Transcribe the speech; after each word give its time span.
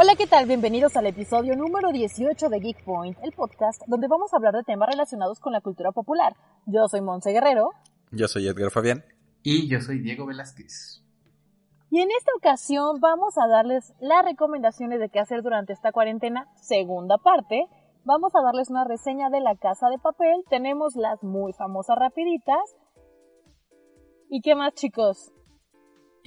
Hola, 0.00 0.14
¿qué 0.14 0.28
tal? 0.28 0.46
Bienvenidos 0.46 0.96
al 0.96 1.06
episodio 1.06 1.56
número 1.56 1.90
18 1.90 2.48
de 2.50 2.60
Geek 2.60 2.84
Point, 2.84 3.18
el 3.20 3.32
podcast 3.32 3.82
donde 3.88 4.06
vamos 4.06 4.32
a 4.32 4.36
hablar 4.36 4.54
de 4.54 4.62
temas 4.62 4.88
relacionados 4.88 5.40
con 5.40 5.52
la 5.52 5.60
cultura 5.60 5.90
popular. 5.90 6.36
Yo 6.66 6.86
soy 6.86 7.00
Monse 7.00 7.32
Guerrero. 7.32 7.70
Yo 8.12 8.28
soy 8.28 8.46
Edgar 8.46 8.70
Fabián. 8.70 9.04
Y 9.42 9.66
yo 9.66 9.80
soy 9.80 9.98
Diego 9.98 10.24
Velázquez. 10.24 11.02
Y 11.90 12.00
en 12.00 12.12
esta 12.12 12.30
ocasión 12.36 13.00
vamos 13.00 13.38
a 13.38 13.48
darles 13.48 13.92
las 13.98 14.24
recomendaciones 14.24 15.00
de 15.00 15.08
qué 15.08 15.18
hacer 15.18 15.42
durante 15.42 15.72
esta 15.72 15.90
cuarentena, 15.90 16.46
segunda 16.54 17.18
parte. 17.18 17.66
Vamos 18.04 18.36
a 18.36 18.42
darles 18.44 18.70
una 18.70 18.84
reseña 18.84 19.30
de 19.30 19.40
La 19.40 19.56
Casa 19.56 19.88
de 19.88 19.98
Papel. 19.98 20.44
Tenemos 20.48 20.94
las 20.94 21.24
muy 21.24 21.52
famosas 21.54 21.98
rapiditas. 21.98 22.76
¿Y 24.30 24.42
qué 24.42 24.54
más, 24.54 24.74
chicos? 24.74 25.32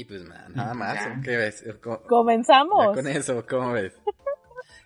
Y 0.02 0.06
pues 0.06 0.24
nada 0.24 0.74
más, 0.74 0.98
¿qué 1.24 1.38
ves? 1.38 1.64
Comenzamos. 2.10 2.88
Ya 2.88 2.94
con 3.04 3.08
eso, 3.08 3.46
¿cómo 3.48 3.74
ves? 3.74 3.94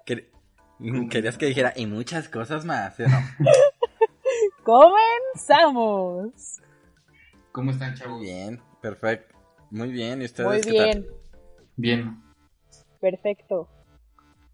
Querías 1.09 1.37
que 1.37 1.45
dijera, 1.45 1.71
y 1.73 1.85
muchas 1.85 2.27
cosas 2.27 2.65
más, 2.65 2.99
no? 2.99 3.17
Comenzamos. 4.65 6.59
¿Cómo 7.53 7.71
están, 7.71 7.95
chavos? 7.95 8.19
Bien, 8.19 8.61
perfecto. 8.81 9.33
Muy 9.71 9.89
bien, 9.89 10.21
¿y 10.21 10.25
ustedes 10.25 10.49
Muy 10.49 10.59
qué 10.59 10.71
bien. 10.71 11.03
tal? 11.05 11.15
Bien. 11.77 12.23
Perfecto. 12.99 13.69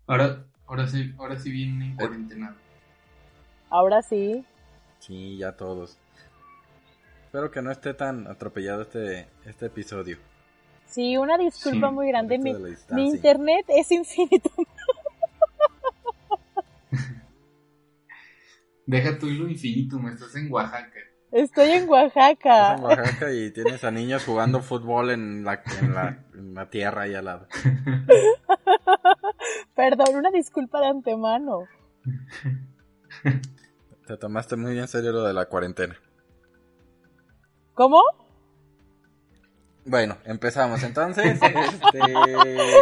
Ahora, 0.06 0.46
ahora 0.68 0.86
sí, 0.86 1.12
ahora 1.18 1.40
sí 1.40 1.50
viene 1.50 1.86
en 1.88 1.96
cuarentena. 1.96 2.56
Ahora 3.72 4.04
sí. 4.04 4.46
Sí, 5.00 5.38
ya 5.38 5.58
todos. 5.58 5.98
Espero 7.26 7.50
que 7.50 7.64
no 7.64 7.72
esté 7.72 7.96
tan 7.96 8.28
atropellado 8.28 8.84
este, 8.84 9.28
este 9.48 9.66
episodio. 9.66 10.20
Sí, 10.92 11.18
una 11.18 11.38
disculpa 11.38 11.88
Sí, 11.88 11.96
muy 11.96 12.08
grande. 12.10 12.38
Mi, 12.38 13.08
internet 13.08 13.66
es 13.70 13.90
infinito. 13.92 14.52
Deja 18.86 19.18
tu 19.18 19.28
hilo 19.28 19.48
infinito, 19.48 19.98
me 20.00 20.12
estás 20.12 20.36
en 20.36 20.52
Oaxaca. 20.52 21.00
Estoy 21.32 21.70
en 21.70 21.84
Estás 21.84 21.90
Oaxaca. 21.90 22.76
en 22.76 22.84
Oaxaca 22.84 23.32
y 23.32 23.52
tienes 23.52 23.86
a 23.86 23.92
niños 23.92 24.26
jugando 24.26 24.62
fútbol 24.62 25.12
en 25.12 25.46
la, 25.46 25.64
en 25.80 25.94
la, 25.94 26.26
en 26.34 26.54
la 26.54 26.70
tierra 26.70 27.04
ahí 27.04 27.16
al 27.16 27.24
lado. 27.24 27.48
Perdón, 29.76 30.16
una 30.16 30.30
disculpa 30.30 30.82
de 30.82 30.88
antemano. 30.88 31.70
Te 34.08 34.18
tomaste 34.18 34.58
muy 34.58 34.78
en 34.78 34.90
serio 34.90 35.14
lo 35.14 35.24
de 35.24 35.34
la 35.34 35.46
cuarentena. 35.46 35.96
¿Cómo? 37.76 38.02
Bueno, 39.86 40.18
empezamos. 40.26 40.82
Entonces, 40.84 41.40
este... 41.42 42.76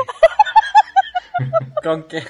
¿Con 1.83 2.03
qué? 2.07 2.23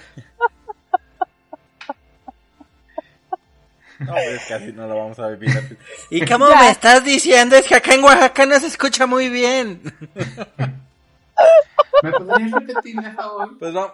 No, 4.00 4.14
pues 4.14 4.45
casi 4.47 4.72
no 4.72 4.88
lo 4.88 4.95
vamos 4.97 5.20
a 5.20 5.28
vivir 5.30 5.50
así. 5.58 5.78
¿Y 6.09 6.25
cómo 6.25 6.47
Ya. 6.50 6.56
me 6.62 6.70
estás 6.70 7.03
diciendo? 7.03 7.56
Es 7.58 7.67
que 7.67 7.75
acá 7.75 7.94
en 7.94 8.03
Oaxaca 8.03 8.45
no 8.45 8.58
se 8.59 8.67
escucha 8.67 9.06
muy 9.06 9.28
bien. 9.30 9.81
¿Me 12.03 12.12
podrías 12.12 12.52
repetir, 12.52 12.95
por 12.95 13.14
favor? 13.16 13.58
Pues 13.59 13.73
no. 13.73 13.94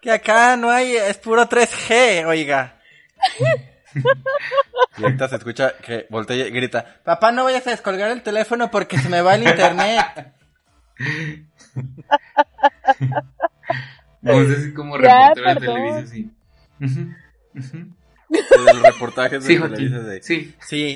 que 0.00 0.10
acá 0.10 0.56
no 0.56 0.70
hay, 0.70 0.96
es 0.96 1.18
puro 1.18 1.46
3G, 1.46 2.24
oiga. 2.26 2.80
Y 4.98 5.04
ahorita 5.04 5.28
se 5.28 5.36
escucha 5.36 5.76
que 5.76 6.06
voltea 6.10 6.46
y 6.46 6.50
grita, 6.50 7.00
papá 7.04 7.32
no 7.32 7.44
vayas 7.44 7.66
a 7.66 7.70
descolgar 7.70 8.10
el 8.10 8.22
teléfono 8.22 8.70
porque 8.70 8.98
se 8.98 9.08
me 9.08 9.22
va 9.22 9.34
el 9.34 9.44
internet. 9.44 10.34
Vamos 14.20 14.46
a 14.46 14.50
decir 14.50 14.74
como 14.74 14.98
reportero 14.98 15.48
de 15.48 15.60
televisión, 15.60 16.08
sí. 16.08 16.30
De 18.28 18.64
los 18.64 18.82
reportajes 18.82 19.44
de 19.44 19.54
Sí, 19.54 19.60
Televisa 19.60 20.00
de... 20.00 20.22
Sí. 20.22 20.54
Sí. 20.60 20.94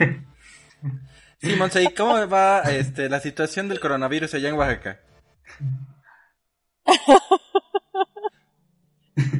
Sí, 1.40 1.56
Monse, 1.56 1.82
¿y 1.82 1.88
cómo 1.94 2.28
va 2.28 2.60
este, 2.60 3.08
la 3.08 3.20
situación 3.20 3.68
del 3.68 3.80
coronavirus 3.80 4.34
allá 4.34 4.48
en 4.48 4.54
Oaxaca? 4.54 5.00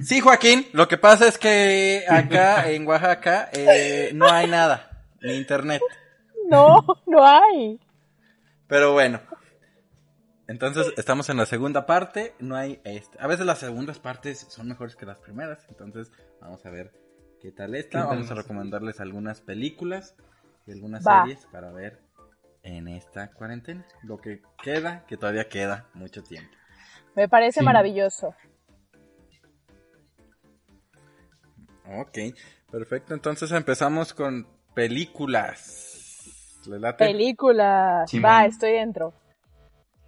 Sí, 0.03 0.21
Joaquín, 0.21 0.67
lo 0.73 0.87
que 0.87 0.99
pasa 0.99 1.27
es 1.27 1.39
que 1.39 2.05
acá 2.09 2.71
en 2.71 2.87
Oaxaca 2.87 3.49
eh, 3.53 4.11
no 4.15 4.31
hay 4.31 4.47
nada, 4.47 5.07
ni 5.23 5.35
internet. 5.35 5.81
No, 6.49 6.85
no 7.07 7.25
hay. 7.25 7.81
Pero 8.67 8.93
bueno, 8.93 9.21
entonces 10.47 10.93
estamos 10.97 11.29
en 11.31 11.39
la 11.39 11.47
segunda 11.47 11.87
parte, 11.87 12.35
no 12.39 12.57
hay, 12.57 12.81
este, 12.85 13.17
a 13.21 13.27
veces 13.27 13.47
las 13.47 13.59
segundas 13.59 13.99
partes 13.99 14.47
son 14.51 14.69
mejores 14.69 14.97
que 14.97 15.07
las 15.07 15.19
primeras, 15.21 15.65
entonces 15.69 16.11
vamos 16.41 16.65
a 16.67 16.71
ver 16.71 16.93
qué 17.41 17.51
tal 17.53 17.75
está, 17.75 17.91
¿Qué 17.91 17.99
tal 17.99 18.09
vamos 18.09 18.31
a 18.31 18.35
recomendarles 18.35 19.01
algunas 19.01 19.41
películas 19.41 20.15
y 20.67 20.73
algunas 20.73 21.07
Va. 21.07 21.23
series 21.23 21.47
para 21.47 21.73
ver 21.73 22.01
en 22.63 22.89
esta 22.89 23.31
cuarentena, 23.33 23.87
lo 24.03 24.19
que 24.19 24.43
queda, 24.63 25.05
que 25.07 25.17
todavía 25.17 25.49
queda 25.49 25.87
mucho 25.95 26.23
tiempo. 26.23 26.53
Me 27.15 27.29
parece 27.29 27.61
Sí. 27.61 27.67
maravilloso. 27.67 28.35
Ok, 32.01 32.19
perfecto, 32.71 33.15
entonces 33.15 33.53
empezamos 33.53 34.15
con 34.15 34.47
películas. 34.75 36.63
¿Les 36.67 36.81
late? 36.81 37.05
Películas. 37.05 38.11
Simón. 38.11 38.31
Va, 38.31 38.47
estoy 38.47 38.73
dentro. 38.73 39.13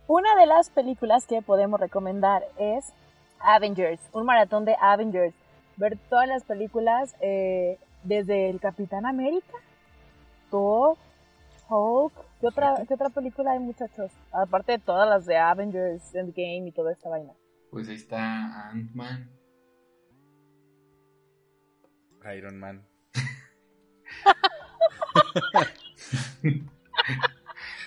Una 0.06 0.34
de 0.36 0.46
las 0.46 0.70
películas 0.70 1.26
que 1.26 1.42
podemos 1.42 1.80
recomendar 1.80 2.42
es 2.58 2.92
Avengers, 3.40 4.00
un 4.12 4.24
maratón 4.24 4.64
de 4.64 4.76
Avengers. 4.80 5.34
Ver 5.76 5.98
todas 6.08 6.28
las 6.28 6.44
películas 6.44 7.14
eh, 7.20 7.78
desde 8.04 8.48
el 8.48 8.60
Capitán 8.60 9.06
América, 9.06 9.56
Thor, 10.50 10.96
Hulk. 11.68 12.12
¿Qué 12.40 12.46
otra, 12.46 12.84
¿Qué 12.86 12.94
otra 12.94 13.08
película 13.08 13.52
hay, 13.52 13.58
muchachos? 13.58 14.12
Aparte 14.30 14.72
de 14.72 14.78
todas 14.78 15.08
las 15.08 15.26
de 15.26 15.36
Avengers, 15.36 16.14
Endgame 16.14 16.68
y 16.68 16.72
toda 16.72 16.92
esta 16.92 17.08
vaina. 17.08 17.32
Pues 17.70 17.88
ahí 17.88 17.96
está 17.96 18.70
Ant-Man. 18.70 19.30
Iron 22.32 22.58
Man. 22.58 22.86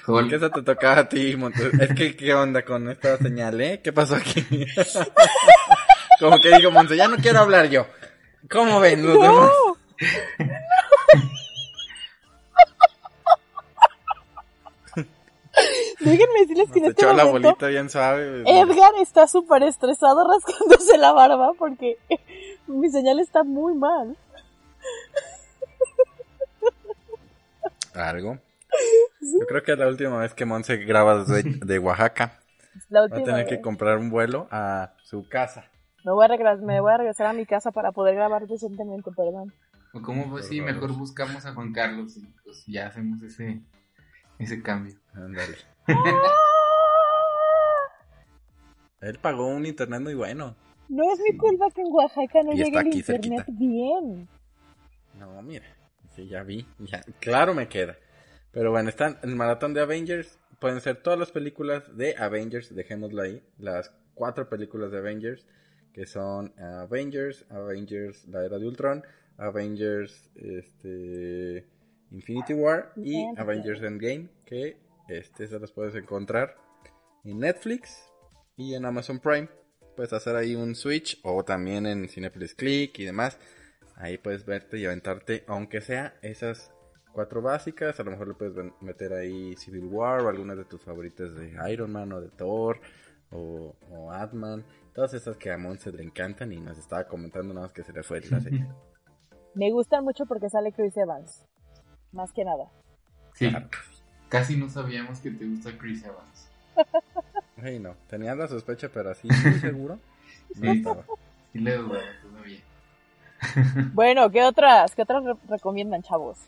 ¿Por 0.06 0.30
qué 0.30 0.40
se 0.40 0.50
te 0.50 0.62
tocaba 0.62 1.00
a 1.00 1.10
ti, 1.10 1.36
Montes? 1.36 1.74
Es 1.74 1.94
que, 1.94 2.16
¿qué 2.16 2.34
onda 2.34 2.64
con 2.64 2.90
esta 2.90 3.18
señal, 3.18 3.60
eh? 3.60 3.82
¿Qué 3.84 3.92
pasó 3.92 4.16
aquí? 4.16 4.46
Como 6.20 6.40
que 6.40 6.56
digo, 6.56 6.72
Monse, 6.72 6.96
ya 6.96 7.08
no 7.08 7.18
quiero 7.18 7.40
hablar 7.40 7.70
yo. 7.70 7.86
¿Cómo 8.50 8.80
ven 8.80 9.06
los 9.06 9.22
demás? 9.22 9.52
Déjenme 16.00 16.40
decirles 16.42 16.72
que 16.72 16.80
en 16.80 16.86
este 16.86 17.02
echó 17.02 17.14
la 17.14 17.26
momento 17.26 17.50
bolita 17.50 17.68
bien 17.68 17.90
suave. 17.90 18.44
Edgar 18.46 18.94
está 19.02 19.28
súper 19.28 19.64
estresado 19.64 20.28
rascándose 20.28 20.98
la 20.98 21.12
barba 21.12 21.52
porque 21.58 21.98
mi 22.68 22.90
señal 22.90 23.20
está 23.20 23.44
muy 23.44 23.74
mal. 23.74 24.16
Algo. 27.98 28.40
Yo 29.22 29.46
creo 29.48 29.64
que 29.64 29.74
es 29.74 29.78
la 29.78 29.88
última 29.88 30.20
vez 30.20 30.34
que 30.34 30.46
Monse 30.46 30.78
graba 30.78 31.24
desde 31.24 31.44
de 31.66 31.80
Oaxaca. 31.80 32.40
La 32.90 33.02
Va 33.08 33.18
a 33.18 33.24
tener 33.24 33.48
que 33.48 33.60
comprar 33.60 33.98
un 33.98 34.10
vuelo 34.10 34.48
a 34.52 34.94
su 35.04 35.28
casa. 35.28 35.66
Me 36.06 36.12
voy, 36.12 36.26
a 36.26 36.28
regresar, 36.28 36.60
me 36.60 36.80
voy 36.80 36.94
a 36.94 36.98
regresar 36.98 37.28
a 37.28 37.34
mi 37.34 37.46
casa 37.46 37.72
para 37.72 37.92
poder 37.92 38.16
grabar 38.16 38.48
decentemente, 38.48 39.12
perdón. 39.12 39.52
O 39.94 40.02
cómo 40.02 40.30
pues 40.30 40.48
sí, 40.48 40.62
mejor 40.62 40.94
buscamos 40.94 41.46
a 41.46 41.54
Juan 41.54 41.74
Carlos 41.74 42.16
y 42.18 42.26
pues 42.44 42.64
ya 42.68 42.88
hacemos 42.88 43.22
ese, 43.24 43.62
ese 44.38 44.62
cambio. 44.62 44.96
Ándale. 45.14 45.58
Él 49.02 49.20
pagó 49.20 49.48
un 49.48 49.66
internet 49.66 50.02
muy 50.02 50.14
bueno. 50.14 50.56
No 50.90 51.12
es 51.12 51.20
mi 51.20 51.38
culpa 51.38 51.70
que 51.72 51.82
en 51.82 51.88
Oaxaca 51.92 52.44
no 52.44 52.54
Y 52.54 52.58
llegue 52.58 52.70
el 52.70 52.78
aquí 52.88 53.00
internet 53.00 53.46
cerquita. 53.46 53.58
bien. 53.58 54.30
No, 55.20 55.42
mira. 55.42 55.66
Sí, 56.18 56.28
ya 56.28 56.42
vi. 56.42 56.66
Ya, 56.80 57.04
claro 57.20 57.54
me 57.54 57.70
queda. 57.70 57.96
Pero 58.52 58.72
bueno, 58.72 58.90
están 58.90 59.20
el 59.22 59.36
maratón 59.36 59.76
de 59.76 59.82
Avengers. 59.82 60.40
Pueden 60.60 60.82
ser 60.82 61.04
todas 61.04 61.20
las 61.20 61.32
películas 61.32 61.96
de 61.96 62.16
Avengers, 62.18 62.74
dejémoslo 62.74 63.22
ahí. 63.22 63.44
Las 63.60 63.94
cuatro 64.16 64.50
películas 64.50 64.92
de 64.92 64.98
Avengers, 64.98 65.46
que 65.94 66.08
son 66.08 66.60
Avengers, 66.60 67.46
Avengers, 67.52 68.28
la 68.30 68.44
era 68.44 68.58
de 68.58 68.66
Ultron, 68.66 69.04
Avengers, 69.38 70.32
este, 70.34 71.68
Infinity 72.10 72.56
War 72.56 72.94
y 72.96 73.22
Endgame. 73.22 73.40
Avengers 73.40 73.82
Endgame, 73.84 74.30
que 74.44 74.78
este 75.10 75.48
se 75.48 75.60
los 75.60 75.72
puedes 75.72 75.94
encontrar 75.94 76.58
en 77.26 77.38
Netflix 77.38 78.10
y 78.56 78.74
en 78.74 78.86
Amazon 78.86 79.20
Prime. 79.20 79.50
Puedes 79.96 80.14
hacer 80.14 80.36
ahí 80.36 80.56
un 80.56 80.74
switch 80.74 81.20
o 81.22 81.46
también 81.46 81.86
en 81.86 82.10
Cinepolis 82.10 82.56
Click 82.56 82.98
y 82.98 83.06
demás. 83.06 83.38
Ahí 83.98 84.18
puedes 84.18 84.46
verte 84.46 84.78
y 84.78 84.86
aventarte, 84.86 85.44
aunque 85.48 85.82
sea 85.82 86.14
esas 86.22 86.72
cuatro 87.12 87.42
básicas. 87.42 88.00
A 88.00 88.04
lo 88.04 88.12
mejor 88.12 88.28
le 88.30 88.34
puedes 88.36 88.54
meter 88.80 89.14
ahí 89.14 89.56
Civil 89.58 89.86
War 89.86 90.22
o 90.22 90.30
algunas 90.30 90.58
de 90.58 90.66
tus 90.66 90.82
favoritas 90.82 91.34
de 91.36 91.58
Iron 91.72 91.92
Man 91.92 92.14
o 92.14 92.22
de 92.22 92.30
Thor 92.30 92.80
o, 93.32 93.76
o 93.90 94.12
Atman, 94.12 94.64
todas 94.94 95.14
esas 95.14 95.36
que 95.38 95.52
a 95.52 95.58
Monse 95.58 95.92
le 95.92 96.04
encantan 96.04 96.54
y 96.54 96.58
nos 96.58 96.78
estaba 96.78 97.08
comentando 97.08 97.54
nada 97.54 97.68
más 97.68 97.74
que 97.74 97.84
se 97.84 97.92
le 97.92 98.04
fue 98.04 98.22
la 98.22 98.40
serie. 98.40 98.66
Me 99.56 99.72
gustan 99.72 100.04
mucho 100.04 100.26
porque 100.28 100.50
sale 100.50 100.72
Chris 100.72 100.96
Evans, 100.96 101.44
más 102.12 102.32
que 102.32 102.46
nada. 102.46 102.70
Sí, 103.34 103.52
casi 104.30 104.56
no 104.56 104.70
sabíamos 104.70 105.20
que 105.20 105.32
te 105.32 105.48
gusta 105.48 105.76
Chris 105.78 106.04
Evans. 106.04 106.50
Ay, 107.58 107.80
no, 107.80 107.96
tenía 108.08 108.36
la 108.36 108.48
sospecha, 108.48 108.90
pero 108.94 109.10
así, 109.10 109.28
muy 109.44 109.60
seguro. 109.60 110.00
No 110.56 110.72
sí, 110.72 110.78
estaba. 110.78 111.04
sí 111.52 111.60
le. 111.60 111.80
bueno, 113.94 114.30
¿qué 114.32 114.44
otras, 114.44 114.96
qué 114.96 115.04
otras 115.04 115.24
recomiendan, 115.50 116.02
chavos? 116.02 116.40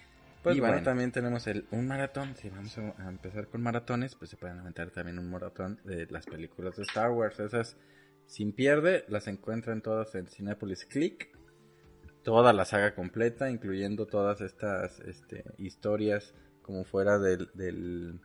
Pues 0.44 0.58
bueno, 0.60 0.82
también 0.82 1.12
tenemos 1.12 1.46
el, 1.48 1.66
un 1.72 1.88
maratón. 1.88 2.36
Si 2.36 2.50
vamos 2.50 2.78
a, 2.78 3.10
empezar 3.10 3.48
con 3.48 3.62
maratones, 3.62 4.16
pues 4.16 4.32
se 4.32 4.38
pueden 4.38 4.60
aventar 4.60 4.90
también 4.90 5.20
un 5.20 5.30
maratón 5.30 5.80
de 5.84 6.08
las 6.10 6.26
películas 6.26 6.78
de 6.78 6.84
Star 6.84 7.12
Wars. 7.12 7.40
Esas, 7.40 7.76
sin 8.26 8.54
pierde, 8.54 9.04
las 9.10 9.28
encuentran 9.28 9.82
todas 9.82 10.16
en 10.16 10.28
Cinepolis 10.28 10.86
Click. 10.86 11.30
Toda 12.24 12.54
la 12.54 12.66
saga 12.66 12.96
completa, 12.96 13.50
incluyendo 13.50 14.06
todas 14.06 14.42
estas 14.42 15.00
este, 15.02 15.44
historias 15.58 16.34
como 16.62 16.84
fuera 16.84 17.18
del, 17.18 17.50
del 17.54 18.20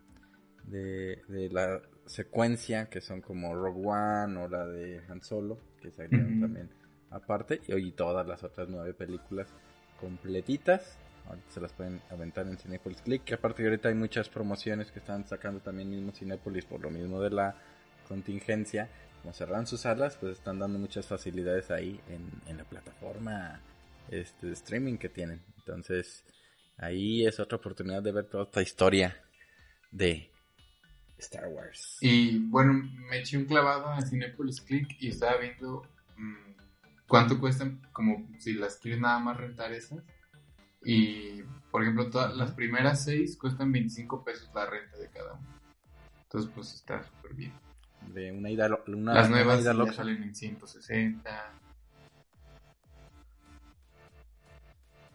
de, 0.64 1.22
de, 1.28 1.48
la 1.50 1.80
secuencia, 2.06 2.88
que 2.90 3.00
son 3.00 3.22
como 3.22 3.54
Rogue 3.54 3.86
One 3.86 4.36
o 4.36 4.48
la 4.48 4.66
de 4.66 5.00
Han 5.08 5.22
Solo, 5.22 5.58
que 5.80 5.90
salieron 5.90 6.40
también 6.40 6.70
aparte. 7.14 7.62
Y 7.66 7.72
hoy 7.72 7.92
todas 7.92 8.26
las 8.26 8.42
otras 8.44 8.68
nueve 8.68 8.92
películas 8.92 9.48
completitas 10.00 10.98
Ahorita 11.26 11.50
se 11.50 11.60
las 11.60 11.72
pueden 11.72 12.02
aventar 12.10 12.46
en 12.46 12.58
Cinepolis 12.58 13.00
Click. 13.02 13.24
Que 13.24 13.34
aparte 13.34 13.64
ahorita 13.64 13.88
hay 13.88 13.94
muchas 13.94 14.28
promociones 14.28 14.90
que 14.90 14.98
están 14.98 15.26
sacando 15.26 15.60
también 15.60 15.90
mismo 15.90 16.12
Cinepolis 16.12 16.64
por 16.64 16.80
lo 16.80 16.90
mismo 16.90 17.20
de 17.20 17.30
la 17.30 17.56
contingencia. 18.08 18.88
Como 19.22 19.32
cerran 19.32 19.66
sus 19.66 19.80
salas, 19.80 20.16
pues 20.16 20.32
están 20.38 20.58
dando 20.58 20.78
muchas 20.78 21.06
facilidades 21.06 21.70
ahí 21.70 21.98
en, 22.08 22.56
la 22.56 22.64
plataforma 22.64 23.60
este, 24.10 24.48
de 24.48 24.52
streaming 24.52 24.98
que 24.98 25.08
tienen. 25.08 25.40
Entonces, 25.58 26.24
ahí 26.76 27.26
es 27.26 27.40
otra 27.40 27.56
oportunidad 27.56 28.02
de 28.02 28.12
ver 28.12 28.26
toda 28.26 28.44
esta 28.44 28.60
historia 28.60 29.16
de 29.90 30.30
Star 31.16 31.48
Wars. 31.48 31.96
Y 32.02 32.38
bueno, 32.50 32.74
me 33.08 33.20
eché 33.20 33.38
un 33.38 33.46
clavado 33.46 33.94
en 33.94 34.06
Cinepolis 34.06 34.60
Click 34.60 34.94
y 35.00 35.08
estaba 35.08 35.38
viendo 35.38 35.88
mm, 36.18 36.43
cuánto 37.14 37.38
cuestan, 37.38 37.80
como 37.92 38.26
si 38.40 38.54
las 38.54 38.76
quieres 38.76 39.00
nada 39.00 39.20
más 39.20 39.36
rentar 39.36 39.72
esas. 39.72 40.02
Y, 40.84 41.42
por 41.70 41.82
ejemplo, 41.82 42.10
todas 42.10 42.36
las 42.36 42.50
primeras 42.50 43.04
seis 43.04 43.38
cuestan 43.38 43.70
25 43.70 44.24
pesos 44.24 44.50
la 44.52 44.66
renta 44.66 44.98
de 44.98 45.08
cada 45.10 45.34
uno. 45.34 45.46
Entonces, 46.24 46.50
pues 46.52 46.74
está 46.74 47.04
súper 47.04 47.34
bien. 47.34 47.52
De 48.12 48.32
una 48.32 48.50
ida, 48.50 48.68
una, 48.88 49.14
las 49.14 49.30
nuevas 49.30 49.62
ya 49.62 49.72
salen 49.92 50.24
en 50.24 50.34
160. 50.34 51.52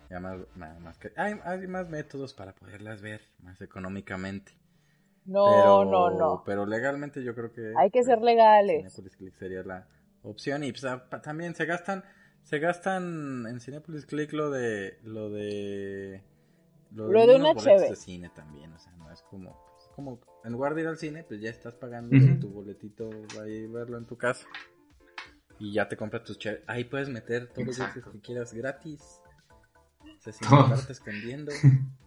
Ya 0.09 0.19
más, 0.21 0.39
más, 0.55 0.97
que, 0.99 1.11
hay, 1.17 1.35
hay, 1.43 1.67
más 1.67 1.89
métodos 1.89 2.33
para 2.33 2.55
poderlas 2.55 3.01
ver 3.01 3.21
más 3.39 3.59
económicamente. 3.59 4.53
No, 5.25 5.83
no, 5.83 6.11
no. 6.11 6.43
Pero 6.45 6.65
legalmente 6.65 7.25
yo 7.25 7.35
creo 7.35 7.51
que... 7.51 7.73
Hay 7.77 7.91
que 7.91 8.03
ser 8.03 8.21
legales. 8.21 8.89
sería 9.37 9.63
la 9.63 9.85
opción 10.23 10.63
y 10.63 10.71
pues, 10.71 10.85
también 11.23 11.55
se 11.55 11.65
gastan 11.65 12.03
se 12.43 12.59
gastan 12.59 13.45
en 13.47 13.59
Cinepolis 13.59 14.05
Click 14.05 14.33
lo 14.33 14.49
de 14.49 14.97
lo 15.03 15.29
de 15.29 16.23
lo 16.91 17.07
de, 17.07 17.13
lo 17.13 17.27
de 17.27 17.35
una 17.35 17.53
de 17.53 17.95
cine 17.95 18.29
también, 18.29 18.73
o 18.73 18.79
sea, 18.79 18.91
no 18.93 19.11
es 19.11 19.21
como 19.23 19.69
pues, 19.75 19.89
como 19.95 20.19
en 20.43 20.51
lugar 20.51 20.75
de 20.75 20.81
ir 20.81 20.87
al 20.87 20.97
cine, 20.97 21.23
pues 21.23 21.41
ya 21.41 21.49
estás 21.49 21.75
pagando 21.75 22.17
tu 22.39 22.49
boletito 22.49 23.09
para 23.33 23.47
ir 23.47 23.69
a 23.69 23.71
verlo 23.71 23.97
en 23.97 24.05
tu 24.05 24.17
casa. 24.17 24.47
Y 25.59 25.73
ya 25.73 25.89
te 25.89 25.97
compras 25.97 26.23
tus 26.23 26.39
chéveres. 26.39 26.63
Ahí 26.67 26.85
puedes 26.85 27.09
meter 27.09 27.47
todos 27.47 27.77
los 27.77 27.93
que 27.93 28.19
quieras 28.21 28.53
gratis. 28.53 29.21
Sin 30.19 30.33
estarte 30.33 30.91
escondiendo. 30.91 31.51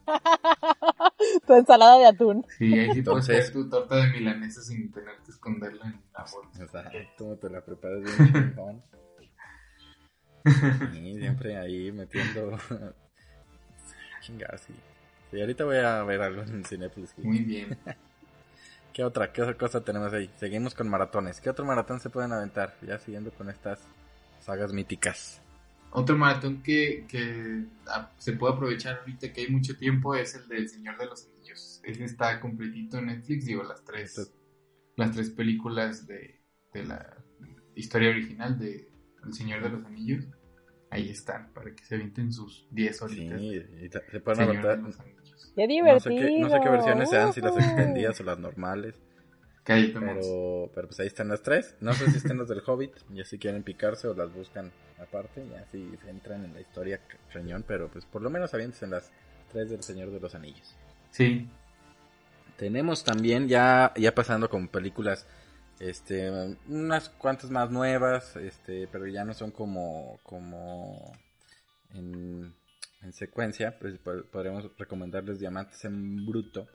tu 1.47 1.55
ensalada 1.55 1.99
de 1.99 2.07
atún. 2.07 2.47
Sí, 2.59 2.79
ahí 2.79 2.93
sí 2.93 3.03
puedes 3.03 3.29
hacer 3.29 3.53
tu 3.53 3.69
torta 3.69 3.97
de 3.97 4.11
milanesa 4.11 4.63
sin 4.63 4.91
tener 4.93 5.17
que 5.25 5.31
esconderla 5.31 5.87
en 5.87 6.01
la 6.13 6.25
bolsa. 6.33 6.65
O 6.65 6.69
sea, 6.69 6.91
tú 7.17 7.37
te 7.37 7.51
la 7.51 7.61
preparas 7.65 8.03
bien 8.03 8.55
y 10.93 11.19
siempre 11.19 11.57
ahí 11.57 11.93
metiendo. 11.93 12.59
Chingas, 14.21 14.61
sí. 14.61 14.75
ahorita 15.41 15.65
voy 15.65 15.77
a 15.77 16.03
ver 16.03 16.21
algo 16.21 16.43
en 16.43 16.65
Cinepolis. 16.65 17.15
Muy 17.19 17.41
bien. 17.41 17.79
¿Qué 18.93 19.05
otra, 19.05 19.33
qué 19.33 19.43
otra 19.43 19.57
cosa 19.57 19.81
tenemos 19.81 20.13
ahí? 20.13 20.31
Seguimos 20.37 20.75
con 20.75 20.89
maratones. 20.89 21.41
¿Qué 21.41 21.49
otro 21.49 21.65
maratón 21.65 22.01
se 22.01 22.11
pueden 22.11 22.33
aventar? 22.33 22.75
Ya 22.83 22.99
siguiendo 22.99 23.31
con 23.31 23.49
estas 23.49 23.81
sagas 24.41 24.73
míticas. 24.73 25.42
Otro 25.93 26.17
maratón 26.17 26.63
que, 26.63 27.05
que 27.07 27.65
ah, 27.87 28.11
se 28.19 28.33
puede 28.33 28.55
aprovechar 28.55 29.01
ahorita 29.01 29.33
que 29.33 29.43
hay 29.43 29.49
mucho 29.49 29.77
tiempo 29.77 30.15
es 30.15 30.35
el 30.35 30.49
del 30.49 30.69
Señor 30.69 30.97
de 30.99 31.07
los 31.07 31.27
Anillos. 31.27 31.81
Ese 31.85 32.05
está 32.05 32.41
completito 32.41 32.99
en 32.99 33.07
Netflix, 33.07 33.45
digo, 33.45 33.63
las 33.63 33.85
tres, 33.85 34.33
las 34.97 35.13
tres 35.13 35.31
películas 35.31 36.07
de, 36.07 36.41
de 36.73 36.85
la 36.85 37.17
historia 37.75 38.11
original 38.11 38.59
de 38.59 38.89
el 39.25 39.33
Señor 39.35 39.63
de 39.63 39.69
los 39.69 39.85
Anillos, 39.85 40.25
ahí 40.91 41.11
están, 41.11 41.53
para 41.53 41.75
que 41.75 41.85
se 41.85 41.95
avienten 41.95 42.33
sus 42.33 42.67
10 42.71 43.03
horitas. 43.03 43.41
Sí, 43.41 43.63
se 44.11 44.21
pueden 44.21 44.43
aventar. 44.43 44.81
Qué 45.55 45.67
divertido. 45.67 45.95
No 45.95 46.01
sé 46.01 46.11
qué, 46.11 46.39
no 46.41 46.49
sé 46.51 46.61
qué 46.63 46.69
versiones 46.69 47.11
sean, 47.11 47.33
si 47.33 47.41
las 47.41 47.57
extendidas 47.57 48.21
o 48.21 48.25
las 48.25 48.39
normales. 48.39 49.01
Pero, 49.65 50.71
pero 50.75 50.89
pues 50.89 50.99
ahí 51.01 51.07
están 51.07 51.29
las 51.29 51.43
tres. 51.43 51.77
No 51.81 51.93
sé 51.95 52.11
si 52.11 52.19
están 52.19 52.39
las 52.39 52.49
del 52.49 52.63
Hobbit, 52.67 52.93
ya 53.11 53.25
si 53.25 53.39
quieren 53.39 53.63
picarse 53.63 54.09
o 54.09 54.15
las 54.15 54.33
buscan 54.33 54.73
aparte, 54.99 55.45
ya 55.51 55.65
si 55.71 55.97
entran 56.09 56.45
en 56.45 56.55
la 56.55 56.61
historia 56.61 57.01
cañón, 57.33 57.65
pero 57.67 57.89
pues 57.89 58.05
por 58.05 58.23
lo 58.23 58.31
menos 58.31 58.55
avienten 58.55 58.91
las 58.91 59.11
tres 59.53 59.71
del 59.71 59.83
Señor 59.83 60.11
de 60.11 60.21
los 60.21 60.35
Anillos. 60.35 60.75
Sí. 61.11 61.49
Tenemos 62.57 63.05
también, 63.05 63.49
ya, 63.49 63.93
ya 63.97 64.15
pasando 64.15 64.49
con 64.49 64.69
películas 64.69 65.27
este, 65.79 66.31
unas 66.69 67.09
cuantas 67.09 67.51
más 67.51 67.71
nuevas, 67.71 68.37
este, 68.37 68.89
pero 68.89 69.07
ya 69.07 69.25
no 69.25 69.35
son 69.35 69.51
como, 69.51 70.21
como 70.23 71.13
en, 71.95 72.55
secuencia, 73.13 73.79
pues 73.81 73.99
podríamos 73.99 74.71
recomendarles 74.79 75.41
Diamantes 75.41 75.85
en 75.85 76.25
Bruto 76.25 76.69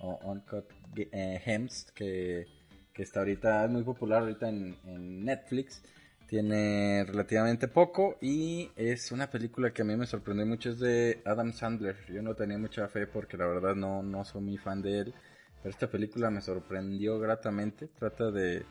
o 0.00 0.18
Uncut 0.24 0.66
eh, 0.96 1.40
Gems, 1.44 1.92
que, 1.94 2.46
que, 2.92 3.02
está 3.02 3.20
ahorita, 3.20 3.64
es 3.64 3.70
muy 3.70 3.82
popular 3.82 4.22
ahorita 4.22 4.48
en, 4.48 5.24
Netflix. 5.24 5.82
Tiene 6.26 7.04
relativamente 7.08 7.66
poco 7.66 8.16
y 8.20 8.70
es 8.76 9.10
una 9.10 9.28
película 9.28 9.72
que 9.72 9.82
a 9.82 9.84
mí 9.84 9.96
me 9.96 10.06
sorprendió 10.06 10.46
mucho, 10.46 10.70
es 10.70 10.78
de 10.78 11.20
Adam 11.24 11.52
Sandler. 11.52 11.96
Yo 12.06 12.22
no 12.22 12.34
tenía 12.34 12.56
mucha 12.56 12.86
fe 12.88 13.08
porque 13.08 13.36
la 13.36 13.46
verdad 13.46 13.74
no, 13.74 14.02
no 14.02 14.24
soy 14.24 14.42
muy 14.42 14.56
fan 14.56 14.80
de 14.80 14.98
él 15.00 15.14
pero 15.62 15.70
esta 15.70 15.90
película 15.90 16.30
me 16.30 16.40
sorprendió 16.40 17.18
gratamente. 17.18 17.88
Trata 17.88 18.30
de, 18.30 18.64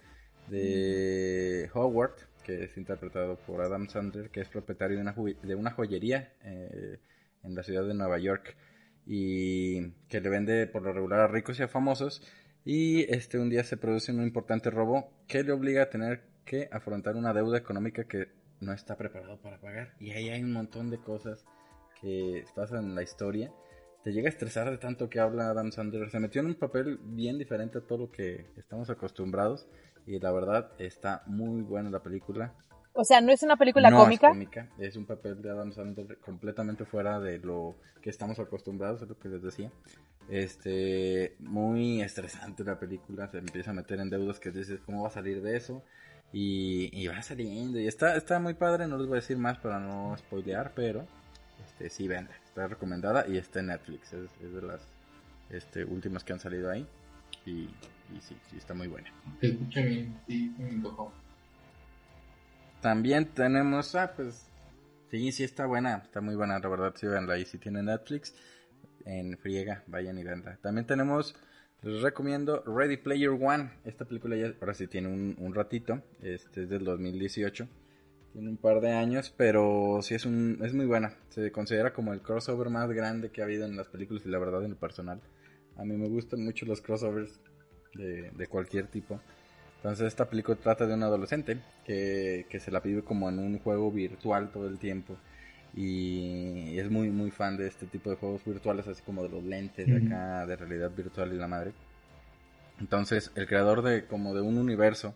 de 0.48 1.70
Howard, 1.74 2.16
que 2.44 2.64
es 2.64 2.78
interpretado 2.78 3.38
por 3.38 3.62
Adam 3.62 3.88
Sandler, 3.88 4.30
que 4.30 4.42
es 4.42 4.50
propietario 4.50 4.98
de 4.98 5.02
una, 5.04 5.16
de 5.44 5.56
una 5.56 5.72
joyería 5.72 6.34
eh, 6.44 6.98
en 7.44 7.56
la 7.56 7.64
ciudad 7.64 7.86
de 7.86 7.94
Nueva 7.94 8.18
York 8.18 8.56
y 9.10 9.92
que 10.08 10.22
le 10.22 10.30
vende 10.30 10.68
por 10.68 10.84
lo 10.84 10.94
regular 10.94 11.20
a 11.20 11.28
ricos 11.28 11.60
y 11.60 11.64
a 11.64 11.68
famosos. 11.68 12.22
Y 12.64 13.12
este 13.14 13.40
un 13.40 13.50
día 13.50 13.64
se 13.64 13.76
produce 13.76 14.14
un 14.14 14.24
importante 14.24 14.70
robo 14.70 15.12
que 15.28 15.44
le 15.44 15.52
obliga 15.52 15.84
a 15.84 15.90
tener 15.90 16.24
que 16.46 16.70
afrontar 16.72 17.16
una 17.16 17.34
deuda 17.34 17.58
económica 17.58 18.06
que 18.06 18.28
no 18.62 18.72
está 18.72 18.96
preparado 18.96 19.42
para 19.42 19.60
pagar. 19.60 19.96
Y 20.00 20.12
ahí 20.12 20.30
hay 20.30 20.44
un 20.44 20.54
montón 20.54 20.90
de 20.90 21.00
cosas 21.00 21.44
que 22.00 22.46
pasan 22.56 22.86
en 22.86 22.96
la 22.96 23.04
historia 23.04 23.52
te 24.04 24.14
llega 24.14 24.28
a 24.28 24.32
estresar 24.32 24.70
de 24.70 24.78
tanto 24.78 25.10
que 25.10 25.20
habla 25.20 25.50
Adam 25.50 25.72
Sandler. 25.72 26.10
Se 26.10 26.20
metió 26.20 26.40
en 26.40 26.48
un 26.48 26.56
papel 26.56 27.00
bien 27.04 27.38
diferente 27.38 27.80
a 27.80 27.82
todo 27.82 27.98
lo 28.00 28.12
que 28.12 28.46
estamos 28.56 28.90
acostumbrados. 28.90 29.68
Y 30.06 30.20
la 30.20 30.32
verdad 30.32 30.72
está 30.80 31.24
muy 31.28 31.62
buena 31.62 31.90
la 31.90 32.02
película. 32.02 32.56
O 33.00 33.06
sea, 33.06 33.22
no 33.22 33.32
es 33.32 33.42
una 33.44 33.56
película 33.56 33.92
cómica. 33.92 34.28
Es 34.28 34.34
cómica, 34.34 34.68
es 34.78 34.96
un 34.98 35.06
papel 35.06 35.42
de 35.42 35.50
Adam 35.50 35.72
Sandler 35.72 36.18
completamente 36.18 36.84
fuera 36.84 37.18
de 37.22 37.40
lo 37.40 37.78
que 38.02 38.10
estamos 38.10 38.40
acostumbrados, 38.40 39.02
es 39.02 39.08
lo 39.08 39.18
que 39.18 39.30
les 39.30 39.42
decía. 39.42 39.72
Este, 40.28 41.38
muy 41.40 42.02
estresante 42.02 42.66
la 42.66 42.78
película, 42.78 43.30
se 43.30 43.38
empieza 43.38 43.72
a 43.72 43.74
meter 43.74 44.02
en 44.02 44.10
deudas 44.10 44.42
que 44.42 44.52
dices, 44.52 44.82
¿cómo 44.86 45.04
va 45.04 45.08
a 45.08 45.12
salir 45.12 45.42
de 45.42 45.56
eso? 45.56 45.82
Y, 46.34 46.90
y 46.92 47.08
va 47.08 47.22
saliendo, 47.22 47.80
y 47.80 47.88
está, 47.88 48.18
está 48.18 48.38
muy 48.38 48.54
padre, 48.54 48.86
no 48.86 48.98
les 48.98 49.08
voy 49.08 49.20
a 49.20 49.22
decir 49.22 49.38
más 49.38 49.58
para 49.60 49.80
no 49.80 50.18
spoilear, 50.18 50.74
pero 50.76 51.08
este, 51.66 51.90
sí, 51.90 52.06
ven, 52.06 52.28
está 52.44 52.68
recomendada 52.68 53.26
y 53.30 53.38
está 53.38 53.62
en 53.62 53.68
Netflix. 53.68 54.12
Es, 54.12 54.54
de 54.54 54.62
las 54.62 54.82
este, 55.50 55.86
últimas 55.86 56.26
que 56.26 56.34
han 56.34 56.42
salido 56.42 56.70
ahí. 56.70 56.86
Y, 57.46 57.70
sí, 58.20 58.36
sí, 58.50 58.58
está 58.58 58.74
muy 58.74 58.90
buena. 58.90 59.10
escucha 59.42 59.84
bien, 59.84 60.20
sí, 60.28 60.54
También 62.82 63.26
tenemos, 63.34 63.94
ah, 63.96 64.14
pues, 64.16 64.48
sí, 65.12 65.32
sí 65.32 65.44
está 65.44 65.66
buena, 65.66 65.98
está 65.98 66.22
muy 66.22 66.36
buena, 66.36 66.60
la 66.60 66.70
verdad, 66.70 66.94
sí, 66.96 67.08
venla 67.08 67.34
ahí, 67.34 67.46
si 67.46 67.58
tiene 67.58 67.84
Netflix, 67.84 68.34
en 69.06 69.38
friega, 69.38 69.84
vayan 69.88 70.18
y 70.18 70.24
venla. 70.24 70.58
También 70.62 70.88
tenemos 70.88 71.36
Les 71.82 72.02
recomiendo 72.02 72.62
Ready 72.66 72.98
Player 72.98 73.30
One. 73.30 73.72
Esta 73.86 74.06
película 74.06 74.36
ya 74.36 74.54
ahora 74.60 74.74
sí 74.74 74.88
tiene 74.88 75.08
un, 75.08 75.54
ratito. 75.54 76.02
Este 76.22 76.64
es 76.64 76.70
del 76.70 76.84
2018. 76.84 77.68
Tiene 78.34 78.50
un 78.50 78.58
par 78.58 78.82
de 78.82 78.92
años, 78.92 79.34
pero 79.36 80.00
sí 80.02 80.14
es, 80.14 80.26
un, 80.26 80.60
es 80.62 80.74
muy 80.74 80.86
buena. 80.86 81.16
Se 81.30 81.52
considera 81.52 81.94
como 81.94 82.14
el 82.14 82.22
crossover 82.22 82.70
más 82.70 82.90
grande 82.92 83.32
que 83.32 83.42
ha 83.42 83.46
habido 83.46 83.66
en 83.66 83.78
las 83.78 83.88
películas 83.88 84.24
y 84.26 84.30
la 84.30 84.40
verdad 84.40 84.64
en 84.64 84.72
el 84.72 84.78
personal. 84.78 85.22
A 85.78 85.86
mí 85.86 85.96
me 85.96 86.10
gustan 86.10 86.44
mucho 86.44 86.66
los 86.66 86.82
crossovers 86.82 87.40
de, 87.94 88.32
de 88.32 88.48
cualquier 88.48 88.88
tipo. 88.88 89.22
Entonces 89.80 90.08
esta 90.08 90.30
película 90.30 90.58
trata 90.62 90.86
de 90.86 90.94
un 90.94 91.04
adolescente 91.04 91.58
que, 91.86 92.46
que, 92.50 92.60
se 92.60 92.70
la 92.70 92.82
vive 92.82 93.02
como 93.02 93.30
en 93.30 93.40
un 93.40 93.60
juego 93.60 93.90
virtual 93.92 94.52
todo 94.52 94.68
el 94.68 94.78
tiempo. 94.78 95.16
Y 95.74 96.78
es 96.78 96.90
muy 96.90 97.10
muy 97.12 97.32
fan 97.32 97.56
de 97.56 97.68
este 97.68 97.86
tipo 97.86 98.10
de 98.10 98.18
juegos 98.18 98.44
virtuales, 98.44 98.88
así 98.88 99.02
como 99.04 99.24
de 99.24 99.30
los 99.30 99.44
lentes 99.44 99.88
de 99.88 100.06
acá, 100.06 100.46
de 100.46 100.56
realidad 100.58 100.92
virtual 100.92 101.34
y 101.34 101.38
la 101.38 101.48
madre. 101.48 101.72
Entonces, 102.82 103.32
el 103.36 103.48
creador 103.48 103.82
de 103.82 104.06
como 104.06 104.34
de 104.36 104.42
un 104.42 104.58
universo 104.58 105.16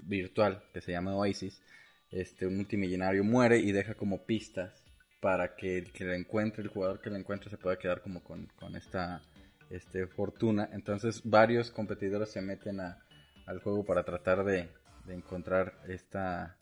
virtual 0.00 0.64
que 0.72 0.80
se 0.80 0.92
llama 0.92 1.14
Oasis, 1.14 1.62
este 2.10 2.46
un 2.46 2.56
multimillonario 2.56 3.22
muere 3.22 3.58
y 3.58 3.70
deja 3.70 3.94
como 3.94 4.24
pistas 4.24 4.84
para 5.20 5.54
que 5.54 5.78
el 5.78 5.92
que 5.92 6.04
le 6.04 6.16
encuentre, 6.16 6.62
el 6.62 6.68
jugador 6.68 7.00
que 7.00 7.10
le 7.10 7.18
encuentre 7.18 7.48
se 7.48 7.58
pueda 7.58 7.78
quedar 7.78 8.02
como 8.02 8.22
con, 8.24 8.46
con 8.58 8.74
esta 8.74 9.22
este, 9.70 10.06
fortuna. 10.06 10.68
Entonces 10.72 11.22
varios 11.24 11.70
competidores 11.70 12.30
se 12.30 12.40
meten 12.42 12.80
a, 12.80 13.03
al 13.46 13.60
juego 13.60 13.84
para 13.84 14.04
tratar 14.04 14.44
de, 14.44 14.68
encontrar 15.08 15.74
esta, 15.86 16.56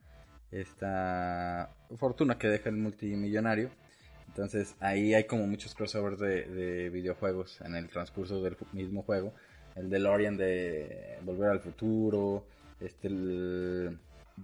esta 0.50 1.70
fortuna 1.96 2.38
que 2.38 2.48
deja 2.48 2.68
el 2.68 2.76
multimillonario. 2.76 3.70
Entonces 4.28 4.74
ahí 4.80 5.14
hay 5.14 5.24
como 5.24 5.46
muchos 5.46 5.74
crossovers 5.74 6.18
de, 6.18 6.90
videojuegos 6.90 7.60
en 7.60 7.76
el 7.76 7.88
transcurso 7.88 8.42
del 8.42 8.56
mismo 8.72 9.02
juego. 9.02 9.34
El 9.74 9.90
de 9.90 9.98
Lorian 9.98 10.36
de 10.36 11.18
Volver 11.22 11.50
al 11.50 11.60
Futuro, 11.60 12.46
este 12.80 13.08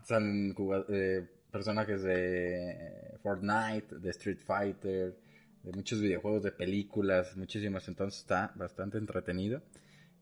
salen 0.05 0.55
eh, 0.89 1.27
personajes 1.51 2.03
de 2.03 3.19
Fortnite, 3.23 3.99
de 3.99 4.11
Street 4.11 4.39
Fighter, 4.39 5.17
de 5.63 5.73
muchos 5.73 6.01
videojuegos, 6.01 6.43
de 6.43 6.53
películas, 6.53 7.37
muchísimas. 7.37 7.89
Entonces 7.89 8.21
está 8.21 8.53
bastante 8.55 8.99
entretenido. 8.99 9.63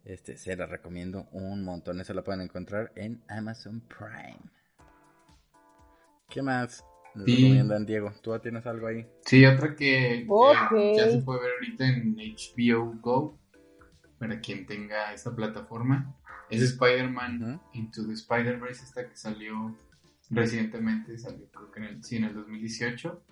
Este, 0.07 0.37
se 0.37 0.55
la 0.55 0.67
recomiendo 0.67 1.27
un 1.33 1.65
montón. 1.65 2.01
Esa 2.01 2.15
la 2.15 2.23
pueden 2.23 2.43
encontrar 2.43 2.93
en 2.95 3.21
Amazon 3.29 3.81
Prime. 3.81 4.39
¿Qué 6.29 6.43
más 6.43 6.85
recomiendan, 7.17 7.85
Diego? 7.85 8.13
¿Tú 8.23 8.39
tienes 8.39 8.65
algo 8.67 8.87
ahí? 8.87 9.05
Sí, 9.25 9.45
otra 9.45 9.75
que 9.75 10.25
ya, 10.97 11.11
se 11.11 11.19
puede 11.19 11.41
ver 11.41 11.51
ahorita 11.55 11.89
en 11.89 12.17
HBO 12.17 12.95
Go. 13.01 13.39
Para 14.19 14.41
quien 14.41 14.65
tenga 14.65 15.13
esta 15.13 15.35
plataforma. 15.35 16.15
Es 16.51 16.63
Spider-Man 16.63 17.61
Into 17.73 18.07
the 18.07 18.13
Spider-Verse, 18.13 18.85
esta 18.85 19.09
que 19.09 19.17
salió 19.17 19.77
recientemente. 20.31 21.19
Salió 21.19 21.51
creo 21.51 21.73
que 21.73 21.81
en 21.81 21.85
el, 21.87 22.05
sí, 22.05 22.17
en 22.17 22.25
el 22.25 22.35
2018 22.35 23.23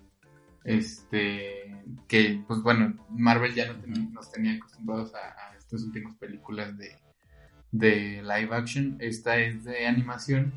este 0.65 1.83
que 2.07 2.43
pues 2.47 2.63
bueno 2.63 3.05
Marvel 3.11 3.53
ya 3.53 3.71
no 3.71 3.75
nos 4.11 4.31
tenía 4.31 4.55
acostumbrados 4.55 5.13
a, 5.13 5.54
estas 5.65 5.83
últimas 5.83 6.15
películas 6.15 6.77
de, 6.77 6.95
de 7.71 8.21
live 8.21 8.55
action. 8.55 8.97
Esta 8.99 9.37
es 9.37 9.63
de 9.63 9.87
animación 9.87 10.53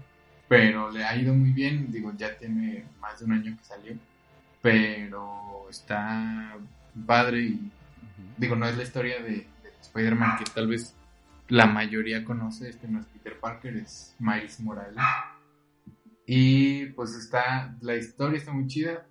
pero 0.49 0.91
le 0.91 1.05
ha 1.05 1.15
ido 1.17 1.35
muy 1.35 1.53
bien. 1.53 1.93
Digo 1.93 2.12
ya 2.17 2.37
tiene 2.37 2.87
más 3.00 3.21
de 3.21 3.27
un 3.27 3.33
año 3.33 3.57
que 3.57 3.65
salió 3.65 3.97
pero 4.61 5.69
está 5.71 6.57
padre 7.07 7.41
y 7.43 7.71
digo 8.37 8.57
no 8.57 8.67
es 8.67 8.77
la 8.77 8.83
historia 8.83 9.23
de, 9.23 9.47
de 9.62 9.71
Spider-Man 9.81 10.38
que 10.38 10.50
tal 10.53 10.67
vez 10.67 10.97
la 11.47 11.67
mayoría 11.67 12.25
conoce 12.25 12.69
este 12.69 12.88
no 12.88 12.99
es 12.99 13.07
Peter 13.07 13.38
Parker 13.38 13.77
es 13.77 14.17
Miles 14.19 14.59
Morales. 14.61 14.99
Y 16.27 16.87
pues 16.87 17.15
está 17.15 17.77
la 17.81 17.95
historia 17.97 18.38
está 18.38 18.53
muy 18.53 18.67
chida 18.67 19.07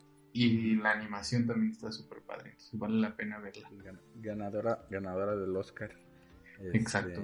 y 0.46 0.76
la 0.76 0.92
animación 0.92 1.48
también 1.48 1.72
está 1.72 1.92
súper 1.92 2.22
padre, 2.22 2.52
entonces 2.52 2.80
vale 2.80 3.00
la 3.00 3.16
pena 3.16 3.40
verla. 3.40 3.70
Ganadora, 4.16 4.86
ganadora 4.90 5.36
del 5.36 5.56
Oscar. 5.56 5.92
Exacto, 6.74 7.24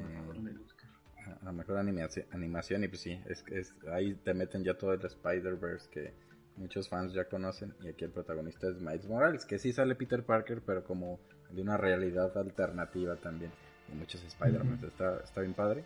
A 1.41 1.51
mejor 1.51 1.77
animación, 1.77 2.25
animación 2.32 2.84
y 2.84 2.88
pues 2.88 3.01
sí, 3.01 3.20
es, 3.27 3.43
es, 3.48 3.75
ahí 3.91 4.13
te 4.15 4.34
meten 4.34 4.63
ya 4.63 4.77
todo 4.77 4.93
el 4.93 5.03
Spider-Verse 5.03 5.89
que 5.89 6.13
muchos 6.58 6.88
fans 6.89 7.13
ya 7.13 7.25
conocen 7.25 7.74
y 7.82 7.89
aquí 7.89 8.05
el 8.05 8.12
protagonista 8.12 8.67
es 8.70 8.79
Miles 8.79 9.08
Morales, 9.08 9.46
que 9.46 9.58
sí 9.58 9.74
sale 9.74 9.96
Peter 9.96 10.24
Parker, 10.24 10.62
pero 10.65 10.84
como 10.84 11.20
de 11.51 11.62
una 11.62 11.77
realidad 11.77 12.36
alternativa 12.38 13.15
también. 13.15 13.51
Y 13.91 13.96
muchos 13.96 14.24
Spider-Man, 14.24 14.79
está, 14.86 15.20
está 15.24 15.41
bien 15.41 15.53
padre. 15.53 15.84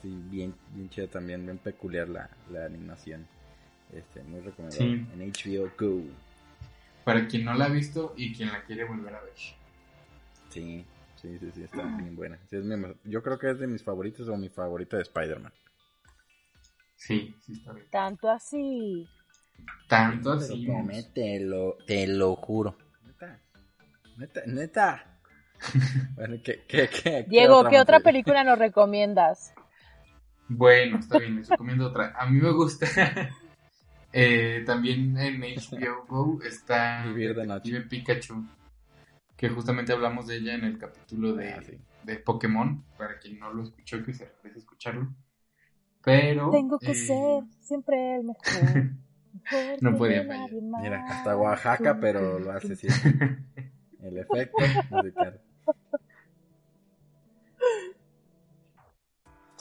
Sí, 0.00 0.22
bien, 0.30 0.54
bien 0.74 0.90
chida 0.90 1.06
también, 1.06 1.44
bien 1.44 1.58
peculiar 1.58 2.08
la, 2.08 2.28
la 2.50 2.64
animación. 2.66 3.26
Este, 3.92 4.22
muy 4.22 4.40
recomendable 4.40 5.06
en 5.12 5.32
HBO 5.32 5.70
Go 5.78 6.02
para 7.04 7.26
quien 7.26 7.44
no 7.44 7.54
la 7.54 7.66
ha 7.66 7.68
visto 7.68 8.14
y 8.16 8.34
quien 8.34 8.50
la 8.50 8.64
quiere 8.64 8.84
volver 8.84 9.14
a 9.14 9.20
ver. 9.22 9.34
Sí, 10.50 10.84
sí, 11.16 11.38
sí, 11.38 11.50
sí, 11.54 11.62
está 11.62 11.82
bien 11.82 12.14
buena. 12.14 12.38
yo 13.04 13.22
creo 13.22 13.38
que 13.38 13.50
es 13.50 13.58
de 13.58 13.66
mis 13.66 13.82
favoritos 13.82 14.28
o 14.28 14.36
mi 14.36 14.48
favorita 14.48 14.96
de 14.96 15.02
Spider-Man. 15.02 15.52
Sí, 16.96 17.34
sí 17.40 17.54
está 17.54 17.72
bien. 17.72 17.86
Tanto 17.90 18.30
así. 18.30 19.08
Tanto 19.88 20.32
así. 20.32 20.68
Te 21.14 21.40
lo, 21.40 21.76
te 21.86 22.06
lo 22.06 22.36
juro. 22.36 22.76
Neta. 23.04 23.40
Neta. 24.16 24.42
Neta. 24.46 25.18
bueno, 26.14 26.36
¿qué, 26.44 26.64
qué, 26.66 26.88
qué, 26.88 27.24
Diego, 27.28 27.68
¿qué 27.68 27.80
otra 27.80 28.00
película 28.00 28.44
nos 28.44 28.58
recomiendas? 28.58 29.54
Bueno, 30.48 30.98
está 30.98 31.18
bien, 31.18 31.36
les 31.36 31.48
recomiendo 31.48 31.86
otra. 31.86 32.14
A 32.16 32.26
mí 32.26 32.40
me 32.40 32.52
gusta 32.52 32.86
eh, 34.12 34.62
también 34.66 35.16
en 35.16 35.40
HBO 35.40 36.06
Go 36.06 36.42
está 36.42 37.04
Vivir 37.06 37.34
de 37.34 37.46
noche. 37.46 37.80
Pikachu, 37.82 38.44
que 39.36 39.48
justamente 39.48 39.92
hablamos 39.92 40.26
de 40.26 40.36
ella 40.36 40.54
en 40.54 40.64
el 40.64 40.78
capítulo 40.78 41.34
de, 41.34 41.52
ah, 41.52 41.60
de 42.04 42.16
Pokémon, 42.16 42.84
para 42.96 43.18
quien 43.18 43.38
no 43.38 43.52
lo 43.52 43.62
escuchó, 43.62 44.04
que 44.04 44.12
se 44.12 44.26
regrese 44.26 44.58
escucharlo. 44.58 45.08
Pero... 46.04 46.50
Tengo 46.50 46.78
que 46.78 46.92
eh, 46.92 46.94
ser 46.94 47.44
siempre 47.60 48.16
el 48.16 48.24
mejor. 48.24 48.90
no 49.80 49.96
podía 49.96 50.24
fallar. 50.26 50.50
Mira, 50.82 51.04
hasta 51.08 51.36
Oaxaca, 51.36 51.98
pero 51.98 52.38
lo 52.38 52.52
hace 52.52 52.76
siempre. 52.76 53.38
el 54.02 54.18
efecto 54.18 54.62
musical. 54.90 55.40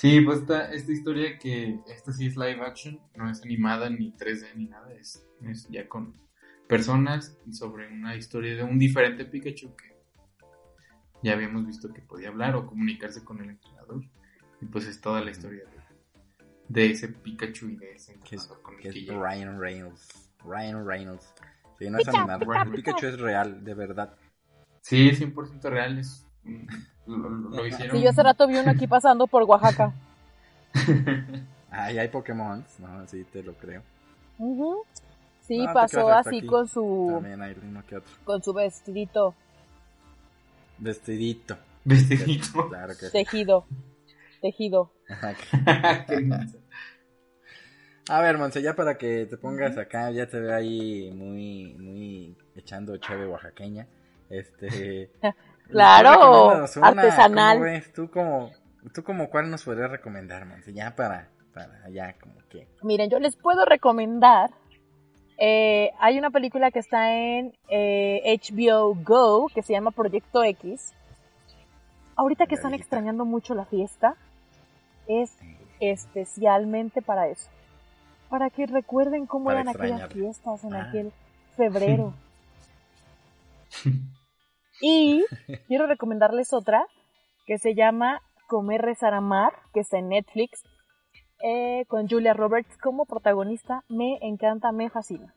Sí, 0.02 0.20
pues 0.22 0.40
esta, 0.40 0.74
esta 0.74 0.92
historia 0.92 1.38
que 1.38 1.80
esta 1.86 2.12
sí 2.12 2.26
es 2.26 2.36
live 2.36 2.60
action, 2.66 3.00
no 3.16 3.30
es 3.30 3.44
animada 3.44 3.88
ni 3.88 4.12
3D 4.12 4.56
ni 4.56 4.66
nada, 4.66 4.92
es, 4.94 5.24
ya 5.70 5.88
con 5.88 6.16
personas 6.68 7.38
sobre 7.52 7.88
una 7.88 8.16
historia 8.16 8.56
de 8.56 8.64
un 8.64 8.80
diferente 8.80 9.26
Pikachu 9.26 9.76
que 9.76 9.96
ya 11.22 11.34
habíamos 11.34 11.68
visto 11.68 11.94
que 11.94 12.02
podía 12.02 12.30
hablar 12.30 12.56
o 12.56 12.66
comunicarse 12.66 13.24
con 13.24 13.44
el 13.44 13.52
entrenador. 13.52 14.02
Y 14.60 14.66
pues 14.66 14.88
es 14.88 15.00
toda 15.00 15.22
la 15.22 15.30
historia 15.30 15.66
de, 16.68 16.90
ese 16.90 17.10
Pikachu 17.10 17.70
y 17.70 17.76
de 17.76 17.92
ese 17.92 18.14
entrenador 18.14 18.60
con 18.64 18.74
el 18.78 18.82
que, 18.82 18.90
es 18.90 19.08
Ryan 19.08 19.60
Reynolds. 19.62 20.32
Ryan 20.44 20.84
Reynolds. 20.84 21.32
Sí, 21.78 21.92
no 21.92 22.00
es 22.00 22.08
animado. 22.08 22.48
Pikachu 22.74 23.06
es 23.06 23.20
real, 23.20 23.64
de 23.64 23.76
verdad. 23.76 24.18
Sí, 24.82 25.10
es 25.10 25.22
100% 25.22 25.62
real. 25.70 26.00
Es, 26.00 26.26
lo, 27.06 27.66
hicieron. 27.66 27.98
Sí, 27.98 28.04
yo 28.04 28.10
hace 28.10 28.24
rato 28.24 28.48
vi 28.48 28.58
uno 28.58 28.72
aquí 28.72 28.88
pasando 28.88 29.28
por 29.28 29.44
Oaxaca. 29.44 29.94
Ay, 31.72 31.98
hay 31.98 32.08
Pokémon, 32.10 32.66
no, 32.80 33.08
sí, 33.08 33.26
te 33.32 33.44
lo 33.44 33.54
creo. 33.54 33.82
Sí, 35.42 35.66
pasó 35.74 36.10
así 36.10 36.46
con 36.46 36.68
su. 36.68 37.10
También 37.14 37.42
hay 37.42 37.56
uno 37.62 37.84
que 37.86 37.98
otro. 37.98 38.12
Con 38.24 38.44
su 38.44 38.54
vestidito. 38.54 39.36
Vestidito. 40.78 41.58
Vestidito. 41.84 42.70
Claro 42.70 42.94
que 43.00 43.10
Tejido. 43.10 43.66
Tejido. 44.42 44.92
A 48.10 48.20
ver, 48.20 48.38
Monse, 48.38 48.62
ya 48.62 48.76
para 48.76 48.98
que 48.98 49.26
te 49.26 49.38
pongas 49.38 49.78
acá, 49.78 50.12
ya 50.12 50.28
te 50.28 50.40
veo 50.40 50.56
ahí 50.56 51.12
muy, 51.14 51.76
muy 51.76 52.36
echando 52.56 52.98
cheve 52.98 53.28
oaxaqueña. 53.28 53.88
Este. 54.30 55.12
Claro, 55.72 56.66
artesanal. 56.82 57.84
¿Tú 57.96 58.10
como, 58.12 58.52
¿Tú 58.94 59.04
como 59.04 59.30
cuál 59.30 59.50
nos 59.50 59.64
podrías 59.64 59.90
recomendar, 59.90 60.46
Monse? 60.46 60.74
Ya 60.74 60.96
para, 60.96 61.30
para 61.54 61.90
ya 61.90 62.14
como 62.20 62.36
que... 62.50 62.68
Miren, 62.84 63.10
yo 63.10 63.20
les 63.20 63.36
puedo 63.36 63.66
recomendar... 63.66 64.52
Eh, 65.44 65.90
hay 66.00 66.20
una 66.20 66.30
película 66.30 66.70
que 66.70 66.78
está 66.78 67.16
en 67.16 67.48
HBO 67.68 68.94
eh, 68.94 69.04
Go 69.04 69.48
que 69.48 69.64
se 69.64 69.74
llama 69.74 69.90
Proyecto 69.90 70.44
X. 70.44 70.94
Ahorita 72.16 72.46
que 72.46 72.54
están 72.54 72.76
extrañando 72.76 73.26
mucho 73.26 73.56
la 73.56 73.66
fiesta, 73.66 74.16
es 75.08 75.36
especialmente 75.80 77.02
para 77.02 77.28
eso. 77.28 77.50
Para 78.30 78.52
que 78.52 78.68
recuerden 78.68 79.26
cómo 79.26 79.52
eran 79.52 79.68
aquellas 79.68 80.14
fiestas 80.14 80.64
en 80.64 80.76
ah. 80.76 80.88
aquel 80.88 81.12
febrero. 81.56 82.14
Y 84.82 85.24
quiero 85.68 85.88
recomendarles 85.88 86.54
otra, 86.54 86.86
que 87.46 87.58
se 87.58 87.76
llama 87.76 88.22
Comer, 88.48 88.82
Rezar, 88.82 89.14
Amar, 89.14 89.54
que 89.74 89.82
está 89.82 89.98
en 90.00 90.10
Netflix, 90.10 90.64
eh, 91.44 91.86
con 91.88 92.08
Julia 92.08 92.34
Roberts 92.34 92.78
como 92.78 93.06
protagonista. 93.06 93.84
Me 93.90 94.18
encanta, 94.22 94.72
me 94.72 94.90
fascina. 94.90 95.34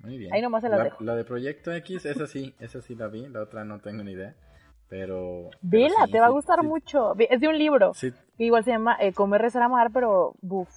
Muy 0.00 0.18
bien. 0.18 0.32
Ahí 0.32 0.42
nomás 0.42 0.62
se 0.62 0.68
la, 0.68 0.76
las 0.76 0.84
dejo. 0.84 1.04
la 1.04 1.16
de 1.16 1.24
Proyecto 1.24 1.72
X, 1.72 2.04
esa 2.04 2.26
sí, 2.26 2.54
esa 2.60 2.82
sí 2.82 2.94
la 2.94 3.08
vi, 3.08 3.26
la 3.28 3.42
otra 3.42 3.64
no 3.64 3.80
tengo 3.80 4.02
ni 4.04 4.12
idea. 4.12 4.34
Pero. 4.88 5.48
pero 5.50 5.60
Vela, 5.62 6.06
sí, 6.06 6.12
te 6.12 6.20
va 6.20 6.26
a 6.26 6.30
gustar 6.30 6.60
sí, 6.60 6.66
mucho. 6.66 7.14
Es 7.18 7.40
de 7.40 7.48
un 7.48 7.58
libro. 7.58 7.94
Sí, 7.94 8.12
que 8.36 8.44
igual 8.44 8.64
se 8.64 8.70
llama 8.70 8.96
eh, 9.00 9.12
Comer, 9.12 9.40
Rezar, 9.40 9.62
Amar, 9.62 9.90
pero 9.92 10.34
buf, 10.42 10.68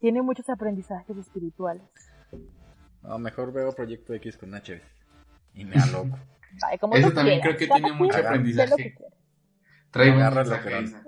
tiene 0.00 0.22
muchos 0.22 0.48
aprendizajes 0.48 1.16
espirituales. 1.16 1.88
no, 3.02 3.18
mejor 3.18 3.52
veo 3.52 3.72
Proyecto 3.72 4.12
X 4.14 4.36
con 4.36 4.54
H. 4.54 4.80
Y 5.54 5.64
me 5.64 5.76
aloco. 5.76 6.18
Ay, 6.66 6.78
como 6.78 6.94
Eso 6.94 7.12
también 7.12 7.40
quieras, 7.40 7.56
creo 7.56 7.58
que 7.58 7.68
cada 7.68 7.80
tiene 7.80 7.96
mucho 7.96 8.18
aprendizaje. 8.18 8.94
Trae 9.90 10.12
que 10.62 10.70
no. 10.70 10.78
esa. 10.78 11.02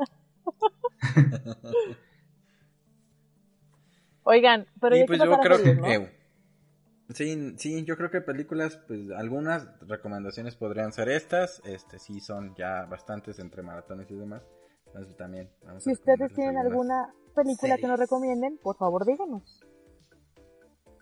Oigan, 4.25 4.67
pero 4.81 4.97
y 4.97 5.05
pues 5.05 5.21
yo 5.23 5.39
creo 5.41 5.59
series, 5.59 5.75
que. 5.77 5.81
¿no? 5.81 5.87
eh, 5.87 6.13
sí, 7.11 7.55
sí, 7.59 7.85
yo 7.85 7.97
creo 7.97 8.11
que 8.11 8.21
películas, 8.21 8.79
pues 8.87 9.11
algunas 9.17 9.69
recomendaciones 9.81 10.55
podrían 10.57 10.93
ser 10.93 11.09
estas. 11.09 11.61
Este 11.65 11.99
sí 11.99 12.21
son 12.21 12.55
ya 12.55 12.85
bastantes 12.87 13.39
entre 13.39 13.63
maratones 13.63 14.11
y 14.11 14.15
demás. 14.15 14.43
Entonces 14.87 15.17
también. 15.17 15.51
vamos 15.65 15.79
a 15.79 15.81
Si 15.85 15.93
ustedes 15.93 16.33
tienen 16.35 16.57
alguna 16.59 17.13
película 17.35 17.77
que 17.77 17.83
nos 17.87 17.99
series. 17.99 18.11
recomienden, 18.11 18.59
por 18.63 18.77
favor 18.77 19.05
díganos. 19.07 19.61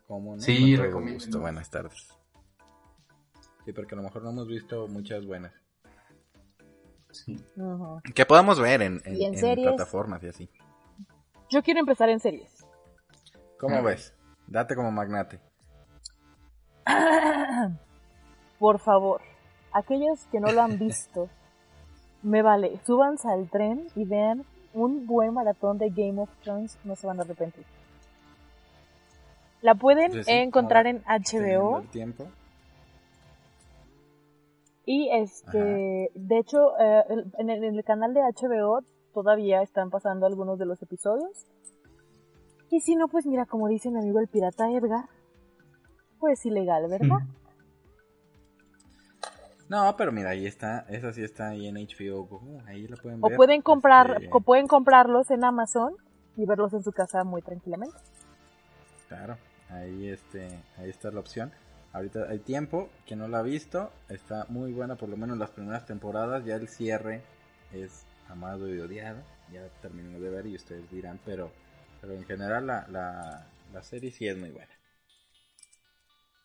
¿Cómo 0.06 0.36
no? 0.36 0.40
Sí, 0.40 0.76
gusto. 0.76 1.40
Buenas 1.40 1.70
tardes. 1.70 2.08
Sí, 3.64 3.72
porque 3.72 3.94
a 3.94 3.96
lo 3.98 4.02
mejor 4.02 4.22
no 4.22 4.30
hemos 4.30 4.46
visto 4.48 4.88
muchas 4.88 5.24
buenas. 5.26 5.52
Sí. 7.10 7.36
Que 8.14 8.24
podamos 8.24 8.60
ver 8.60 8.82
en, 8.82 9.00
en- 9.04 9.16
Y 9.16 9.24
en 9.24 9.34
en 9.34 9.40
series. 9.40 9.66
plataformas 9.68 10.22
y 10.22 10.28
así. 10.28 10.50
Yo 11.50 11.62
quiero 11.62 11.80
empezar 11.80 12.08
en 12.08 12.20
series. 12.20 12.64
¿Cómo 13.58 13.82
ves? 13.82 14.14
Date 14.46 14.74
como 14.76 14.90
magnate. 14.90 15.40
Por 18.58 18.78
favor, 18.78 19.20
aquellos 19.72 20.24
que 20.30 20.40
no 20.40 20.52
lo 20.52 20.62
han 20.62 20.78
visto, 20.78 21.28
me 22.22 22.42
vale, 22.42 22.78
súbanse 22.86 23.28
al 23.28 23.48
tren 23.48 23.86
y 23.96 24.04
vean 24.04 24.44
un 24.74 25.06
buen 25.06 25.34
maratón 25.34 25.78
de 25.78 25.88
Game 25.90 26.20
of 26.20 26.30
Thrones, 26.42 26.78
no 26.84 26.94
se 26.94 27.06
van 27.06 27.18
a 27.18 27.22
arrepentir. 27.22 27.64
La 29.62 29.74
pueden 29.74 30.12
Pues 30.12 30.26
sí, 30.26 30.32
encontrar 30.32 30.86
en 30.86 31.02
HBO 31.04 31.80
el 31.80 31.88
tiempo. 31.88 32.28
Y 34.92 35.08
este, 35.12 36.10
de 36.16 36.38
hecho, 36.38 36.76
eh, 36.80 37.04
en, 37.38 37.48
el, 37.48 37.62
en 37.62 37.76
el 37.76 37.84
canal 37.84 38.12
de 38.12 38.22
HBO 38.22 38.80
todavía 39.14 39.62
están 39.62 39.88
pasando 39.88 40.26
algunos 40.26 40.58
de 40.58 40.66
los 40.66 40.82
episodios. 40.82 41.46
Y 42.72 42.80
si 42.80 42.96
no, 42.96 43.06
pues 43.06 43.24
mira, 43.24 43.46
como 43.46 43.68
dice 43.68 43.88
mi 43.92 44.00
amigo 44.00 44.18
el 44.18 44.26
pirata 44.26 44.68
Edgar, 44.68 45.04
pues 46.18 46.44
ilegal, 46.44 46.88
¿verdad? 46.88 47.18
No, 49.68 49.94
pero 49.96 50.10
mira, 50.10 50.30
ahí 50.30 50.44
está. 50.44 50.80
Esa 50.88 51.12
sí 51.12 51.22
está 51.22 51.50
ahí 51.50 51.68
en 51.68 51.76
HBO 51.76 52.24
Go. 52.24 52.40
Ahí 52.66 52.88
la 52.88 52.96
pueden 52.96 53.20
O 53.22 53.28
ver. 53.28 53.36
pueden 53.36 53.62
comprar, 53.62 54.10
Este, 54.22 54.28
o 54.32 54.40
pueden 54.40 54.66
comprarlos 54.66 55.30
en 55.30 55.44
Amazon 55.44 55.94
y 56.36 56.46
verlos 56.46 56.72
en 56.74 56.82
su 56.82 56.90
casa 56.90 57.22
muy 57.22 57.42
tranquilamente. 57.42 57.96
Claro, 59.06 59.36
ahí, 59.68 60.08
este, 60.08 60.48
ahí 60.78 60.90
está 60.90 61.12
la 61.12 61.20
opción. 61.20 61.52
Ahorita 61.92 62.26
hay 62.28 62.38
tiempo, 62.38 62.88
quien 63.06 63.18
no 63.18 63.28
la 63.28 63.40
ha 63.40 63.42
visto, 63.42 63.92
está 64.08 64.46
muy 64.48 64.72
buena, 64.72 64.94
por 64.96 65.08
lo 65.08 65.16
menos 65.16 65.36
las 65.38 65.50
primeras 65.50 65.86
temporadas. 65.86 66.44
Ya 66.44 66.54
el 66.56 66.68
cierre 66.68 67.22
es 67.72 68.04
amado 68.28 68.72
y 68.72 68.78
odiado. 68.78 69.20
Ya 69.52 69.66
terminé 69.82 70.18
de 70.20 70.30
ver 70.30 70.46
y 70.46 70.54
ustedes 70.54 70.88
dirán, 70.90 71.18
pero, 71.24 71.50
pero 72.00 72.12
en 72.14 72.24
general 72.24 72.66
la, 72.68 72.86
la, 72.88 73.44
la 73.72 73.82
serie 73.82 74.12
sí 74.12 74.28
es 74.28 74.36
muy 74.36 74.50
buena. 74.50 74.70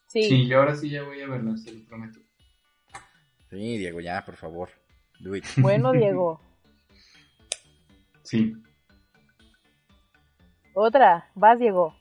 Sí. 0.07 0.23
Sí, 0.23 0.47
yo 0.47 0.59
ahora 0.59 0.75
sí 0.75 0.89
ya 0.89 1.03
voy 1.03 1.21
a 1.21 1.27
verla, 1.27 1.55
se 1.57 1.71
lo 1.73 1.85
prometo. 1.85 2.19
Sí, 3.51 3.77
Diego, 3.77 3.99
ya, 3.99 4.25
por 4.25 4.35
favor. 4.35 4.69
Do 5.19 5.35
it. 5.35 5.45
Bueno, 5.57 5.91
Diego. 5.91 6.41
Sí, 8.23 8.55
Otra, 10.73 11.29
vas, 11.35 11.59
Diego. 11.59 11.95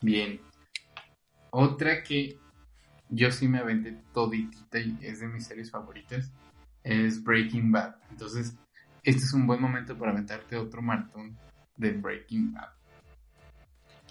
bien. 0.00 0.40
Otra 1.50 2.02
que 2.02 2.38
yo 3.08 3.30
sí 3.30 3.48
me 3.48 3.58
aventé 3.58 3.96
toditita 4.12 4.78
y 4.78 4.98
es 5.02 5.20
de 5.20 5.28
mis 5.28 5.46
series 5.46 5.70
favoritas 5.70 6.32
es 6.82 7.22
Breaking 7.22 7.72
Bad. 7.72 7.96
Entonces, 8.10 8.54
este 9.02 9.22
es 9.22 9.32
un 9.32 9.46
buen 9.46 9.60
momento 9.60 9.96
para 9.96 10.12
aventarte 10.12 10.56
otro 10.56 10.82
maratón 10.82 11.36
de 11.76 11.92
Breaking 11.92 12.52
Bad. 12.52 12.70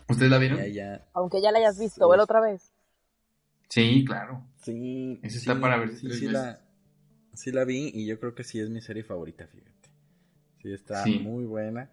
¿Ustedes 0.08 0.30
la 0.32 0.38
vieron? 0.38 0.60
Ya, 0.60 0.67
ya. 0.67 1.06
Aunque 1.13 1.41
ya 1.41 1.52
la 1.52 1.60
hayas 1.60 1.80
visto, 1.80 2.12
Sí. 2.12 2.19
otra 2.19 2.39
vez. 2.39 2.71
Sí, 3.69 4.06
claro. 4.06 4.45
Sí, 4.58 5.19
Esa 5.24 5.38
está 5.38 5.60
para 5.60 5.88
sí, 5.88 6.06
tres 6.08 6.19
sí 6.19 6.28
la, 6.28 6.62
sí 7.34 7.52
la 7.52 7.65
vi 7.65 7.91
y 7.93 8.06
yo 8.06 8.19
creo 8.19 8.36
que 8.36 8.43
sí 8.43 8.60
es 8.60 8.69
mi 8.69 8.82
serie 8.82 9.04
favorita, 9.04 9.48
fíjate. 9.48 9.89
Sí 10.62 10.71
está 10.74 11.04
Sí. 11.04 11.19
muy 11.19 11.45
buena, 11.45 11.91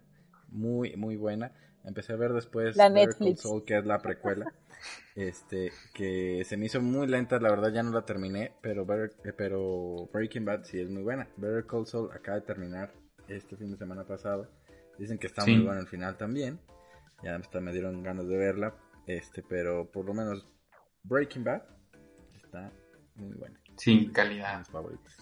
muy, 0.49 0.95
muy 0.95 1.15
buena. 1.15 1.51
Empecé 1.85 2.13
a 2.13 2.15
ver 2.15 2.31
después 2.33 2.75
La 2.77 2.89
Better 2.89 3.09
Call 3.09 3.19
Netflix. 3.27 3.41
Saul, 3.41 3.63
que 3.65 3.77
es 3.77 3.85
la 3.85 3.99
precuela. 3.99 4.53
este, 5.15 5.71
que 5.93 6.43
se 6.45 6.57
me 6.57 6.65
hizo 6.67 6.81
muy 6.81 7.07
lenta, 7.07 7.39
la 7.39 7.49
verdad 7.49 7.71
ya 7.73 7.83
no 7.83 7.91
la 7.91 8.05
terminé, 8.05 8.53
pero, 8.61 8.85
Better- 8.85 9.15
eh, 9.25 9.33
pero 9.33 10.09
Breaking 10.13 10.45
Bad 10.45 10.63
sí 10.63 10.79
es 10.79 10.89
muy 10.89 11.03
buena. 11.03 11.27
Better 11.37 11.65
Call 11.65 11.85
Saul 11.85 12.09
acaba 12.13 12.39
de 12.39 12.45
terminar 12.45 12.93
este 13.27 13.55
fin 13.57 13.71
de 13.71 13.77
semana 13.77 14.05
pasado. 14.05 14.49
Dicen 14.97 15.17
que 15.17 15.27
está 15.27 15.41
Sí. 15.43 15.55
muy 15.55 15.65
bueno 15.65 15.81
el 15.81 15.87
final 15.87 16.17
también. 16.17 16.59
Ya 17.23 17.35
hasta 17.35 17.59
me 17.61 17.71
dieron 17.71 18.03
ganas 18.03 18.27
de 18.27 18.37
verla. 18.37 18.75
Este, 19.07 19.43
pero 19.43 19.89
por 19.91 20.05
lo 20.05 20.13
menos 20.13 20.47
Breaking 21.03 21.43
Bad 21.43 21.63
está 22.35 22.71
muy 23.15 23.33
buena. 23.35 23.59
Sí, 23.77 24.09
calidad. 24.13 24.59
mis 24.59 24.69
favoritos. 24.69 25.17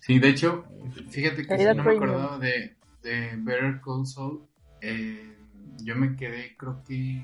Sí, 0.00 0.18
de 0.18 0.28
hecho, 0.28 0.64
fíjate 1.10 1.44
que 1.46 1.58
si 1.58 1.64
no 1.64 1.82
me 1.84 1.92
acordaba 1.92 2.38
de, 2.38 2.76
de 3.02 3.30
Better 3.38 3.80
Call 3.84 4.06
Saul. 4.06 4.46
eh, 4.80 5.35
yo 5.82 5.96
me 5.96 6.16
quedé, 6.16 6.56
creo 6.56 6.82
que 6.86 7.22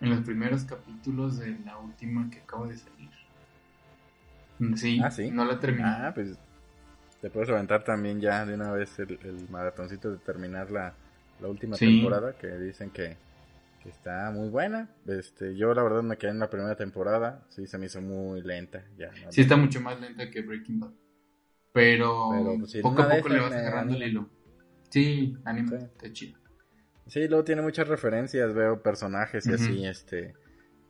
en 0.00 0.10
los 0.10 0.20
primeros 0.20 0.64
capítulos 0.64 1.38
de 1.38 1.58
la 1.64 1.76
última 1.78 2.28
que 2.30 2.38
acaba 2.40 2.66
de 2.68 2.76
salir. 2.76 3.10
Mm, 4.58 4.74
Sí, 4.74 5.00
Ah, 5.02 5.10
¿sí? 5.10 5.30
no 5.30 5.44
la 5.44 5.58
terminé. 5.58 5.88
Ah, 5.88 6.12
pues 6.14 6.38
te 7.20 7.30
puedes 7.30 7.50
aventar 7.50 7.84
también 7.84 8.20
ya 8.20 8.46
de 8.46 8.54
una 8.54 8.72
vez 8.72 8.98
el, 8.98 9.18
el 9.24 9.48
maratoncito 9.50 10.10
de 10.10 10.18
terminar 10.18 10.70
la, 10.70 10.94
la 11.40 11.48
última 11.48 11.76
Sí. 11.76 11.86
temporada 11.86 12.32
que 12.36 12.48
dicen 12.48 12.90
que, 12.90 13.16
que 13.82 13.88
está 13.90 14.30
muy 14.30 14.48
buena. 14.48 14.88
Este, 15.06 15.56
yo 15.56 15.74
la 15.74 15.82
verdad 15.82 16.02
me 16.02 16.16
quedé 16.16 16.30
en 16.30 16.38
la 16.38 16.48
primera 16.50 16.76
temporada, 16.76 17.42
sí 17.50 17.66
se 17.66 17.78
me 17.78 17.86
hizo 17.86 18.00
muy 18.00 18.42
lenta. 18.42 18.82
Ya, 18.96 19.10
no- 19.10 19.32
Sí, 19.32 19.42
está 19.42 19.56
mucho 19.56 19.80
más 19.80 20.00
lenta 20.00 20.30
que 20.30 20.40
Breaking 20.42 20.80
Bad. 20.80 20.90
Pero, 21.72 22.30
Pero, 22.30 22.58
pues, 22.58 22.76
poco 22.82 23.02
a 23.02 23.10
poco 23.10 23.28
le 23.28 23.40
vas 23.40 23.52
agarrando 23.52 23.94
el 23.96 24.02
hilo. 24.02 24.28
Sí, 24.88 25.36
anima, 25.44 25.68
Sí. 25.78 25.84
está 25.84 26.12
chido. 26.12 26.39
Sí, 27.10 27.26
luego 27.26 27.42
tiene 27.42 27.60
muchas 27.60 27.88
referencias, 27.88 28.54
veo 28.54 28.80
personajes 28.80 29.44
y 29.46 29.52
así, 29.52 29.84
este, 29.84 30.32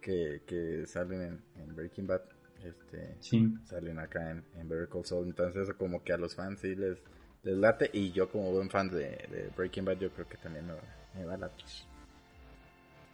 que, 0.02 0.42
que 0.46 0.85
salen 0.87 1.22
en, 1.22 1.42
en 1.62 1.74
Breaking 1.74 2.06
Bad, 2.06 2.20
este, 2.62 3.16
Sí, 3.20 3.54
salen 3.64 3.98
acá 3.98 4.30
en, 4.30 4.44
en 4.59 4.68
Better 4.68 4.88
Call 4.88 5.06
Saul, 5.06 5.26
entonces 5.28 5.62
eso 5.62 5.76
como 5.78 6.04
que 6.04 6.12
a 6.12 6.18
los 6.18 6.35
fans 6.37 6.61
sí 6.61 6.74
les, 6.74 7.02
les 7.42 7.56
late 7.56 7.88
y 7.94 8.12
yo 8.12 8.28
como 8.30 8.52
buen 8.52 8.68
fan 8.68 8.90
de, 8.90 8.98
de 9.30 9.50
Breaking 9.56 9.87
Bad 9.87 9.98
yo 9.98 10.11
creo 10.12 10.28
que 10.28 10.37
también 10.37 10.66
me 10.66 10.74
va, 10.74 10.83
me 11.14 11.24
va 11.24 11.35
a 11.35 11.38
latir. 11.38 11.66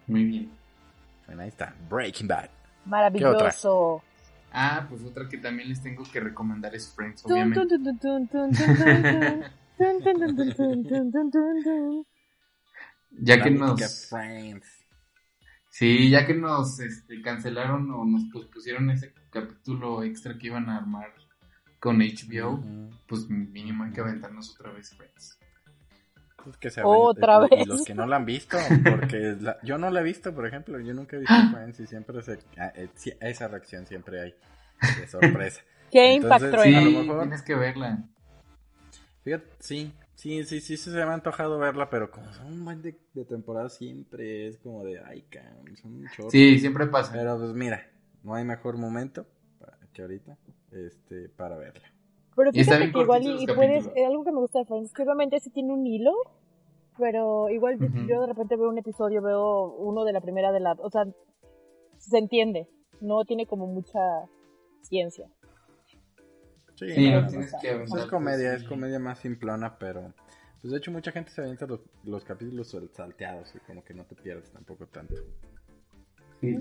muy 0.09 0.25
bien. 0.25 0.51
Bueno, 1.27 1.43
ahí 1.43 1.49
está, 1.49 1.77
Breaking 1.89 2.27
Bad. 2.27 2.51
Maravilloso. 2.85 4.03
Ah, 4.51 4.87
pues 4.89 5.03
otra 5.05 5.29
que 5.29 5.39
también 5.39 5.69
les 5.69 5.81
tengo 5.81 6.03
que 6.13 6.19
recomendar 6.19 6.75
es 6.75 6.93
Friends, 6.93 7.25
obviamente. 7.25 7.61
Ya 13.19 13.37
La 13.37 13.45
que 13.45 13.51
nos... 13.51 14.07
Friends. 14.09 14.67
Sí, 15.71 16.09
ya 16.11 16.27
que 16.27 16.35
nos 16.35 16.81
este, 16.81 17.21
cancelaron 17.21 17.91
o 17.91 18.05
nos 18.05 18.25
pusieron 18.53 18.91
ese 18.91 19.13
capítulo 19.31 20.03
extra 20.03 20.39
que 20.39 20.47
iban 20.47 20.71
a 20.71 20.79
armar 20.79 21.13
con 21.79 21.99
HBO, 21.99 22.63
pues 23.07 23.29
mínimo 23.29 23.85
hay 23.85 23.93
que 23.93 24.01
aventarnos 24.01 24.55
otra 24.59 24.73
vez 24.73 24.95
Friends. 24.97 25.39
Pues 26.43 26.57
que 26.57 26.71
se 26.71 26.81
Otra 26.83 27.37
aven- 27.39 27.49
y- 27.51 27.55
y 27.55 27.59
vez. 27.59 27.67
los 27.67 27.85
que 27.85 27.95
no 27.95 28.07
la 28.07 28.17
han 28.17 28.25
visto, 28.25 28.57
porque 28.85 29.37
la- 29.41 29.59
yo 29.63 29.77
no 29.79 29.91
la 29.91 30.01
he 30.01 30.05
visto, 30.05 30.35
por 30.35 30.47
ejemplo, 30.47 30.79
yo 30.81 30.95
nunca 30.95 31.17
he 31.17 31.21
visto 31.21 31.35
Friends 31.53 31.81
y 31.81 31.87
siempre 31.87 32.23
se, 32.23 32.39
ah, 32.59 32.73
eh, 32.75 32.89
esa 33.21 33.49
reacción 33.49 33.87
siempre 33.87 34.21
hay 34.23 34.35
de 35.01 35.09
sorpresa. 35.09 35.61
Qué 35.91 36.15
Entonces, 36.15 36.49
impacto, 36.49 36.63
sí, 36.63 36.69
Sí, 36.71 36.75
a 36.77 36.81
lo 36.81 36.91
mejor- 37.03 37.21
tienes 37.23 37.43
que 37.43 37.55
verla. 37.55 38.05
Fíjate, 39.25 39.47
sí, 39.61 39.93
sí, 40.17 40.43
sí, 40.45 40.61
sí, 40.61 40.77
sí 40.77 40.91
se 40.91 40.97
me 40.97 41.03
ha 41.03 41.15
antojado 41.15 41.59
verla, 41.59 41.89
pero 41.89 42.11
como 42.11 42.33
son 42.33 42.49
un 42.49 42.65
buen 42.65 42.83
de, 42.83 42.99
de 43.15 43.25
temporada 43.25 43.69
siempre 43.69 44.49
es 44.49 44.59
como 44.59 44.83
de, 44.83 44.99
ay, 44.99 45.23
cabrón, 45.31 45.77
son 45.77 45.95
un 45.95 46.07
chorro. 46.15 46.31
Sí, 46.31 46.59
siempre 46.59 46.87
pasa. 46.87 47.13
Pero 47.13 47.39
pues 47.39 47.53
mira, 47.53 47.89
no 48.25 48.35
hay 48.35 48.45
mejor 48.45 48.77
momento 48.77 49.25
para 49.61 49.79
que 49.93 50.03
ahorita, 50.03 50.37
este, 50.73 51.29
para 51.29 51.57
verla. 51.57 51.87
Pero 52.35 52.53
fíjate 52.53 52.93
que 52.93 52.99
igual 52.99 53.23
y, 53.25 53.47
puedes, 53.47 53.87
eh, 53.95 54.05
algo 54.05 54.25
que 54.25 54.33
me 54.33 54.41
gusta 54.41 54.59
de 54.59 54.67
Friends 54.67 54.89
es 54.89 54.93
que 54.93 55.03
obviamente 55.03 55.41
sí 55.41 55.51
tiene 55.51 55.73
un 55.73 55.87
hilo, 55.87 56.13
pero 56.99 57.49
igual 57.49 57.79
yo 58.07 58.21
de 58.21 58.27
repente 58.27 58.57
veo 58.57 58.69
un 58.69 58.79
episodio, 58.79 59.23
veo 59.23 59.75
uno 59.77 60.05
de 60.05 60.13
la 60.13 60.21
primera 60.21 60.53
de 60.53 60.61
la, 60.61 60.73
o 60.73 60.91
sea, 60.91 61.07
se 61.97 62.19
entiende, 62.19 62.69
no 63.01 63.25
tiene 63.25 63.47
como 63.47 63.67
mucha 63.67 64.01
ciencia. 64.83 65.29
Sí, 66.77 66.87
es 66.89 68.07
comedia, 68.07 68.55
es 68.55 68.65
comedia 68.65 68.99
más 68.99 69.19
simplona, 69.19 69.79
pero 69.79 70.13
pues 70.61 70.73
de 70.73 70.79
hecho 70.79 70.91
mucha 70.91 71.11
gente 71.11 71.31
se 71.31 71.41
avienta 71.41 71.67
los, 71.67 71.81
los 72.05 72.25
capítulos 72.25 72.77
salteados 72.93 73.55
y 73.55 73.59
como 73.61 73.83
que 73.83 73.95
no 73.95 74.05
te 74.05 74.15
pierdes 74.15 74.51
tampoco 74.51 74.87
tanto. 74.87 75.15
Sí. 76.41 76.57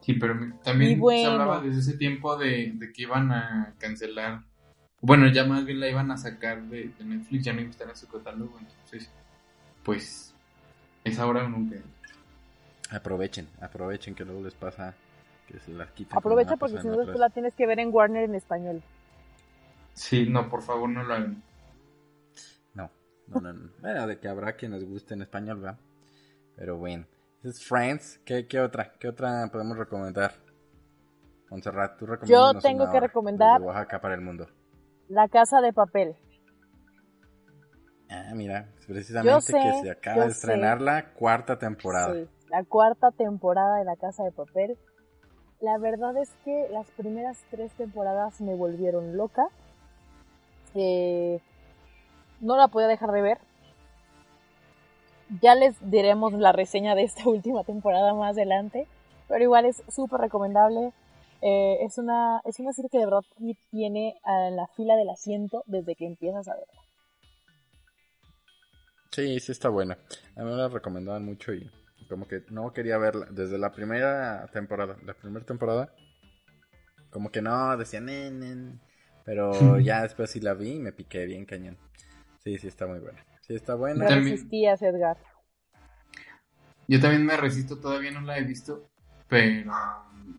Sí, 0.00 0.14
pero 0.14 0.36
también 0.62 1.00
se 1.00 1.26
hablaba 1.26 1.60
desde 1.60 1.80
ese 1.80 1.96
tiempo 1.96 2.36
de, 2.36 2.76
que 2.94 3.02
iban 3.02 3.32
a 3.32 3.74
cancelar. 3.78 4.42
Bueno, 5.00 5.26
ya 5.32 5.44
más 5.44 5.64
bien 5.64 5.80
la 5.80 5.88
iban 5.88 6.10
a 6.10 6.16
sacar 6.16 6.62
de, 6.62 6.92
Netflix, 7.04 7.44
ya 7.44 7.52
no 7.52 7.60
iba 7.60 7.68
a 7.68 7.72
estar 7.72 7.88
en 7.88 7.96
su 7.96 8.08
catálogo. 8.08 8.56
Entonces, 8.58 9.10
pues, 9.82 10.32
es 11.02 11.18
ahora 11.18 11.44
o 11.44 11.48
nunca. 11.48 11.76
Aprovechen, 12.90 13.48
aprovechen 13.60 14.14
que 14.14 14.24
luego 14.24 14.42
les 14.44 14.54
pasa 14.54 14.94
que 15.46 15.58
se 15.60 15.72
las 15.72 15.90
quiten. 15.92 16.16
Aprovecha 16.16 16.56
porque 16.56 16.80
si 16.80 16.86
no 16.88 16.96
después 16.96 17.18
la 17.18 17.30
tienes 17.30 17.54
que 17.54 17.66
ver 17.66 17.78
en 17.78 17.94
Warner 17.94 18.24
en 18.24 18.34
español. 18.34 18.82
Sí, 19.94 20.28
no, 20.28 20.48
por 20.48 20.62
favor 20.62 20.88
no 20.88 21.02
lo 21.02 21.14
hagan. 21.14 21.42
No, 22.74 22.90
no, 23.28 23.40
no. 23.40 23.52
no. 23.52 23.70
Bueno, 23.80 24.06
de 24.06 24.18
que 24.18 24.28
habrá 24.28 24.54
quienes 24.54 24.88
guste 24.88 25.14
en 25.14 25.22
español, 25.22 25.60
¿verdad? 25.60 25.78
Pero 26.56 26.76
bueno. 26.76 27.06
Es 27.42 27.64
Friends. 27.64 28.20
¿Qué, 28.24 28.46
¿Qué, 28.46 28.60
otra? 28.60 28.92
¿Qué 28.98 29.08
otra 29.08 29.48
podemos 29.52 29.76
recomendar? 29.76 30.32
Montserrat, 31.50 31.96
tú 31.96 32.06
recomiendas. 32.06 32.54
Yo 32.54 32.60
tengo 32.60 32.90
que 32.90 33.00
recomendar. 33.00 33.60
Oaxaca 33.62 34.00
para 34.00 34.14
el 34.14 34.20
mundo. 34.20 34.48
La 35.08 35.28
Casa 35.28 35.60
de 35.60 35.72
Papel. 35.72 36.16
Ah, 38.10 38.32
mira, 38.34 38.68
precisamente 38.86 39.52
que 39.52 39.80
se 39.82 39.90
acaba 39.90 40.24
de 40.24 40.30
estrenar 40.30 40.80
la 40.80 41.12
cuarta 41.12 41.58
temporada. 41.58 42.14
Sí, 42.14 42.28
la 42.50 42.64
cuarta 42.64 43.10
temporada 43.12 43.78
de 43.78 43.84
La 43.84 43.96
Casa 43.96 44.24
de 44.24 44.32
Papel. 44.32 44.76
La 45.60 45.78
verdad 45.78 46.16
es 46.18 46.30
que 46.44 46.68
las 46.70 46.86
primeras 46.90 47.38
tres 47.50 47.72
temporadas 47.72 48.40
me 48.40 48.54
volvieron 48.54 49.16
loca. 49.16 49.48
Eh, 50.74 51.40
no 52.40 52.56
la 52.56 52.68
podía 52.68 52.88
dejar 52.88 53.12
de 53.12 53.22
ver. 53.22 53.38
Ya 55.40 55.54
les 55.54 55.74
diremos 55.90 56.34
la 56.34 56.52
reseña 56.52 56.94
de 56.94 57.02
esta 57.04 57.28
última 57.28 57.64
temporada 57.64 58.14
más 58.14 58.36
adelante, 58.36 58.86
pero 59.28 59.42
igual 59.42 59.64
es 59.64 59.82
súper 59.88 60.20
recomendable. 60.20 60.92
Eh, 61.42 61.78
es, 61.82 61.98
una, 61.98 62.40
es 62.44 62.58
una 62.60 62.72
serie 62.72 62.88
que 62.90 62.98
de 62.98 63.04
verdad 63.04 63.22
tiene 63.70 64.16
en 64.24 64.56
la 64.56 64.66
fila 64.68 64.96
del 64.96 65.10
asiento 65.10 65.62
desde 65.66 65.94
que 65.94 66.06
empiezas 66.06 66.48
a 66.48 66.54
verla. 66.54 66.82
Sí, 69.10 69.40
sí 69.40 69.52
está 69.52 69.70
buena. 69.70 69.96
A 70.36 70.42
mí 70.42 70.50
me 70.50 70.56
la 70.56 70.68
recomendaban 70.68 71.24
mucho 71.24 71.54
y 71.54 71.70
como 72.08 72.26
que 72.28 72.42
no 72.50 72.72
quería 72.72 72.98
verla 72.98 73.26
desde 73.30 73.58
la 73.58 73.72
primera 73.72 74.46
temporada. 74.52 74.96
La 75.04 75.14
primera 75.14 75.44
temporada, 75.44 75.92
como 77.10 77.30
que 77.30 77.42
no, 77.42 77.76
decían, 77.76 78.06
nen, 78.06 78.80
pero 79.24 79.78
ya 79.80 80.02
después 80.02 80.30
sí 80.30 80.40
la 80.40 80.54
vi 80.54 80.74
y 80.74 80.78
me 80.80 80.92
piqué 80.92 81.24
bien 81.26 81.44
cañón. 81.44 81.76
Sí, 82.44 82.58
sí 82.58 82.68
está 82.68 82.86
muy 82.86 83.00
buena. 83.00 83.24
Sí, 83.40 83.54
está 83.54 83.74
buena. 83.74 84.06
Resistías, 84.08 84.82
Edgar. 84.82 85.16
Yo 86.88 87.00
también 87.00 87.26
me 87.26 87.36
resisto, 87.36 87.78
todavía 87.78 88.10
no 88.12 88.20
la 88.20 88.38
he 88.38 88.44
visto, 88.44 88.88
pero 89.28 89.72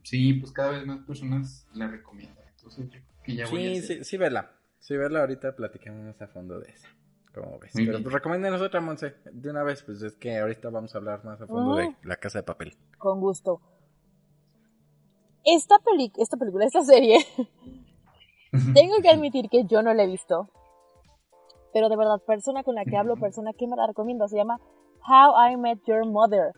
sí, 0.04 0.34
pues 0.36 0.52
cada 0.52 0.72
vez 0.72 0.86
más 0.86 1.00
personas 1.06 1.68
la 1.74 1.88
recomiendan. 1.88 2.46
Entonces 2.56 2.90
yo 2.90 3.00
que 3.24 3.36
ya 3.36 3.48
voy 3.48 3.76
sí, 3.76 3.78
a 3.78 3.82
Sí, 3.82 4.04
sí, 4.04 4.18
verla. 4.18 4.52
Sí, 4.80 4.96
verla 4.96 5.22
ahorita 5.22 5.56
platicamos 5.56 6.22
a 6.22 6.28
fondo 6.28 6.60
de 6.60 6.72
esa. 6.72 6.88
Como 7.34 7.60
ves. 7.60 7.72
pero 7.76 8.02
pues 8.02 8.14
recomiéndanos 8.14 8.62
otra, 8.62 8.82
Monse. 8.82 9.16
De 9.32 9.50
una 9.50 9.64
vez, 9.64 9.84
pues 9.84 10.02
es 10.02 10.16
que 10.16 10.40
ahorita 10.40 10.70
vamos 10.70 10.96
a 10.96 10.98
hablar 10.98 11.24
más 11.24 11.42
a 11.42 11.48
fondo 11.48 11.76
de 11.76 11.96
La 12.04 12.16
Casa 12.16 12.40
de 12.40 12.44
Papel. 12.44 12.76
Con 12.98 13.20
gusto. 13.20 13.62
Esta, 15.44 15.80
peli 15.80 16.12
esta 16.18 16.36
película, 16.36 16.66
esta 16.66 16.84
serie, 16.84 17.20
tengo 18.74 18.98
que 19.02 19.10
admitir 19.10 19.50
que 19.50 19.66
yo 19.66 19.82
no 19.82 19.94
la 19.94 20.04
he 20.04 20.08
visto 20.08 20.50
pero 21.78 21.90
de 21.90 21.96
verdad, 21.96 22.20
persona 22.26 22.64
con 22.64 22.74
la 22.74 22.86
que 22.86 22.98
hablo, 22.98 23.18
persona 23.18 23.54
que 23.54 23.68
me 23.68 23.76
la 23.76 23.86
recomiendo, 23.86 24.28
se 24.28 24.36
llama 24.36 24.60
How 25.08 25.52
I 25.52 25.58
Met 25.58 25.80
Your 25.86 26.08
Mother. 26.08 26.54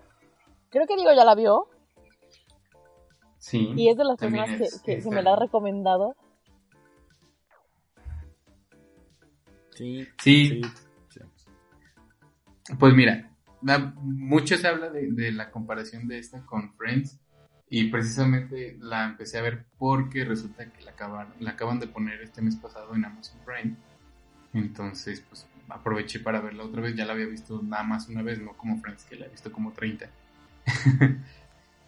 Creo 0.69 0.87
que 0.87 0.95
digo 0.95 1.11
ya 1.13 1.25
la 1.25 1.35
vio. 1.35 1.67
Sí. 3.37 3.73
Y 3.75 3.89
es 3.89 3.97
de 3.97 4.05
las 4.05 4.17
personas 4.17 4.81
que, 4.81 5.01
me 5.11 5.21
la 5.21 5.33
ha 5.33 5.35
recomendado. 5.35 6.15
Sí. 9.79 10.05
Sí. 10.21 10.61
Pues 12.77 12.93
mira, 12.93 13.31
mucho 14.01 14.57
se 14.57 14.67
habla 14.67 14.89
de, 14.89 15.31
la 15.31 15.49
comparación 15.51 16.05
de 16.07 16.19
esta 16.19 16.45
con 16.45 16.73
Friends. 16.73 17.17
Y 17.69 17.85
precisamente 17.89 18.77
la 18.81 19.05
empecé 19.05 19.37
a 19.37 19.43
ver 19.43 19.65
porque 19.77 20.25
resulta 20.25 20.65
que 20.71 20.83
la 20.83 20.91
acaban, 20.91 21.33
la 21.39 21.51
acaban 21.51 21.79
de 21.79 21.87
poner 21.87 22.21
este 22.21 22.41
mes 22.41 22.55
pasado 22.55 22.93
en 22.93 23.05
Amazon 23.05 23.39
Prime. 23.45 23.75
Entonces, 24.53 25.23
pues 25.29 25.47
aproveché 25.69 26.19
para 26.19 26.41
verla 26.41 26.63
otra 26.63 26.81
vez. 26.81 26.95
Ya 26.95 27.05
la 27.05 27.13
había 27.13 27.27
visto 27.27 27.61
nada 27.63 27.83
más 27.83 28.09
una 28.09 28.21
vez, 28.21 28.41
no 28.41 28.57
como 28.57 28.81
Friends, 28.81 29.05
que 29.05 29.15
la 29.15 29.27
he 29.27 29.29
visto 29.29 29.51
como 29.51 29.71
30. 29.71 30.09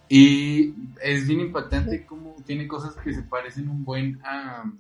y 0.08 0.74
es 1.02 1.28
bien 1.28 1.42
impactante 1.42 2.06
como 2.06 2.36
tiene 2.46 2.68
cosas 2.68 2.96
que 2.96 3.14
se 3.14 3.24
parecen 3.24 3.68
un 3.68 3.84
buen 3.84 4.20
a, 4.24 4.72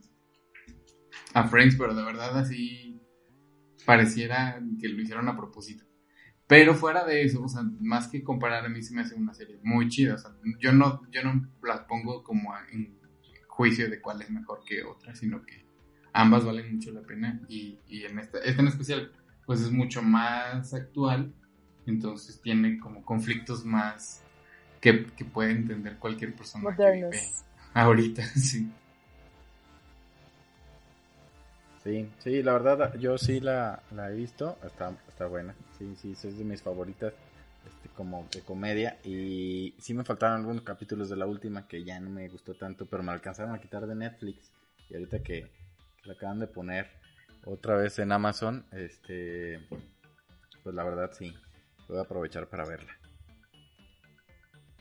a 1.33 1.43
Friends, 1.47 1.75
pero 1.75 1.95
de 1.95 2.03
verdad 2.03 2.37
así 2.37 3.00
pareciera 3.85 4.61
que 4.79 4.89
lo 4.89 5.01
hicieron 5.01 5.27
a 5.29 5.37
propósito. 5.37 5.85
Pero 6.47 6.75
fuera 6.75 7.05
de 7.05 7.23
eso, 7.23 7.43
o 7.43 7.47
sea, 7.47 7.63
más 7.79 8.07
que 8.07 8.23
comparar, 8.23 8.65
a 8.65 8.69
mí 8.69 8.83
se 8.83 8.93
me 8.93 9.01
hace 9.01 9.15
una 9.15 9.33
serie 9.33 9.59
muy 9.63 9.87
chida. 9.87 10.15
O 10.15 10.17
sea, 10.17 10.31
yo 10.59 10.73
no, 10.73 11.09
yo 11.09 11.23
no 11.23 11.47
la 11.63 11.87
pongo 11.87 12.23
como 12.23 12.53
en 12.71 12.99
juicio 13.47 13.89
de 13.89 14.01
cuál 14.01 14.21
es 14.21 14.29
mejor 14.29 14.63
que 14.65 14.83
otra, 14.83 15.15
sino 15.15 15.45
que 15.45 15.65
ambas 16.13 16.45
valen 16.45 16.75
mucho 16.75 16.91
la 16.91 17.01
pena 17.01 17.39
y, 17.47 17.77
en 17.89 18.19
esta, 18.19 18.39
en 18.43 18.67
especial 18.67 19.11
pues 19.45 19.61
es 19.61 19.71
mucho 19.71 20.01
más 20.01 20.73
actual, 20.73 21.33
entonces 21.85 22.41
tiene 22.41 22.79
como 22.79 23.03
conflictos 23.03 23.65
más 23.65 24.23
que, 24.79 24.93
puede 25.33 25.51
entender 25.51 25.97
cualquier 25.97 26.35
persona 26.35 26.75
ahorita, 27.73 28.23
sí. 28.35 28.71
Sí, 31.83 32.11
sí, 32.19 32.43
la 32.43 32.53
verdad 32.53 32.95
yo 32.99 33.17
sí 33.17 33.39
la, 33.39 33.81
he 33.91 34.13
visto, 34.13 34.57
está, 34.63 34.95
está 35.07 35.25
buena, 35.25 35.55
sí, 35.79 35.95
sí, 35.95 36.11
es 36.11 36.37
de 36.37 36.43
mis 36.43 36.61
favoritas 36.61 37.13
este, 37.65 37.89
como 37.95 38.27
de 38.31 38.41
comedia 38.41 38.99
y 39.03 39.73
sí 39.79 39.95
me 39.95 40.03
faltaron 40.03 40.37
algunos 40.37 40.63
capítulos 40.63 41.09
de 41.09 41.15
la 41.15 41.25
última 41.25 41.67
que 41.67 41.83
ya 41.83 41.99
no 41.99 42.11
me 42.11 42.27
gustó 42.29 42.53
tanto, 42.53 42.85
pero 42.85 43.01
me 43.01 43.11
alcanzaron 43.11 43.55
a 43.55 43.59
quitar 43.59 43.87
de 43.87 43.95
Netflix 43.95 44.51
y 44.89 44.93
ahorita 44.93 45.23
que, 45.23 45.49
la 46.03 46.13
acaban 46.13 46.39
de 46.39 46.47
poner 46.47 46.87
otra 47.45 47.75
vez 47.75 47.97
en 47.99 48.11
Amazon, 48.11 48.65
este, 48.71 49.59
pues 50.63 50.75
la 50.75 50.83
verdad 50.83 51.11
sí, 51.13 51.33
voy 51.87 51.97
a 51.97 52.01
aprovechar 52.01 52.47
para 52.47 52.65
verla. 52.65 52.91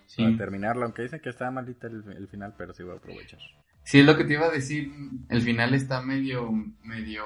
Sí. 0.06 0.24
Para 0.24 0.36
terminarla, 0.36 0.84
aunque 0.84 1.02
dicen 1.02 1.20
que 1.20 1.30
está 1.30 1.50
maldita 1.50 1.86
el, 1.86 2.28
final, 2.28 2.54
pero 2.56 2.72
sí 2.74 2.82
voy 2.82 2.94
a 2.94 2.96
aprovechar. 2.96 3.40
Sí, 3.84 4.00
es 4.00 4.06
lo 4.06 4.16
que 4.16 4.24
te 4.24 4.34
iba 4.34 4.46
a 4.46 4.50
decir, 4.50 4.92
el 5.28 5.42
final 5.42 5.74
está 5.74 6.00
medio, 6.00 6.50
medio... 6.82 7.24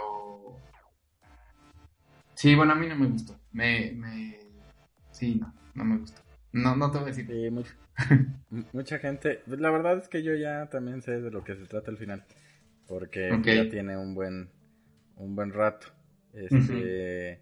Sí, 2.35 2.55
bueno, 2.55 2.73
a 2.73 2.77
mí 2.77 2.87
no 2.87 2.97
me 2.97 3.07
gustó, 3.07 3.39
me, 3.53 3.93
me... 3.93 4.39
Sí, 5.11 5.37
no, 5.37 5.55
no 5.75 5.85
me 5.85 5.99
gustó. 5.99 6.23
No, 6.53 6.77
no 6.77 6.91
te 6.91 6.99
voy 6.99 7.11
a 7.11 7.13
decir. 7.13 7.29
mucha 8.73 8.99
gente, 8.99 9.43
la 9.47 9.71
verdad 9.71 9.99
es 9.99 10.09
que 10.09 10.23
yo 10.23 10.35
ya 10.35 10.69
también 10.69 11.03
sé 11.03 11.21
de 11.21 11.31
lo 11.31 11.45
que 11.45 11.55
se 11.55 11.67
trata 11.67 11.91
el 11.91 11.99
final 11.99 12.25
porque 12.87 13.31
ya 13.45 13.69
tiene 13.69 13.97
un 13.97 14.15
buen 14.15 14.51
un 15.17 15.35
buen 15.37 15.53
rato. 15.53 15.89
Este, 16.33 17.41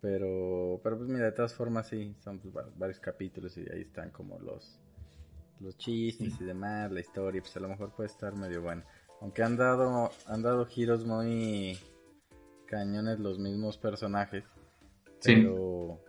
pero 0.00 0.80
pero 0.82 0.98
pues 0.98 1.08
mira, 1.08 1.24
de 1.26 1.32
todas 1.32 1.54
formas 1.54 1.88
sí, 1.88 2.14
son 2.20 2.38
pues, 2.38 2.54
varios 2.76 3.00
capítulos 3.00 3.56
y 3.56 3.60
ahí 3.72 3.82
están 3.82 4.10
como 4.10 4.38
los 4.38 4.80
los 5.60 5.76
chistes 5.76 6.40
y 6.40 6.44
demás, 6.44 6.90
la 6.90 7.00
historia, 7.00 7.40
pues 7.40 7.56
a 7.56 7.60
lo 7.60 7.68
mejor 7.68 7.92
puede 7.94 8.08
estar 8.08 8.34
medio 8.36 8.62
bueno. 8.62 8.82
Aunque 9.20 9.42
han 9.42 9.56
dado 9.56 10.10
han 10.26 10.42
dado 10.42 10.66
giros 10.66 11.04
muy 11.04 11.78
cañones 12.66 13.18
los 13.18 13.38
mismos 13.38 13.78
personajes. 13.78 14.44
Pero 15.22 16.00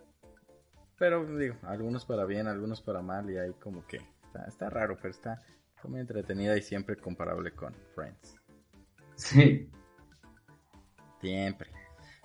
pero 0.98 1.24
digo, 1.36 1.56
algunos 1.62 2.04
para 2.04 2.24
bien, 2.24 2.46
algunos 2.46 2.80
para 2.82 3.02
mal 3.02 3.30
y 3.30 3.38
ahí 3.38 3.52
como 3.54 3.86
que 3.86 3.98
está, 4.24 4.44
está 4.46 4.70
raro, 4.70 4.96
pero 4.96 5.10
está 5.10 5.42
muy 5.84 6.00
entretenida 6.00 6.56
y 6.56 6.62
siempre 6.62 6.96
comparable 6.96 7.52
con 7.52 7.74
Friends. 7.94 8.36
Sí. 9.14 9.70
Siempre. 11.20 11.70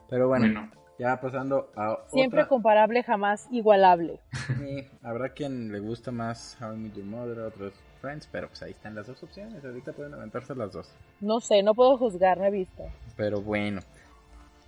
Pero 0.10 0.28
bueno, 0.28 0.70
Ya 1.02 1.20
pasando 1.20 1.72
a 1.76 1.98
Siempre 2.10 2.46
comparable, 2.46 3.02
jamás 3.02 3.48
igualable. 3.50 4.20
Sí, 4.60 4.88
habrá 5.02 5.30
quien 5.30 5.72
le 5.72 5.80
gusta 5.80 6.12
más 6.12 6.56
How 6.62 6.76
I 6.76 6.78
Met 6.78 6.94
Your 6.94 7.06
Mother, 7.06 7.40
otros 7.40 7.74
Friends, 8.00 8.30
pero 8.32 8.50
pues 8.50 8.62
ahí 8.62 8.70
están 8.70 8.94
las 8.94 9.08
dos 9.08 9.24
opciones. 9.24 9.66
Ahorita 9.66 9.94
pueden 9.94 10.14
aventarse 10.14 10.54
las 10.54 10.72
dos. 10.72 10.94
No 11.20 11.40
sé, 11.40 11.64
no 11.64 11.74
puedo 11.74 11.98
juzgar, 11.98 12.38
no 12.38 12.46
he 12.46 12.52
visto. 12.52 12.84
Pero 13.18 13.42
bueno. 13.42 13.82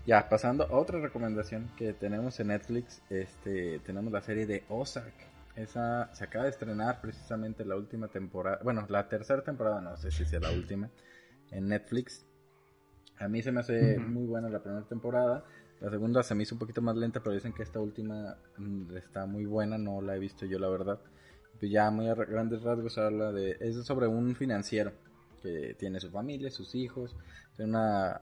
Ya, 0.07 0.27
pasando 0.27 0.63
a 0.63 0.75
otra 0.75 0.99
recomendación 0.99 1.69
que 1.77 1.93
tenemos 1.93 2.39
en 2.39 2.47
Netflix, 2.47 3.03
este, 3.11 3.77
tenemos 3.85 4.11
la 4.11 4.21
serie 4.21 4.47
de 4.47 4.63
Ozark. 4.69 5.13
Esa 5.55 6.09
se 6.15 6.23
acaba 6.23 6.45
de 6.45 6.49
estrenar 6.49 6.99
precisamente 6.99 7.63
la 7.63 7.75
última 7.75 8.07
temporada, 8.07 8.59
bueno, 8.63 8.87
la 8.89 9.07
tercera 9.07 9.43
temporada, 9.43 9.81
no 9.81 9.95
sé 9.97 10.09
si 10.09 10.25
sea 10.25 10.39
la 10.39 10.49
última, 10.49 10.89
en 11.51 11.67
Netflix. 11.67 12.25
A 13.19 13.27
mí 13.27 13.43
se 13.43 13.51
me 13.51 13.59
hace 13.59 13.99
muy 13.99 14.25
buena 14.25 14.49
la 14.49 14.63
primera 14.63 14.87
temporada. 14.87 15.43
La 15.83 15.89
segunda 15.89 16.23
se 16.23 16.33
me 16.33 16.43
hizo 16.43 16.55
un 16.55 16.59
poquito 16.59 16.81
más 16.81 16.95
lenta, 16.95 17.19
pero 17.19 17.35
dicen 17.35 17.51
que 17.51 17.61
esta 17.61 17.81
última 17.81 18.37
mm, 18.57 18.95
está 18.95 19.25
muy 19.25 19.43
buena, 19.43 19.77
no 19.77 20.01
la 20.01 20.15
he 20.15 20.19
visto 20.19 20.45
yo 20.45 20.57
la 20.57 20.69
verdad. 20.69 20.97
Pues 21.59 21.69
ya 21.69 21.91
muy 21.91 22.07
a 22.07 22.15
grandes 22.15 22.63
rasgos 22.63 22.97
habla 22.97 23.33
de... 23.33 23.57
Es 23.59 23.75
sobre 23.85 24.07
un 24.07 24.33
financiero 24.33 24.93
que 25.41 25.75
tiene 25.77 25.99
su 25.99 26.09
familia, 26.09 26.49
sus 26.51 26.73
hijos, 26.73 27.13
tiene 27.57 27.71
una, 27.71 28.21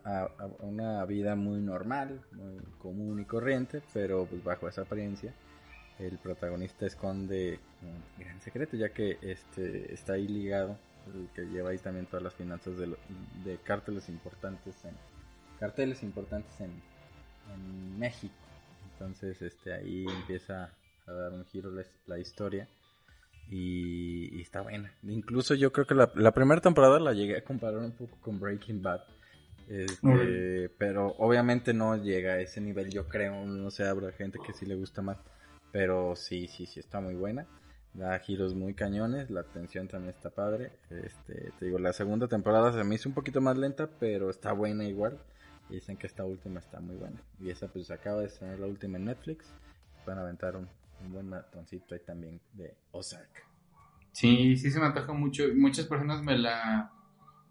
una 0.61 1.05
vida 1.05 1.35
muy 1.35 1.61
normal, 1.61 2.21
muy 2.31 2.57
común 2.79 3.19
y 3.19 3.25
corriente, 3.25 3.83
pero 3.93 4.25
pues 4.25 4.43
bajo 4.43 4.67
esa 4.67 4.81
apariencia 4.81 5.31
el 5.99 6.17
protagonista 6.17 6.87
esconde 6.87 7.59
un 7.83 8.23
gran 8.23 8.41
secreto, 8.41 8.75
ya 8.75 8.89
que 8.89 9.19
este 9.21 9.93
está 9.93 10.13
ahí 10.13 10.27
ligado, 10.27 10.79
el 11.13 11.29
que 11.35 11.43
lleva 11.43 11.69
ahí 11.69 11.77
también 11.77 12.07
todas 12.07 12.23
las 12.23 12.33
finanzas 12.33 12.75
de, 12.75 12.95
de 13.45 13.57
cárteles 13.59 14.09
importantes 14.09 14.83
en 14.83 14.95
carteles 15.59 16.01
importantes 16.01 16.59
en, 16.59 16.71
en 17.53 17.99
México. 17.99 18.33
Entonces, 18.93 19.41
este, 19.41 19.73
ahí 19.73 20.05
empieza 20.07 20.69
a 21.07 21.11
dar 21.11 21.33
un 21.33 21.45
giro 21.45 21.71
la, 22.05 22.19
historia. 22.19 22.67
Y, 23.49 24.39
está 24.41 24.61
buena. 24.61 24.93
Incluso 25.03 25.55
yo 25.55 25.71
creo 25.71 25.85
que 25.85 25.95
la, 25.95 26.31
primera 26.33 26.61
temporada 26.61 26.99
la 26.99 27.13
llegué 27.13 27.37
a 27.37 27.43
comparar 27.43 27.79
un 27.79 27.91
poco 27.91 28.17
con 28.21 28.39
Breaking 28.39 28.81
Bad. 28.81 29.01
Este, 29.67 30.69
pero 30.77 31.15
obviamente 31.17 31.73
no 31.73 31.95
llega 31.95 32.33
a 32.33 32.39
ese 32.39 32.61
nivel, 32.61 32.89
yo 32.89 33.07
creo. 33.07 33.45
No 33.45 33.71
sé, 33.71 33.85
habrá 33.85 34.11
gente 34.11 34.39
que 34.45 34.53
sí 34.53 34.65
le 34.65 34.75
gusta 34.75 35.01
más. 35.01 35.17
Pero 35.71 36.15
sí, 36.15 36.47
sí, 36.47 36.65
sí, 36.65 36.79
está 36.79 36.99
muy 36.99 37.15
buena. 37.15 37.47
Da 37.93 38.17
giros 38.19 38.53
muy 38.53 38.73
cañones, 38.73 39.29
la 39.29 39.43
tensión 39.43 39.87
también 39.87 40.13
está 40.15 40.29
padre. 40.29 40.71
Este, 40.89 41.51
te 41.59 41.65
digo, 41.65 41.77
la 41.79 41.91
segunda 41.91 42.27
temporada 42.27 42.71
se 42.71 42.83
me 42.83 42.95
hizo 42.95 43.09
un 43.09 43.15
poquito 43.15 43.41
más 43.41 43.57
lenta, 43.57 43.89
pero 43.99 44.29
está 44.29 44.53
buena 44.53 44.85
igual. 44.85 45.19
Y 45.71 45.75
dicen 45.75 45.95
que 45.95 46.05
esta 46.05 46.25
última 46.25 46.59
está 46.59 46.81
muy 46.81 46.97
buena. 46.97 47.15
Y 47.39 47.49
esa 47.49 47.69
pues 47.69 47.89
acaba 47.91 48.19
de 48.19 48.27
estrenar 48.27 48.59
la 48.59 48.67
última 48.67 48.97
en 48.97 49.05
Netflix. 49.05 49.45
Van 50.05 50.17
a 50.17 50.21
aventar 50.21 50.57
un, 50.57 50.67
buen 51.09 51.29
matoncito 51.29 51.95
ahí 51.95 52.01
también 52.05 52.41
de 52.53 52.75
Ozark. 52.91 53.47
Sí, 54.11 54.57
sí 54.57 54.69
se 54.69 54.79
me 54.79 54.87
antoja 54.87 55.13
mucho. 55.13 55.45
Muchas 55.55 55.85
personas 55.85 56.21
me 56.21 56.37
la, 56.37 56.91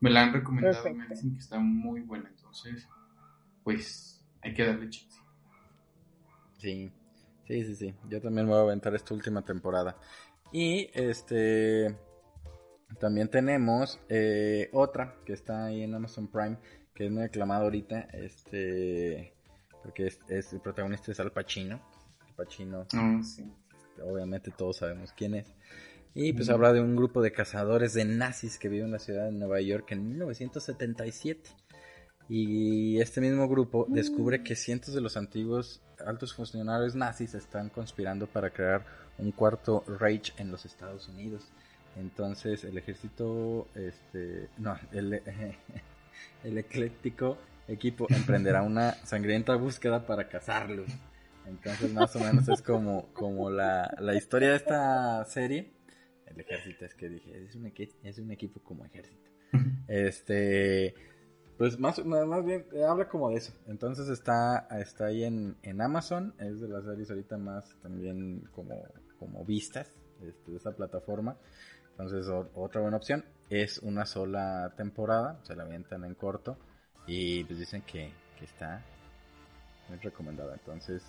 me 0.00 0.11
la 0.11 0.24
han 0.24 0.35
recomendado. 0.35 0.85
Me 0.92 1.09
dicen 1.09 1.33
que 1.33 1.38
está 1.38 1.59
muy 1.59 2.02
buena. 2.02 2.28
Entonces, 2.28 2.87
pues 3.64 4.22
hay 4.42 4.52
que 4.52 4.66
darle 4.66 4.90
chance. 4.90 5.18
Sí, 6.59 6.92
sí, 7.46 7.64
sí, 7.64 7.74
sí. 7.74 7.94
Yo 8.11 8.20
también 8.20 8.46
voy 8.46 8.59
a 8.59 8.61
aventar 8.61 8.94
esta 8.94 9.14
última 9.14 9.42
temporada. 9.42 9.96
Y 10.52 10.90
este... 10.92 11.96
También 12.98 13.28
tenemos 13.28 14.00
eh, 14.09 14.68
otra 14.72 15.14
que 15.24 15.33
está 15.33 15.66
ahí 15.66 15.85
en 15.85 15.94
Amazon 15.94 16.26
Prime 16.26 16.59
que 17.00 17.06
es 17.06 17.12
muy 17.12 17.22
aclamado 17.22 17.64
ahorita, 17.64 18.08
este, 18.12 19.32
porque 19.82 20.08
es, 20.28 20.52
el 20.52 20.60
protagonista 20.60 21.10
es 21.10 21.18
Al 21.18 21.32
Pacino. 21.32 21.80
Al 22.28 22.34
Pacino, 22.34 22.86
ah, 22.92 23.20
obviamente 24.04 24.50
todos 24.50 24.76
sabemos 24.76 25.10
quién 25.16 25.36
es. 25.36 25.46
Y 26.12 26.34
pues 26.34 26.50
habla 26.50 26.74
de 26.74 26.82
un 26.82 26.96
grupo 26.96 27.22
de 27.22 27.32
cazadores 27.32 27.94
de 27.94 28.04
nazis 28.04 28.58
que 28.58 28.68
vive 28.68 28.84
en 28.84 28.92
la 28.92 28.98
ciudad 28.98 29.24
de 29.24 29.32
Nueva 29.32 29.62
York 29.62 29.92
en 29.92 30.10
1977. 30.10 31.48
Y 32.28 33.00
este 33.00 33.22
mismo 33.22 33.48
grupo 33.48 33.86
mm. 33.88 33.94
descubre 33.94 34.42
que 34.42 34.54
cientos 34.54 34.92
de 34.92 35.00
los 35.00 35.16
antiguos 35.16 35.80
altos 36.04 36.34
funcionarios 36.34 36.94
nazis 36.94 37.32
están 37.32 37.70
conspirando 37.70 38.26
para 38.26 38.50
crear 38.50 38.84
un 39.16 39.32
cuarto 39.32 39.84
Reich 39.86 40.34
en 40.36 40.50
los 40.50 40.66
Estados 40.66 41.08
Unidos. 41.08 41.48
Entonces 41.96 42.62
el 42.64 42.76
ejército, 42.76 43.68
este, 43.74 44.50
no, 44.58 44.76
el, 44.92 45.22
el 46.44 46.59
ecléctico 46.59 47.38
equipo 47.68 48.06
emprenderá 48.11 48.62
una 48.62 48.92
sangrienta 49.06 49.54
búsqueda 49.54 50.06
para 50.06 50.28
cazarlos. 50.28 50.90
Entonces 51.46 51.92
más 51.92 52.14
o 52.16 52.20
menos 52.20 52.48
es 52.48 52.62
como, 52.62 53.12
como 53.12 53.50
la, 53.50 53.94
la 53.98 54.14
historia 54.14 54.50
de 54.50 54.56
esta 54.56 55.24
serie. 55.24 55.72
El 56.26 56.40
ejército 56.40 56.85
es 56.85 56.94
que 56.94 57.09
dije, 57.09 57.44
es 58.02 58.18
un, 58.18 58.30
equipo 58.30 58.61
como 58.61 58.85
ejército. 58.85 59.30
Este, 59.88 60.94
pues 61.59 61.78
más, 61.78 62.04
más 62.04 62.44
bien 62.44 62.64
habla 62.88 63.09
como 63.09 63.30
de 63.30 63.37
eso. 63.37 63.52
Entonces 63.66 64.09
está, 64.09 64.68
está 64.78 65.06
ahí 65.06 65.24
en, 65.24 65.56
en 65.62 65.80
Amazon, 65.80 66.35
es 66.38 66.61
de 66.61 66.68
las 66.68 66.85
series 66.85 67.11
ahorita 67.11 67.37
más 67.37 67.76
también 67.83 68.48
como, 68.52 68.85
como 69.18 69.44
vistas 69.44 69.92
este, 70.22 70.52
de 70.52 70.56
esa 70.56 70.76
plataforma. 70.76 71.37
Entonces 71.90 72.26
otra 72.54 72.80
buena 72.80 72.96
opción 72.96 73.24
es 73.50 73.78
una 73.78 74.06
sola 74.06 74.72
temporada, 74.76 75.38
se 75.42 75.56
la 75.56 75.64
avientan 75.64 76.04
en 76.04 76.14
corto 76.14 76.56
y 77.06 77.42
pues 77.44 77.58
dicen 77.58 77.82
que, 77.82 78.12
que 78.38 78.44
está 78.44 78.80
muy 79.88 79.98
recomendada. 79.98 80.54
Entonces, 80.54 81.02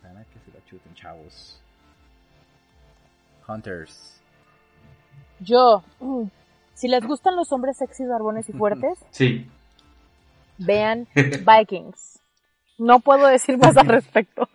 para 0.00 0.24
que 0.24 0.38
se 0.38 0.56
la 0.56 0.64
chuten, 0.64 0.94
chavos. 0.94 1.60
Hunters. 3.48 4.20
Yo, 5.40 5.82
si 6.74 6.86
les 6.86 7.04
gustan 7.04 7.34
los 7.34 7.50
hombres 7.52 7.78
sexys, 7.78 8.08
barbones 8.08 8.48
y 8.48 8.52
fuertes, 8.52 8.98
sí. 9.10 9.50
vean 10.58 11.08
Vikings. 11.14 12.20
No 12.78 13.00
puedo 13.00 13.26
decir 13.26 13.58
más 13.58 13.76
al 13.76 13.86
respecto. 13.88 14.48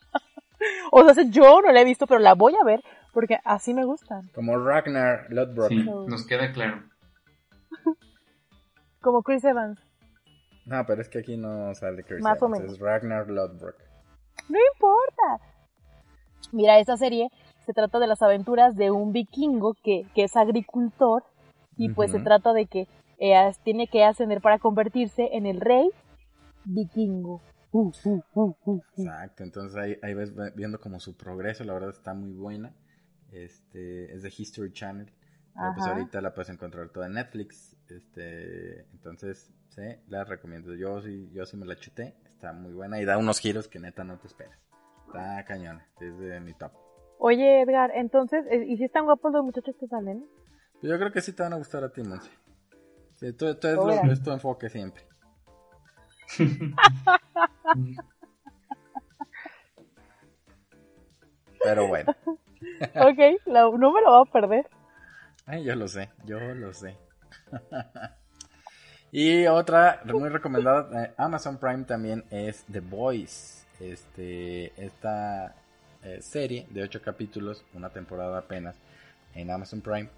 o 0.90 1.12
sea, 1.12 1.24
yo 1.24 1.60
no 1.60 1.70
la 1.72 1.82
he 1.82 1.84
visto, 1.84 2.06
pero 2.06 2.20
la 2.20 2.34
voy 2.34 2.54
a 2.58 2.64
ver 2.64 2.82
porque 3.16 3.38
así 3.46 3.72
me 3.72 3.86
gustan. 3.86 4.28
Como 4.34 4.58
Ragnar 4.58 5.28
Lodbrok. 5.30 5.70
Sí, 5.70 5.88
nos 6.06 6.26
queda 6.26 6.52
claro. 6.52 6.82
Como 9.00 9.22
Chris 9.22 9.42
Evans. 9.42 9.80
No, 10.66 10.84
pero 10.84 11.00
es 11.00 11.08
que 11.08 11.20
aquí 11.20 11.38
no 11.38 11.74
sale 11.74 12.04
Chris 12.04 12.22
Más 12.22 12.36
Evans, 12.36 12.42
o 12.42 12.48
menos. 12.50 12.72
es 12.74 12.78
Ragnar 12.78 13.30
Lodbrok. 13.30 13.76
No 14.50 14.58
importa. 14.74 15.42
Mira, 16.52 16.78
esta 16.78 16.98
serie 16.98 17.30
se 17.64 17.72
trata 17.72 18.00
de 18.00 18.06
las 18.06 18.20
aventuras 18.20 18.76
de 18.76 18.90
un 18.90 19.14
vikingo 19.14 19.72
que, 19.82 20.06
que 20.14 20.24
es 20.24 20.36
agricultor 20.36 21.24
y 21.78 21.88
pues 21.88 22.10
se 22.10 22.20
trata 22.20 22.52
de 22.52 22.66
que 22.66 22.86
eh, 23.18 23.50
tiene 23.64 23.86
que 23.86 24.04
ascender 24.04 24.42
para 24.42 24.58
convertirse 24.58 25.30
en 25.32 25.46
el 25.46 25.62
rey 25.62 25.88
vikingo. 26.66 27.40
Uh, 27.72 27.90
uh, 28.34 28.54
uh, 28.66 28.80
Exacto, 28.98 29.42
entonces 29.42 29.74
ahí, 29.78 29.96
ahí 30.02 30.12
ves 30.12 30.34
viendo 30.54 30.78
como 30.78 31.00
su 31.00 31.16
progreso, 31.16 31.64
la 31.64 31.72
verdad 31.72 31.88
está 31.88 32.12
muy 32.12 32.32
buena. 32.32 32.74
Este, 33.32 34.14
es 34.14 34.22
de 34.22 34.32
History 34.36 34.72
Channel. 34.72 35.12
pues 35.74 35.86
ahorita 35.86 36.20
la 36.20 36.34
puedes 36.34 36.50
encontrar 36.50 36.88
toda 36.90 37.06
en 37.06 37.14
Netflix. 37.14 37.76
Este, 37.88 38.80
entonces, 38.92 39.52
sí, 39.68 39.82
la 40.08 40.24
recomiendo. 40.24 40.74
Yo 40.74 41.00
sí, 41.00 41.30
yo 41.32 41.46
sí 41.46 41.56
me 41.56 41.66
la 41.66 41.76
chuté. 41.76 42.16
Está 42.32 42.52
muy 42.52 42.72
buena 42.72 43.00
y 43.00 43.04
da 43.04 43.18
unos 43.18 43.40
giros 43.40 43.68
que 43.68 43.78
neta 43.78 44.04
no 44.04 44.18
te 44.18 44.26
esperas. 44.26 44.58
Está 45.06 45.44
cañona, 45.44 45.86
es 46.00 46.18
de 46.18 46.40
mi 46.40 46.52
top. 46.54 46.72
Oye, 47.18 47.62
Edgar, 47.62 47.92
entonces, 47.94 48.44
eh, 48.50 48.64
¿y 48.66 48.76
si 48.76 48.84
están 48.84 49.04
guapos 49.04 49.32
los 49.32 49.42
muchachos 49.42 49.74
que 49.80 49.86
salen? 49.86 50.26
Pues 50.80 50.92
yo 50.92 50.98
creo 50.98 51.10
que 51.12 51.22
sí 51.22 51.32
te 51.32 51.42
van 51.42 51.54
a 51.54 51.56
gustar 51.56 51.82
a 51.84 51.92
ti, 51.92 52.02
Monse. 52.02 52.30
Sí, 53.14 53.32
tú, 53.32 53.46
es, 53.46 53.58
tu 54.22 54.30
enfoque 54.30 54.68
siempre. 54.68 55.02
Pero 61.62 61.88
bueno. 61.88 62.14
Ok, 62.94 63.18
no 63.46 63.92
me 63.92 64.00
lo 64.00 64.10
voy 64.10 64.28
a 64.28 64.32
perder. 64.32 64.66
Ay, 65.46 65.64
yo 65.64 65.74
lo 65.74 65.88
sé, 65.88 66.10
yo 66.24 66.38
lo 66.38 66.72
sé. 66.72 66.96
y 69.12 69.46
otra 69.46 70.02
muy 70.04 70.28
recomendada 70.28 70.82
de 70.82 71.12
Amazon 71.16 71.58
Prime 71.58 71.84
también 71.84 72.24
es 72.30 72.64
The 72.70 72.80
Boys. 72.80 73.66
Este, 73.78 74.72
esta 74.82 75.54
eh, 76.02 76.20
serie 76.22 76.66
de 76.70 76.82
ocho 76.82 77.02
capítulos, 77.02 77.64
una 77.74 77.90
temporada 77.90 78.38
apenas 78.38 78.76
en 79.34 79.50
Amazon 79.50 79.80
Prime. 79.80 80.08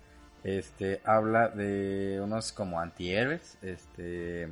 Este 0.45 1.01
habla 1.05 1.49
de 1.49 2.21
unos 2.23 2.53
como 2.53 2.81
antihéroes, 2.81 3.59
este 3.61 4.49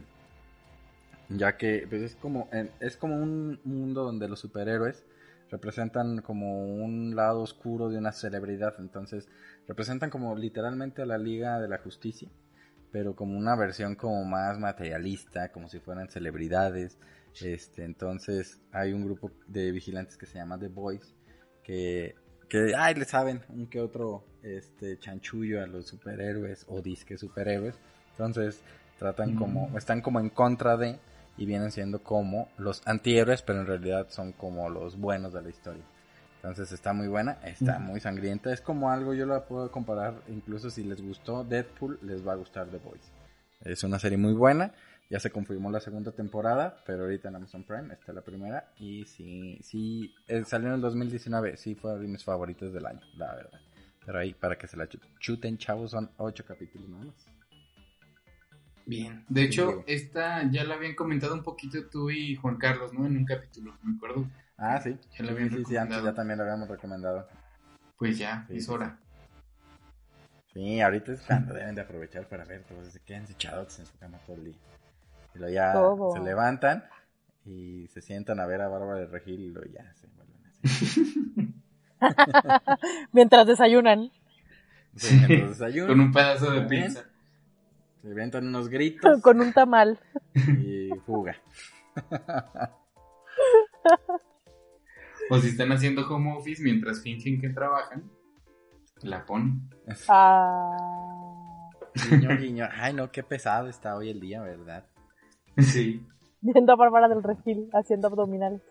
ya 1.28 1.56
que 1.56 1.86
pues, 1.88 2.02
es 2.02 2.14
como 2.16 2.48
es 2.80 2.96
como 2.96 3.16
un 3.16 3.60
mundo 3.64 4.04
donde 4.04 4.28
los 4.28 4.40
superhéroes 4.40 5.04
representan 5.50 6.22
como 6.22 6.64
un 6.64 7.14
lado 7.14 7.40
oscuro 7.40 7.88
de 7.88 7.98
una 7.98 8.12
celebridad, 8.12 8.74
entonces 8.78 9.28
representan 9.66 10.10
como 10.10 10.36
literalmente 10.36 11.02
a 11.02 11.06
la 11.06 11.18
Liga 11.18 11.60
de 11.60 11.68
la 11.68 11.78
Justicia, 11.78 12.28
pero 12.90 13.14
como 13.14 13.36
una 13.36 13.56
versión 13.56 13.94
como 13.94 14.24
más 14.24 14.58
materialista, 14.58 15.52
como 15.52 15.68
si 15.68 15.80
fueran 15.80 16.08
celebridades, 16.08 16.98
Este, 17.38 17.84
entonces 17.84 18.62
hay 18.72 18.94
un 18.94 19.04
grupo 19.04 19.30
de 19.46 19.70
vigilantes 19.70 20.16
que 20.16 20.24
se 20.24 20.38
llama 20.38 20.58
The 20.58 20.68
Boys 20.68 21.14
que, 21.66 22.14
que 22.48 22.74
ay, 22.78 22.94
le 22.94 23.04
saben 23.04 23.42
un 23.48 23.66
que 23.66 23.80
otro 23.80 24.24
este 24.42 24.98
chanchullo 25.00 25.62
a 25.62 25.66
los 25.66 25.88
superhéroes 25.88 26.64
o 26.68 26.80
disque 26.80 27.18
superhéroes. 27.18 27.74
Entonces 28.12 28.62
tratan 29.00 29.34
como, 29.34 29.76
están 29.76 30.00
como 30.00 30.20
en 30.20 30.30
contra 30.30 30.76
de 30.76 31.00
y 31.36 31.46
vienen 31.46 31.70
siendo 31.70 32.02
como 32.02 32.48
los 32.58 32.82
antihéroes, 32.86 33.42
pero 33.42 33.60
en 33.60 33.66
realidad 33.66 34.06
son 34.10 34.32
como 34.32 34.68
los 34.68 34.98
buenos 34.98 35.32
de 35.32 35.42
la 35.42 35.48
historia. 35.48 35.84
Entonces 36.36 36.70
está 36.70 36.92
muy 36.92 37.08
buena, 37.08 37.38
está 37.44 37.78
muy 37.78 37.98
sangrienta. 37.98 38.52
Es 38.52 38.60
como 38.60 38.90
algo, 38.90 39.14
yo 39.14 39.26
la 39.26 39.46
puedo 39.46 39.70
comparar, 39.72 40.14
incluso 40.28 40.70
si 40.70 40.84
les 40.84 41.02
gustó 41.02 41.42
Deadpool, 41.42 41.98
les 42.02 42.26
va 42.26 42.32
a 42.32 42.36
gustar 42.36 42.68
The 42.68 42.78
Boys. 42.78 43.12
Es 43.62 43.82
una 43.82 43.98
serie 43.98 44.18
muy 44.18 44.32
buena. 44.32 44.72
Ya 45.08 45.20
se 45.20 45.30
confirmó 45.30 45.70
la 45.70 45.80
segunda 45.80 46.12
temporada, 46.12 46.82
pero 46.84 47.04
ahorita 47.04 47.28
en 47.28 47.36
Amazon 47.36 47.64
Prime 47.64 47.92
está 47.92 48.12
la 48.12 48.22
primera. 48.22 48.72
Y 48.78 49.04
sí, 49.04 49.58
sí, 49.62 50.14
eh, 50.26 50.44
salió 50.44 50.68
en 50.68 50.74
el 50.74 50.80
2019. 50.80 51.56
Sí, 51.56 51.74
fue 51.74 51.98
de 51.98 52.08
mis 52.08 52.24
favoritos 52.24 52.72
del 52.72 52.86
año, 52.86 53.00
la 53.16 53.34
verdad. 53.34 53.60
Pero 54.04 54.18
ahí, 54.18 54.34
para 54.34 54.56
que 54.56 54.66
se 54.66 54.76
la 54.76 54.88
chuten, 55.18 55.58
chavos, 55.58 55.92
son 55.92 56.10
ocho 56.16 56.44
capítulos 56.44 56.88
nada 56.88 57.04
más. 57.06 57.35
Bien. 58.86 59.24
De 59.28 59.42
hecho, 59.42 59.82
esta 59.88 60.48
ya 60.48 60.62
la 60.62 60.76
habían 60.76 60.94
comentado 60.94 61.34
un 61.34 61.42
poquito 61.42 61.88
tú 61.90 62.08
y 62.08 62.36
Juan 62.36 62.56
Carlos, 62.56 62.92
¿no? 62.92 63.04
En 63.04 63.16
un 63.16 63.24
capítulo, 63.24 63.76
me 63.82 63.96
acuerdo. 63.96 64.26
Ah, 64.56 64.80
sí. 64.80 64.96
Ya 65.18 65.24
la 65.24 65.32
habían 65.32 65.50
sí, 65.50 65.64
sí, 65.66 65.76
antes 65.76 66.02
ya 66.02 66.14
también 66.14 66.38
lo 66.38 66.44
habíamos 66.44 66.68
recomendado. 66.68 67.28
Pues 67.98 68.16
ya, 68.16 68.46
es 68.48 68.68
hora. 68.68 68.96
Sí, 70.52 70.80
ahorita 70.80 71.12
es 71.12 71.20
cuando 71.22 71.52
deben 71.52 71.74
de 71.74 71.80
aprovechar 71.80 72.28
para 72.28 72.44
ver, 72.44 72.62
todos 72.62 72.86
se 72.92 73.00
quedan 73.00 73.24
echados 73.24 73.76
en 73.80 73.86
su 73.86 73.98
cama 73.98 74.18
todo 74.24 74.36
el 74.36 74.44
día. 74.44 74.56
Y 75.34 75.38
luego 75.38 75.52
ya 75.52 76.18
se 76.18 76.24
levantan 76.24 76.84
y 77.44 77.88
se 77.88 78.00
sientan 78.00 78.38
a 78.38 78.46
ver 78.46 78.60
a 78.60 78.68
Bárbara 78.68 79.00
de 79.00 79.06
Regil 79.06 79.40
y 79.40 79.50
luego 79.50 79.68
ya 79.68 79.92
se 79.94 80.06
vuelven 80.06 80.46
así. 80.46 81.54
mientras 83.12 83.46
desayunan. 83.48 84.12
Sí, 84.94 85.16
mientras 85.26 85.58
desayunan. 85.58 85.88
Con 85.88 86.00
un 86.00 86.12
pedazo 86.12 86.52
de 86.52 86.62
pizza. 86.62 87.04
Se 88.06 88.12
inventan 88.12 88.46
unos 88.46 88.68
gritos. 88.68 89.20
Con 89.22 89.40
un 89.40 89.52
tamal. 89.52 89.98
Y 90.62 90.90
fuga. 91.04 91.34
o 95.28 95.38
si 95.38 95.48
están 95.48 95.72
haciendo 95.72 96.06
home 96.08 96.36
office 96.36 96.62
mientras 96.62 97.02
fingen 97.02 97.40
que 97.40 97.48
trabajan, 97.48 98.08
la 99.02 99.26
ponen. 99.26 99.68
Ah. 100.08 101.68
Guiño, 102.08 102.36
guiño. 102.38 102.68
Ay, 102.70 102.94
no, 102.94 103.10
qué 103.10 103.24
pesado 103.24 103.66
está 103.68 103.96
hoy 103.96 104.10
el 104.10 104.20
día, 104.20 104.40
¿verdad? 104.40 104.86
Sí. 105.58 106.06
Viendo 106.42 106.74
a 106.74 106.76
Bárbara 106.76 107.08
del 107.08 107.24
Refil 107.24 107.70
haciendo 107.72 108.06
abdominales. 108.06 108.62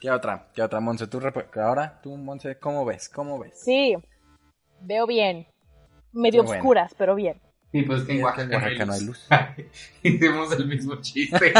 ¿Qué 0.00 0.10
otra? 0.10 0.48
¿Qué 0.54 0.62
otra, 0.62 0.80
Monse? 0.80 1.08
¿Tú 1.08 1.20
ahora, 1.56 2.00
tú, 2.00 2.16
Monse, 2.16 2.58
¿cómo 2.58 2.86
ves? 2.86 3.10
¿Cómo 3.10 3.38
ves? 3.40 3.60
Sí, 3.60 3.96
veo 4.80 5.06
bien. 5.06 5.46
Medio 6.16 6.42
oscuras, 6.42 6.94
pero 6.96 7.14
bien. 7.14 7.36
Sí, 7.72 7.82
pues 7.82 8.04
que 8.04 8.12
en 8.16 8.24
Oaxaca, 8.24 8.86
no 8.86 8.92
hay 8.94 9.04
luz. 9.04 9.28
Hicimos 10.02 10.50
el 10.52 10.66
mismo 10.66 10.96
chiste. 11.02 11.52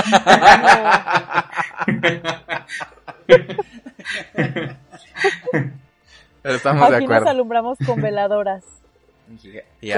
estamos 6.42 6.82
Aquí 6.84 6.90
de 6.92 7.04
acuerdo. 7.04 7.20
nos 7.20 7.28
alumbramos 7.28 7.78
con 7.84 8.00
veladoras. 8.00 8.64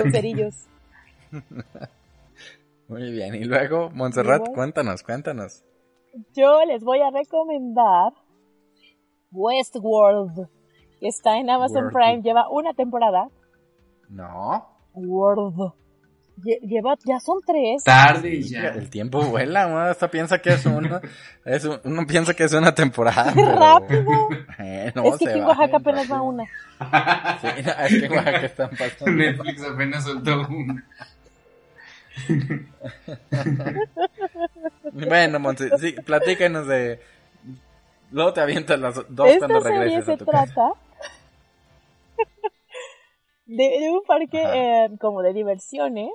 con 0.03 0.11
cerillos. 0.13 0.67
Muy 2.89 3.13
bien, 3.13 3.37
y 3.37 3.45
luego, 3.45 3.91
Montserrat, 3.91 4.49
cuéntanos, 4.55 5.05
cuéntanos. 5.05 5.63
Yo 6.35 6.65
les 6.65 6.83
voy 6.83 7.01
a 7.01 7.11
recomendar 7.11 8.13
Westworld, 9.31 10.49
que 10.99 11.07
está 11.07 11.37
en 11.39 11.49
Amazon 11.49 11.91
Prime, 11.93 12.23
lleva 12.23 12.49
una 12.49 12.73
temporada. 12.75 13.29
No. 14.09 14.69
World. 14.95 15.73
Lleva, 16.45 16.95
ya 17.05 17.19
son 17.19 17.41
tres. 17.45 17.83
Tarde 17.83 18.43
ya. 18.43 18.69
El 18.69 18.89
tiempo 18.89 19.21
vuela, 19.23 19.67
uno 19.67 19.81
hasta 19.81 20.09
piensa 20.09 20.39
que 20.41 20.51
es 20.51 20.65
una, 20.67 21.01
es 21.45 21.65
uno 21.65 22.07
piensa 22.07 22.33
que 22.33 22.45
es 22.45 22.53
una 22.53 22.73
temporada. 22.73 23.33
¡Qué 23.33 23.45
rápido! 23.45 24.05
Eh, 24.59 24.93
no, 24.95 25.03
es 25.05 25.19
que 25.19 25.29
aquí 25.29 25.39
en 25.39 25.45
Oaxaca 25.45 25.77
apenas 25.79 26.13
va 26.13 26.23
una. 26.23 26.45
Sí, 27.41 27.49
es 27.57 28.01
que 28.01 28.07
en 28.07 28.13
Oaxaca 28.13 28.47
están 28.47 28.71
pasando. 28.71 29.11
Netflix 29.13 29.63
apenas 29.65 30.05
soltó 30.05 30.47
una. 30.49 30.85
bueno, 34.93 35.39
Monse, 35.39 35.71
sí, 35.79 35.93
platícanos 36.05 36.67
de... 36.67 37.01
Luego 38.11 38.33
te 38.33 38.41
avientas 38.41 38.81
las 38.81 38.95
dos 39.09 39.29
Esta 39.29 39.47
cuando 39.47 39.69
regreses 39.69 40.05
serie 40.05 40.15
a 40.15 40.17
tu 40.17 40.25
se 40.25 40.31
trata 40.31 40.73
de, 43.49 43.81
de, 43.81 43.91
un 43.91 44.03
parque 44.07 44.43
eh, 44.43 44.89
como 45.01 45.23
de 45.23 45.33
diversiones 45.33 46.11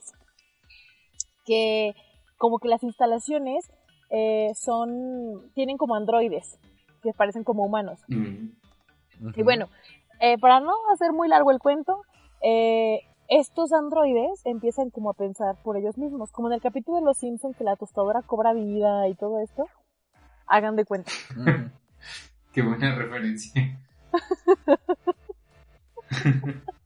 que 1.46 1.94
como 2.38 2.60
que 2.60 2.68
las 2.68 2.84
instalaciones 2.84 3.70
eh, 4.10 4.52
son 4.56 5.52
tienen 5.56 5.78
como 5.78 5.96
androides 5.96 6.60
que 7.02 7.12
parecen 7.14 7.44
como 7.44 7.66
humanos 7.66 8.00
Mm. 8.08 8.50
y 9.36 9.44
bueno 9.44 9.68
eh, 10.20 10.38
para 10.38 10.60
no 10.60 10.74
hacer 10.94 11.12
muy 11.12 11.28
largo 11.28 11.52
el 11.52 11.60
cuento 11.60 12.02
eh, 12.42 13.02
estos 13.30 13.72
androides 13.74 14.42
empiezan 14.46 14.90
como 14.90 15.10
a 15.10 15.14
pensar 15.14 15.56
por 15.64 15.78
ellos 15.78 15.98
mismos 15.98 16.32
como 16.32 16.50
en 16.50 16.56
el 16.56 16.62
capítulo 16.62 17.00
de 17.00 17.06
los 17.06 17.18
Simpsons 17.18 17.58
que 17.58 17.64
la 17.64 17.76
tostadora 17.76 18.22
cobra 18.22 18.54
vida 18.54 19.08
y 19.08 19.16
todo 19.16 19.42
esto 19.42 19.66
hagan 20.48 20.76
de 20.76 20.86
cuenta 20.86 21.12
Ujú. 21.36 21.50
Qué 22.54 22.62
buena 22.62 22.94
referencia. 22.94 23.80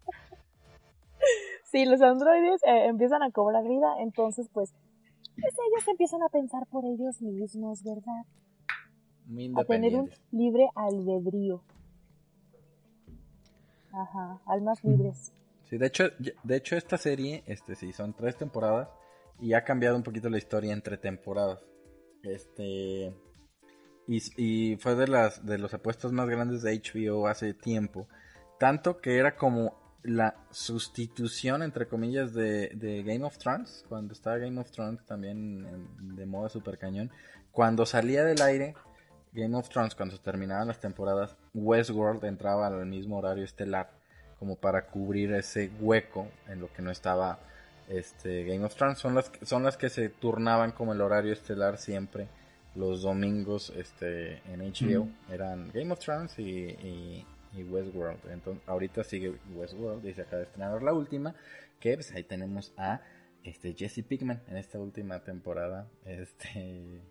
si 1.67 1.86
los 1.86 2.01
androides 2.01 2.62
eh, 2.63 2.86
empiezan 2.88 3.23
a 3.23 3.32
cobrar 3.32 3.63
vida, 3.67 3.95
entonces 3.99 4.49
pues, 4.53 4.73
pues 5.39 5.53
ellos 5.53 5.88
empiezan 5.88 6.23
a 6.23 6.30
pensar 6.30 6.65
por 6.67 6.86
ellos 6.86 7.21
mismos, 7.21 7.84
¿verdad? 7.84 8.25
Muy 9.25 9.53
A 9.56 9.65
tener 9.65 9.95
un 9.95 10.10
libre 10.32 10.69
albedrío. 10.75 11.62
Ajá, 13.91 14.39
almas 14.45 14.84
libres. 14.84 15.34
Sí, 15.65 15.77
de 15.77 15.88
hecho, 15.88 16.06
de 16.43 16.56
hecho 16.56 16.77
esta 16.77 16.97
serie, 16.97 17.43
este 17.45 17.75
sí, 17.75 17.91
son 17.91 18.13
tres 18.13 18.38
temporadas 18.38 18.89
y 19.41 19.53
ha 19.53 19.65
cambiado 19.65 19.97
un 19.97 20.03
poquito 20.03 20.30
la 20.30 20.38
historia 20.38 20.71
entre 20.71 20.97
temporadas. 20.97 21.60
Este 22.23 23.13
y, 24.08 24.21
y 24.38 24.77
fue 24.77 24.95
de 24.95 25.08
las 25.08 25.45
de 25.45 25.58
los 25.58 25.73
apuestos 25.73 26.13
más 26.13 26.30
grandes 26.30 26.62
de 26.62 26.80
HBO 26.80 27.27
hace 27.27 27.53
tiempo, 27.53 28.08
tanto 28.58 29.01
que 29.01 29.17
era 29.17 29.36
como 29.36 29.87
la 30.08 30.36
sustitución 30.52 31.62
entre 31.62 31.88
comillas 31.88 32.34
de, 32.34 32.70
de 32.70 33.04
Game 33.04 33.26
of 33.26 33.38
Thrones, 33.38 33.86
cuando 33.89 34.13
estaba 34.13 34.38
Game 34.38 34.60
of 34.60 34.72
Thrones 34.72 35.06
también 35.06 36.15
de 36.15 36.26
moda 36.26 36.50
super 36.50 36.78
cañón, 36.78 37.12
cuando 37.52 37.86
salía 37.86 38.24
del 38.24 38.41
aire 38.41 38.74
Game 39.34 39.56
of 39.58 39.70
Thrones, 39.70 39.96
cuando 39.96 40.15
se 40.15 40.24
terminaban 40.24 40.67
las 40.67 40.80
temporadas, 40.80 41.36
Westworld 41.54 42.24
entraba 42.26 42.67
al 42.67 42.86
mismo 42.86 43.17
horario 43.17 43.43
estelar 43.43 43.91
como 44.39 44.56
para 44.56 44.88
cubrir 44.88 45.34
ese 45.34 45.72
hueco 45.80 46.28
en 46.48 46.62
lo 46.62 46.72
que 46.72 46.82
no 46.82 46.89
estaba 46.89 47.39
este 47.89 48.46
Game 48.46 48.63
of 48.63 48.76
Thrones. 48.76 49.00
Son 49.00 49.13
las 49.13 49.30
son 49.43 49.63
las 49.63 49.76
que 49.76 49.89
se 49.89 50.10
turnaban 50.10 50.72
como 50.72 50.93
el 50.93 51.02
horario 51.02 51.34
estelar 51.34 51.78
siempre 51.78 52.28
los 52.76 53.02
domingos 53.02 53.74
este 53.76 54.41
en 54.52 54.60
HBO 54.60 55.10
eran 55.32 55.72
Game 55.74 55.91
of 55.91 56.00
Thrones 56.00 56.38
y, 56.38 56.43
y, 56.43 57.26
y 57.54 57.64
Westworld 57.64 58.20
entonces 58.32 58.64
ahorita 58.68 59.04
sigue 59.04 59.36
Westworld 59.56 60.06
y 60.06 60.14
se 60.14 60.22
acaba 60.22 60.38
de 60.38 60.44
estrenar 60.44 60.84
la 60.84 60.94
última 60.94 61.36
que 61.80 61.95
pues 61.95 62.12
ahí 62.14 62.24
tenemos 62.24 62.74
a 62.78 63.02
este 63.43 63.74
Jesse 63.74 64.04
Pickman 64.04 64.41
en 64.48 64.58
esta 64.58 64.80
última 64.80 65.20
temporada 65.20 65.88
este, 66.06 67.02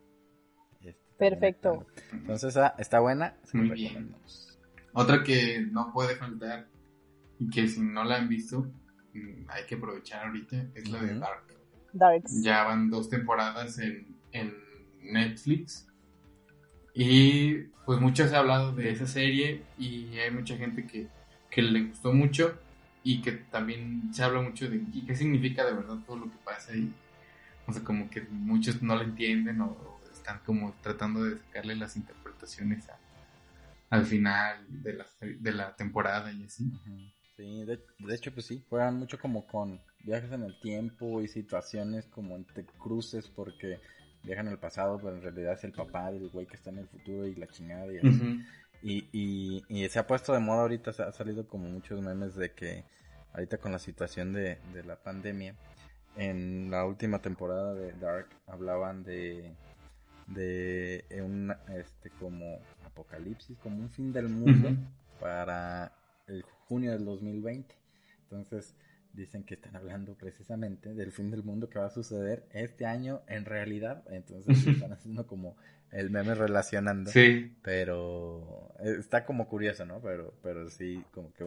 este, 0.80 1.16
Perfecto. 1.18 1.87
entonces 2.12 2.57
ah, 2.57 2.74
está 2.78 3.01
buena 3.01 3.34
se 3.45 3.57
Muy 3.59 3.70
bien. 3.70 4.14
Otra 4.99 5.22
que 5.22 5.61
no 5.61 5.93
puede 5.93 6.16
faltar 6.16 6.68
y 7.39 7.51
que 7.51 7.68
si 7.68 7.82
no 7.82 8.03
la 8.03 8.16
han 8.16 8.30
visto, 8.30 8.61
mm, 9.12 9.45
hay 9.49 9.64
que 9.66 9.74
aprovechar 9.74 10.26
ahorita, 10.26 10.68
es 10.74 10.89
la 10.89 11.03
de. 11.03 11.18
Dark. 11.18 11.43
Darks. 11.93 12.43
Ya 12.43 12.64
van 12.64 12.89
dos 12.89 13.11
temporadas 13.11 13.78
en, 13.78 14.16
en 14.32 14.55
Netflix. 15.03 15.87
Y 16.97 17.55
pues 17.84 18.01
mucho 18.01 18.26
se 18.28 18.34
ha 18.36 18.40
hablado 18.40 18.74
de 18.74 18.90
esa 18.90 19.07
serie 19.07 19.62
y 19.78 20.18
hay 20.18 20.30
mucha 20.32 20.57
gente 20.57 20.86
que, 20.86 21.09
que 21.51 21.62
le 21.62 21.84
gustó 21.88 22.12
mucho 22.12 22.59
y 23.05 23.22
que 23.22 23.32
también 23.32 24.12
se 24.14 24.24
habla 24.24 24.40
mucho 24.42 24.68
de 24.70 24.80
qué 25.07 25.14
significa 25.14 25.64
de 25.66 25.74
verdad 25.74 25.99
todo 26.07 26.16
lo 26.18 26.30
que 26.30 26.38
pasa 26.44 26.72
ahí. 26.72 26.92
O 27.66 27.72
sea, 27.72 27.84
como 27.84 28.11
que 28.11 28.22
muchos 28.22 28.82
no 28.82 28.97
lo 28.97 29.03
entienden 29.03 29.61
o, 29.61 29.66
o 29.66 30.01
están 30.12 30.40
como 30.47 30.74
tratando 30.82 31.24
de 31.24 31.38
sacarle 31.38 31.76
las 31.76 31.97
interpretaciones 31.97 32.88
a- 32.88 32.99
al 33.90 34.07
final 34.07 34.66
de 34.82 34.94
la, 34.94 35.07
de 35.20 35.53
la 35.53 35.76
temporada 35.76 36.32
y 36.32 36.44
así. 36.44 36.72
Sí, 37.36 37.64
de, 37.64 37.78
de 37.99 38.14
hecho, 38.14 38.32
pues 38.32 38.47
sí, 38.47 38.64
juegan 38.68 38.97
mucho 38.97 39.18
como 39.18 39.47
con 39.47 39.80
viajes 40.05 40.32
en 40.32 40.42
el 40.42 40.59
tiempo 40.61 41.20
y 41.22 41.28
situaciones 41.28 42.07
como 42.07 42.36
entre 42.36 42.64
cruces, 42.64 43.28
porque 43.28 43.78
viajan 44.27 44.49
al 44.49 44.59
pasado, 44.59 44.99
pero 44.99 45.14
en 45.14 45.22
realidad 45.22 45.55
es 45.55 45.64
el 45.64 45.72
papá 45.72 46.11
del 46.11 46.29
güey 46.29 46.47
que 46.47 46.57
está 46.57 46.70
en 46.70 46.79
el 46.79 46.89
futuro 46.89 47.27
y 47.27 47.35
la 47.35 47.47
chingada 47.47 47.87
y 47.93 48.45
y, 48.83 49.64
y, 49.68 49.89
se 49.89 49.99
ha 49.99 50.07
puesto 50.07 50.33
de 50.33 50.39
moda 50.39 50.61
ahorita, 50.61 50.93
se 50.93 51.03
ha 51.03 51.11
salido 51.11 51.49
como 51.49 51.68
muchos 51.68 52.01
memes 52.03 52.37
de 52.37 52.53
que 52.53 52.85
ahorita 53.33 53.57
con 53.59 53.72
la 53.72 53.79
situación 53.79 54.33
de, 54.33 54.59
de 54.74 54.85
la 54.85 54.97
pandemia, 54.97 55.57
en 56.16 56.70
la 56.70 56.85
última 56.85 57.20
temporada 57.20 57.74
de 57.74 57.93
Dark 57.95 58.29
hablaban 58.47 59.03
de 59.03 59.55
de 60.27 61.05
un 61.24 61.55
este 61.74 62.11
como 62.11 62.59
apocalipsis, 62.85 63.57
como 63.59 63.79
un 63.79 63.91
fin 63.91 64.12
del 64.12 64.29
mundo 64.29 64.70
para 65.20 65.93
el 66.27 66.43
junio 66.68 66.93
del 66.93 67.05
2020. 67.05 67.74
Entonces, 68.22 68.74
dicen 69.16 69.44
que 69.44 69.54
están 69.54 69.74
hablando 69.74 70.14
precisamente 70.14 70.94
del 70.94 71.10
fin 71.10 71.30
del 71.30 71.42
mundo 71.42 71.68
que 71.68 71.78
va 71.78 71.86
a 71.86 71.90
suceder 71.90 72.46
este 72.52 72.86
año 72.86 73.22
en 73.26 73.44
realidad. 73.44 74.04
Entonces 74.10 74.66
están 74.66 74.92
haciendo 74.92 75.26
como 75.26 75.56
el 75.90 76.10
meme 76.10 76.34
relacionando. 76.34 77.10
Sí. 77.10 77.56
Pero 77.62 78.74
eh, 78.80 78.96
está 78.98 79.24
como 79.24 79.48
curioso, 79.48 79.84
¿no? 79.86 80.00
Pero, 80.00 80.34
pero 80.42 80.68
sí, 80.68 81.02
como 81.10 81.32
que 81.32 81.44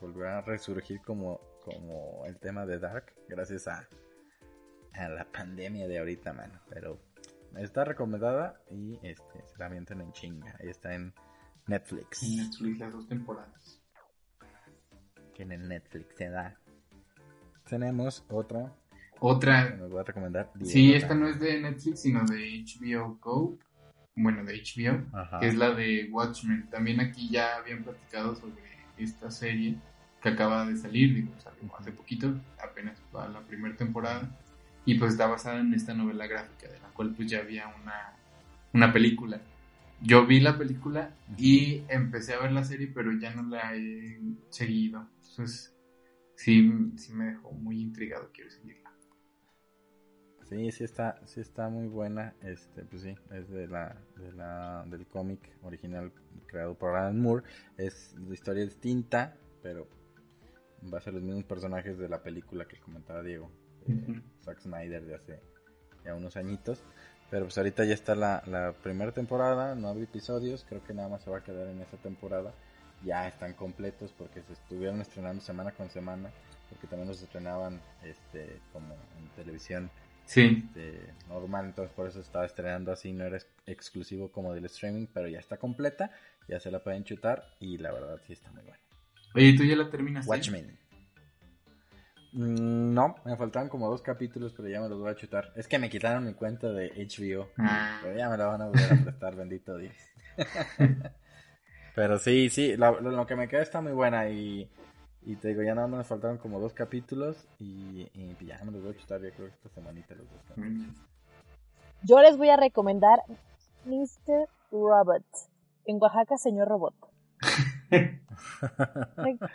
volvió 0.00 0.28
a 0.28 0.40
resurgir 0.42 1.00
como, 1.02 1.40
como 1.62 2.24
el 2.26 2.38
tema 2.38 2.64
de 2.64 2.78
Dark 2.78 3.12
gracias 3.28 3.66
a, 3.66 3.86
a 4.92 5.08
la 5.08 5.24
pandemia 5.24 5.88
de 5.88 5.98
ahorita, 5.98 6.32
mano. 6.32 6.60
Pero 6.70 7.00
está 7.56 7.84
recomendada 7.84 8.60
y 8.70 8.98
este, 9.02 9.44
se 9.46 9.58
la 9.58 9.66
avientan 9.66 10.00
en 10.00 10.12
chinga. 10.12 10.56
Y 10.62 10.68
está 10.68 10.94
en 10.94 11.12
Netflix. 11.66 12.22
En 12.22 12.36
Netflix 12.36 12.78
las 12.78 12.92
dos 12.92 13.08
temporadas 13.08 13.83
que 15.34 15.42
en 15.42 15.52
el 15.52 15.68
Netflix 15.68 16.16
se 16.16 16.30
da. 16.30 16.56
Tenemos 17.68 18.24
otra. 18.28 18.72
Otra. 19.20 19.72
Que 19.72 19.76
nos 19.76 19.90
voy 19.90 20.00
a 20.00 20.04
recomendar. 20.04 20.50
Sí, 20.62 20.94
esta 20.94 21.14
no 21.14 21.28
es 21.28 21.38
de 21.40 21.60
Netflix, 21.60 22.02
sino 22.02 22.24
de 22.24 22.64
HBO 22.64 23.18
Go. 23.20 23.58
Bueno, 24.16 24.44
de 24.44 24.54
HBO. 24.62 25.40
Que 25.40 25.48
es 25.48 25.56
la 25.56 25.70
de 25.74 26.08
Watchmen. 26.10 26.68
También 26.70 27.00
aquí 27.00 27.28
ya 27.30 27.56
habían 27.56 27.82
platicado 27.82 28.34
sobre 28.36 28.62
esta 28.96 29.30
serie 29.30 29.76
que 30.22 30.28
acaba 30.30 30.64
de 30.64 30.76
salir, 30.76 31.14
digo, 31.14 31.32
salió 31.38 31.70
hace 31.76 31.92
poquito, 31.92 32.34
apenas 32.62 32.98
para 33.12 33.28
la 33.28 33.40
primera 33.40 33.76
temporada. 33.76 34.30
Y 34.86 34.98
pues 34.98 35.12
está 35.12 35.26
basada 35.26 35.60
en 35.60 35.74
esta 35.74 35.92
novela 35.92 36.26
gráfica, 36.26 36.68
de 36.68 36.78
la 36.80 36.88
cual 36.88 37.14
pues 37.14 37.28
ya 37.30 37.40
había 37.40 37.66
una, 37.82 38.12
una 38.72 38.92
película 38.92 39.40
yo 40.04 40.26
vi 40.26 40.40
la 40.40 40.58
película 40.58 41.10
y 41.38 41.82
empecé 41.88 42.34
a 42.34 42.40
ver 42.40 42.52
la 42.52 42.64
serie, 42.64 42.90
pero 42.92 43.12
ya 43.12 43.34
no 43.34 43.42
la 43.42 43.74
he 43.74 44.20
seguido. 44.50 45.06
Entonces, 45.34 45.74
sí, 46.36 46.92
sí 46.96 47.12
me 47.12 47.26
dejó 47.26 47.50
muy 47.50 47.80
intrigado, 47.80 48.30
quiero 48.32 48.50
seguirla. 48.50 48.92
Sí, 50.48 50.70
sí 50.70 50.84
está, 50.84 51.20
sí 51.26 51.40
está 51.40 51.68
muy 51.68 51.88
buena. 51.88 52.34
Este, 52.42 52.84
pues 52.84 53.02
sí, 53.02 53.16
es 53.32 53.48
de 53.48 53.66
la, 53.66 53.96
de 54.16 54.32
la, 54.32 54.84
del 54.86 55.06
cómic 55.06 55.40
original 55.62 56.12
creado 56.46 56.74
por 56.78 56.94
Alan 56.94 57.20
Moore. 57.20 57.44
Es 57.76 58.14
la 58.14 58.32
historia 58.32 58.62
distinta, 58.62 59.36
pero 59.62 59.88
va 60.92 60.98
a 60.98 61.00
ser 61.00 61.14
los 61.14 61.22
mismos 61.22 61.44
personajes 61.44 61.98
de 61.98 62.08
la 62.08 62.22
película 62.22 62.66
que 62.68 62.78
comentaba 62.78 63.22
Diego. 63.22 63.50
Zack 64.44 64.60
Snyder 64.60 65.04
de 65.04 65.14
hace 65.16 65.40
ya 66.04 66.14
unos 66.14 66.36
añitos. 66.36 66.84
Pero 67.30 67.46
pues 67.46 67.58
ahorita 67.58 67.84
ya 67.84 67.94
está 67.94 68.14
la, 68.14 68.44
la 68.46 68.72
primera 68.72 69.10
temporada, 69.10 69.74
nueve 69.74 70.04
episodios, 70.04 70.64
creo 70.68 70.84
que 70.84 70.94
nada 70.94 71.08
más 71.08 71.22
se 71.24 71.30
va 71.30 71.38
a 71.38 71.42
quedar 71.42 71.66
en 71.66 71.80
esa 71.80 71.96
temporada. 71.96 72.54
Ya 73.04 73.28
están 73.28 73.52
completos 73.54 74.12
porque 74.16 74.42
se 74.42 74.52
estuvieron 74.54 75.00
estrenando 75.00 75.42
semana 75.42 75.72
con 75.72 75.90
semana, 75.90 76.30
porque 76.70 76.86
también 76.86 77.08
los 77.08 77.22
estrenaban 77.22 77.80
este 78.02 78.60
como 78.72 78.94
en 79.18 79.28
televisión 79.36 79.90
sí. 80.24 80.64
Este, 80.66 81.12
normal, 81.28 81.66
entonces 81.66 81.94
por 81.94 82.08
eso 82.08 82.20
estaba 82.20 82.46
estrenando 82.46 82.92
así, 82.92 83.12
no 83.12 83.24
era 83.24 83.38
exclusivo 83.66 84.30
como 84.30 84.54
del 84.54 84.64
streaming, 84.66 85.06
pero 85.12 85.28
ya 85.28 85.38
está 85.38 85.56
completa, 85.56 86.10
ya 86.48 86.60
se 86.60 86.70
la 86.70 86.82
pueden 86.82 87.04
chutar 87.04 87.44
y 87.60 87.78
la 87.78 87.92
verdad 87.92 88.20
sí 88.26 88.32
está 88.32 88.50
muy 88.52 88.62
buena. 88.62 88.78
Oye, 89.34 89.54
¿tú 89.56 89.64
ya 89.64 89.76
la 89.76 89.90
terminaste? 89.90 90.30
Watchmen. 90.30 90.78
Mm, 92.32 92.94
no, 92.94 93.16
me 93.24 93.36
faltaban 93.36 93.68
como 93.68 93.88
dos 93.88 94.02
capítulos, 94.02 94.52
pero 94.56 94.68
ya 94.68 94.80
me 94.80 94.88
los 94.88 94.98
voy 94.98 95.10
a 95.10 95.14
chutar. 95.14 95.52
Es 95.56 95.68
que 95.68 95.78
me 95.78 95.88
quitaron 95.88 96.24
mi 96.24 96.34
cuenta 96.34 96.72
de 96.72 96.90
HBO. 96.90 97.48
Ah. 97.58 97.98
Pero 98.02 98.16
ya 98.16 98.28
me 98.28 98.36
la 98.36 98.46
van 98.46 98.62
a 98.62 98.66
volver 98.66 98.92
a 98.92 99.02
prestar, 99.02 99.36
bendito 99.36 99.76
Dios. 99.76 99.94
pero 101.94 102.18
sí, 102.18 102.50
sí, 102.50 102.76
lo, 102.76 103.26
que 103.26 103.36
me 103.36 103.48
queda 103.48 103.62
está 103.62 103.80
muy 103.80 103.92
buena 103.92 104.28
y, 104.28 104.68
y 105.22 105.36
te 105.36 105.48
digo, 105.48 105.62
ya 105.62 105.74
nada 105.74 105.86
más 105.86 105.98
me 105.98 106.04
faltaron 106.04 106.38
como 106.38 106.60
dos 106.60 106.72
capítulos 106.72 107.46
y, 107.58 108.08
ya 108.44 108.62
me 108.64 108.72
los 108.72 108.82
voy 108.82 108.92
a 108.92 108.96
chutar, 108.96 109.20
yo 109.20 109.30
creo 109.32 109.48
que 109.48 109.54
esta 109.54 109.68
semanita 109.70 110.14
los 110.14 110.30
dos 110.30 110.42
capítulos. 110.48 110.96
Yo 112.02 112.20
les 112.20 112.36
voy 112.36 112.50
a 112.50 112.56
recomendar 112.56 113.20
Mr. 113.86 114.48
Robot. 114.70 115.24
En 115.86 116.00
Oaxaca, 116.00 116.36
señor 116.36 116.68
robot. 116.68 116.94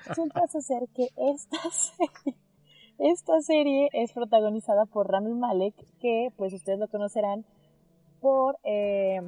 Resulta 0.07 0.47
ser 0.47 0.87
que 0.93 1.09
esta 1.15 1.57
serie 1.71 2.37
esta 2.99 3.39
serie 3.39 3.89
es 3.93 4.11
protagonizada 4.11 4.85
por 4.85 5.09
Rami 5.09 5.33
Malek, 5.33 5.73
que 6.01 6.33
pues 6.35 6.51
ustedes 6.51 6.79
lo 6.79 6.89
conocerán 6.89 7.45
por 8.19 8.57
eh, 8.63 9.21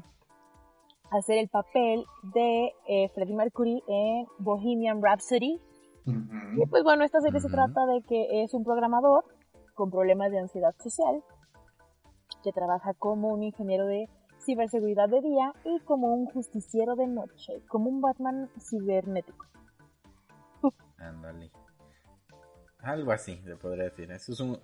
hacer 1.12 1.38
el 1.38 1.50
papel 1.50 2.06
de 2.34 2.72
eh, 2.88 3.10
Freddie 3.14 3.36
Mercury 3.36 3.84
en 3.88 4.26
Bohemian 4.40 5.02
Rhapsody. 5.02 5.60
Y 6.06 6.66
pues 6.66 6.84
bueno, 6.84 7.04
esta 7.04 7.22
serie 7.22 7.40
se 7.40 7.50
trata 7.50 7.86
de 7.86 8.02
que 8.02 8.44
es 8.44 8.54
un 8.56 8.64
programador 8.64 9.24
con 9.76 9.92
problemas 9.92 10.32
de 10.32 10.40
ansiedad 10.40 10.74
social, 10.80 11.24
que 12.44 12.52
trabaja 12.52 12.94
como 12.96 13.30
un 13.30 13.44
ingeniero 13.44 13.86
de 13.86 14.10
ciberseguridad 14.44 15.10
de 15.10 15.22
día 15.22 15.54
y 15.64 15.80
como 15.82 16.14
un 16.14 16.26
justiciero 16.26 16.96
de 16.96 17.08
noche, 17.08 17.62
como 17.68 17.90
un 17.90 18.02
Batman 18.02 18.50
cibernético. 18.60 19.46
Ándale. 20.98 21.52
Algo 22.80 23.12
así, 23.12 23.38
se 23.44 23.56
podría 23.58 23.86
decir. 23.86 24.12
Eso 24.12 24.32
es 24.32 24.40
un... 24.40 24.60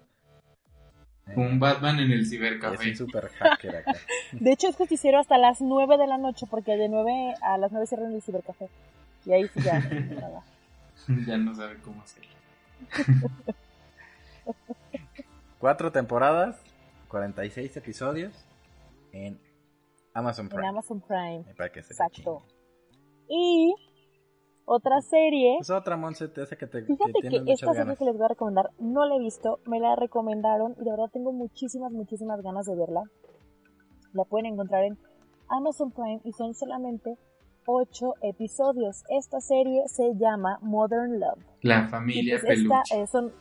Un 1.35 1.59
Batman 1.59 1.99
en 1.99 2.11
el 2.11 2.25
cibercafé. 2.25 2.91
Es 2.91 3.01
un 3.01 3.07
super 3.07 3.29
hacker 3.29 3.75
acá. 3.77 3.95
De 4.31 4.51
hecho, 4.51 4.67
es 4.69 4.75
justiciero 4.75 5.19
hasta 5.19 5.37
las 5.37 5.61
9 5.61 5.97
de 5.97 6.07
la 6.07 6.17
noche, 6.17 6.45
porque 6.49 6.77
de 6.77 6.89
9 6.89 7.35
a 7.41 7.57
las 7.57 7.71
9 7.71 7.87
cierran 7.87 8.13
el 8.13 8.21
cibercafé. 8.21 8.69
Y 9.25 9.33
ahí 9.33 9.47
sí 9.49 9.61
ya. 9.61 9.83
ya 11.27 11.37
no 11.37 11.53
sabe 11.55 11.77
cómo 11.81 12.01
hacerlo. 12.01 12.31
Cuatro 15.59 15.91
temporadas, 15.91 16.57
46 17.09 17.75
episodios 17.77 18.33
en 19.11 19.39
Amazon 20.13 20.47
Prime. 20.47 20.63
En 20.63 20.69
Amazon 20.69 21.01
Prime. 21.01 21.43
Para 21.55 21.71
que 21.71 21.79
Exacto. 21.79 22.43
Y 23.27 23.73
otra 24.67 25.01
serie. 25.01 25.57
Es 25.59 25.69
otra, 25.69 25.95
Monse, 25.95 26.29
que 26.29 26.67
te 26.67 26.83
Fíjate 26.83 27.21
que, 27.21 27.43
esta 27.47 27.73
serie 27.73 27.95
que 27.95 28.03
les 28.03 28.15
voy 28.15 28.25
a 28.25 28.27
recomendar 28.27 28.71
no 28.79 29.05
la 29.05 29.15
he 29.15 29.19
visto, 29.19 29.59
me 29.65 29.79
la 29.79 29.95
recomendaron 29.95 30.75
y 30.77 30.83
de 30.83 30.91
verdad 30.91 31.09
tengo 31.11 31.31
muchísimas, 31.31 31.91
muchísimas 31.91 32.41
ganas 32.41 32.65
de 32.65 32.75
verla. 32.75 33.03
La 34.13 34.25
pueden 34.25 34.47
encontrar 34.47 34.83
en 34.83 34.97
Amazon 35.47 35.91
Prime 35.91 36.19
y 36.25 36.33
son 36.33 36.53
solamente 36.53 37.17
ocho 37.65 38.15
episodios. 38.21 39.03
Esta 39.09 39.39
serie 39.39 39.83
se 39.87 40.15
llama 40.15 40.59
Modern 40.61 41.19
Love. 41.19 41.39
La 41.61 41.87
familia 41.87 42.37
pues 42.41 42.59
Peluche. 42.59 43.01
Eh, 43.01 43.07
son... 43.07 43.31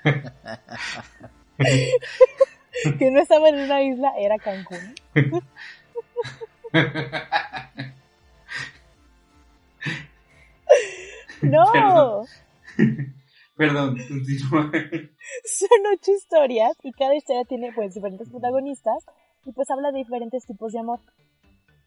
que 2.98 3.10
no 3.10 3.20
estaba 3.20 3.48
en 3.48 3.56
una 3.56 3.82
isla, 3.82 4.12
era 4.16 4.38
Cancún. 4.38 4.94
¡No! 11.42 12.24
Perdón, 13.60 13.94
continúa. 14.08 14.70
Son 15.44 15.80
ocho 15.92 16.12
historias 16.12 16.72
y 16.82 16.92
cada 16.92 17.14
historia 17.14 17.44
tiene 17.44 17.72
pues 17.74 17.94
diferentes 17.94 18.30
protagonistas 18.30 19.04
y 19.44 19.52
pues 19.52 19.70
habla 19.70 19.92
de 19.92 19.98
diferentes 19.98 20.46
tipos 20.46 20.72
de 20.72 20.80
amor. 20.80 21.00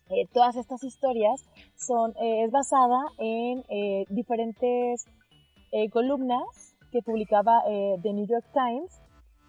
Eh, 0.09 0.27
todas 0.31 0.55
estas 0.55 0.83
historias 0.83 1.43
son 1.75 2.11
eh, 2.21 2.43
es 2.43 2.51
basada 2.51 2.99
en 3.17 3.63
eh, 3.69 4.05
diferentes 4.09 5.05
columnas 5.91 6.75
que 6.91 7.01
publicaba 7.01 7.63
The 7.65 8.13
New 8.13 8.27
York 8.27 8.45
Times 8.53 9.01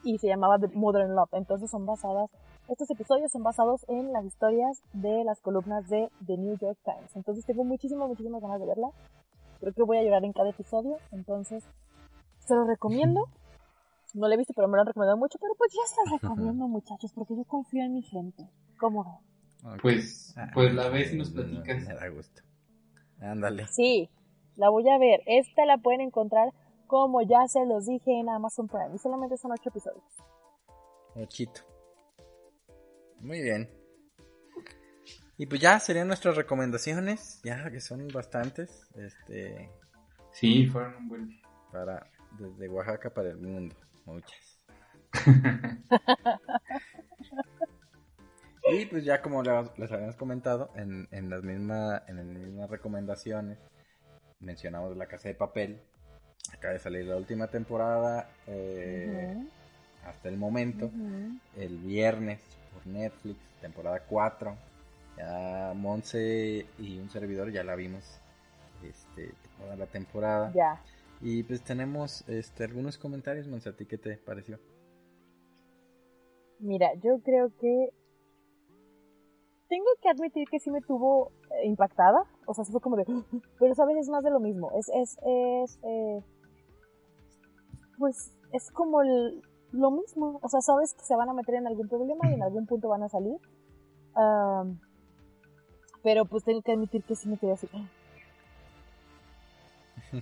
y 0.04 0.16
se 0.16 0.28
llamaba 0.28 0.58
The 0.58 0.68
Modern 0.68 1.14
Love. 1.14 1.34
Entonces 1.34 1.70
son 1.70 1.84
basadas, 1.84 2.30
estos 2.66 2.90
episodios 2.90 3.30
son 3.30 3.42
basados 3.42 3.84
en 3.88 4.10
las 4.10 4.24
historias 4.24 4.80
de 4.94 5.22
las 5.24 5.42
columnas 5.42 5.86
de 5.90 6.08
The 6.26 6.38
New 6.38 6.56
York 6.58 6.78
Times. 6.82 7.14
Entonces 7.14 7.44
tengo 7.44 7.64
muchísimas, 7.64 8.08
muchísimas 8.08 8.40
ganas 8.40 8.58
de 8.58 8.66
verla. 8.66 8.88
Creo 9.64 9.74
que 9.74 9.82
voy 9.82 9.96
a 9.96 10.02
llorar 10.02 10.24
en 10.24 10.34
cada 10.34 10.50
episodio, 10.50 10.98
entonces 11.10 11.64
se 12.40 12.54
lo 12.54 12.66
recomiendo. 12.66 13.26
No 14.12 14.28
lo 14.28 14.34
he 14.34 14.36
visto, 14.36 14.52
pero 14.54 14.68
me 14.68 14.76
lo 14.76 14.82
han 14.82 14.86
recomendado 14.88 15.16
mucho, 15.16 15.38
pero 15.40 15.54
pues 15.56 15.72
ya 15.72 15.80
se 15.86 15.96
lo 16.04 16.18
recomiendo, 16.18 16.68
muchachos, 16.68 17.12
porque 17.14 17.34
yo 17.34 17.44
confío 17.44 17.82
en 17.82 17.94
mi 17.94 18.02
gente. 18.02 18.46
¿Cómo 18.78 19.04
ven? 19.04 19.78
Pues, 19.80 20.34
ah, 20.36 20.50
pues 20.52 20.74
la 20.74 20.90
ves 20.90 21.14
y 21.14 21.16
nos 21.16 21.30
platicas. 21.30 21.82
Me 21.88 21.94
da 21.94 22.08
gusto. 22.10 22.42
Ándale. 23.20 23.66
Sí, 23.68 24.10
la 24.56 24.68
voy 24.68 24.86
a 24.90 24.98
ver. 24.98 25.22
Esta 25.24 25.64
la 25.64 25.78
pueden 25.78 26.02
encontrar, 26.02 26.52
como 26.86 27.22
ya 27.22 27.48
se 27.48 27.64
los 27.64 27.86
dije, 27.86 28.20
en 28.20 28.28
Amazon 28.28 28.68
Prime. 28.68 28.94
Y 28.94 28.98
solamente 28.98 29.38
son 29.38 29.52
ocho 29.52 29.70
episodios. 29.70 30.04
Ochito. 31.14 31.62
Muy 33.20 33.40
bien. 33.40 33.70
Y 35.36 35.46
pues 35.46 35.60
ya 35.60 35.80
serían 35.80 36.06
nuestras 36.06 36.36
recomendaciones, 36.36 37.40
ya 37.42 37.70
que 37.70 37.80
son 37.80 38.06
bastantes. 38.08 38.88
Este. 38.94 39.70
Sí, 40.32 40.66
fueron 40.66 40.94
un 40.96 41.08
buen. 41.08 41.40
Para, 41.72 42.06
desde 42.38 42.68
Oaxaca 42.68 43.10
para 43.12 43.30
el 43.30 43.38
mundo. 43.38 43.74
Muchas. 44.04 44.64
y 48.72 48.86
pues 48.86 49.04
ya 49.04 49.22
como 49.22 49.42
les 49.42 49.92
habíamos 49.92 50.16
comentado, 50.16 50.70
en, 50.76 51.08
en 51.10 51.30
las, 51.30 51.42
mismas 51.42 52.02
en 52.08 52.16
las 52.16 52.26
mismas 52.26 52.70
recomendaciones 52.70 53.58
mencionamos 54.44 54.96
La 54.96 55.06
Casa 55.06 55.28
de 55.28 55.34
Papel. 55.34 55.80
Acaba 56.52 56.74
de 56.74 56.78
salir 56.78 57.06
la 57.06 57.16
última 57.16 57.48
temporada 57.48 58.28
eh, 58.46 59.36
hasta 60.04 60.28
el 60.28 60.36
momento. 60.36 60.90
El 61.56 61.78
viernes 61.78 62.40
por 62.72 62.86
Netflix, 62.86 63.38
temporada 63.60 64.00
4. 64.00 64.56
Ya 65.16 65.72
Monse 65.74 66.66
y 66.78 66.98
un 66.98 67.08
servidor 67.08 67.52
ya 67.52 67.62
la 67.62 67.76
vimos 67.76 68.20
este, 68.82 69.32
toda 69.58 69.76
la 69.76 69.86
temporada. 69.86 70.52
Ya. 70.54 70.80
Y 71.20 71.42
pues 71.44 71.62
tenemos 71.62 72.28
este, 72.28 72.64
algunos 72.64 72.98
comentarios, 72.98 73.46
Monse, 73.46 73.68
¿a 73.68 73.76
ti 73.76 73.86
qué 73.86 73.98
te 73.98 74.16
pareció? 74.16 74.58
Mira, 76.58 76.94
yo 77.02 77.20
creo 77.22 77.50
que 77.60 77.90
tengo 79.68 79.86
que 80.00 80.08
admitir 80.08 80.48
que 80.48 80.60
sí 80.60 80.70
me 80.70 80.80
tuvo 80.80 81.32
eh, 81.50 81.66
impactada. 81.66 82.24
O 82.46 82.54
sea, 82.54 82.64
sí 82.64 82.72
fue 82.72 82.80
como 82.80 82.96
de. 82.96 83.04
Pero 83.58 83.74
sabes, 83.74 83.96
es 83.96 84.08
más 84.08 84.22
de 84.22 84.30
lo 84.30 84.40
mismo. 84.40 84.70
Es. 84.78 84.88
es, 84.94 85.18
es 85.24 85.78
eh, 85.82 86.22
pues 87.98 88.32
es 88.52 88.70
como 88.70 89.02
lo 89.02 89.90
mismo. 89.90 90.38
O 90.42 90.48
sea, 90.48 90.60
sabes 90.60 90.94
que 90.94 91.04
se 91.04 91.16
van 91.16 91.28
a 91.28 91.34
meter 91.34 91.56
en 91.56 91.66
algún 91.66 91.88
problema 91.88 92.30
y 92.30 92.34
en 92.34 92.42
algún 92.42 92.66
punto 92.66 92.88
van 92.88 93.02
a 93.02 93.08
salir. 93.08 93.38
Pero 96.04 96.26
pues 96.26 96.44
tengo 96.44 96.60
que 96.62 96.72
admitir 96.72 97.02
que 97.02 97.16
sí 97.16 97.28
me 97.28 97.38
quedé 97.38 97.52
así. 97.52 97.66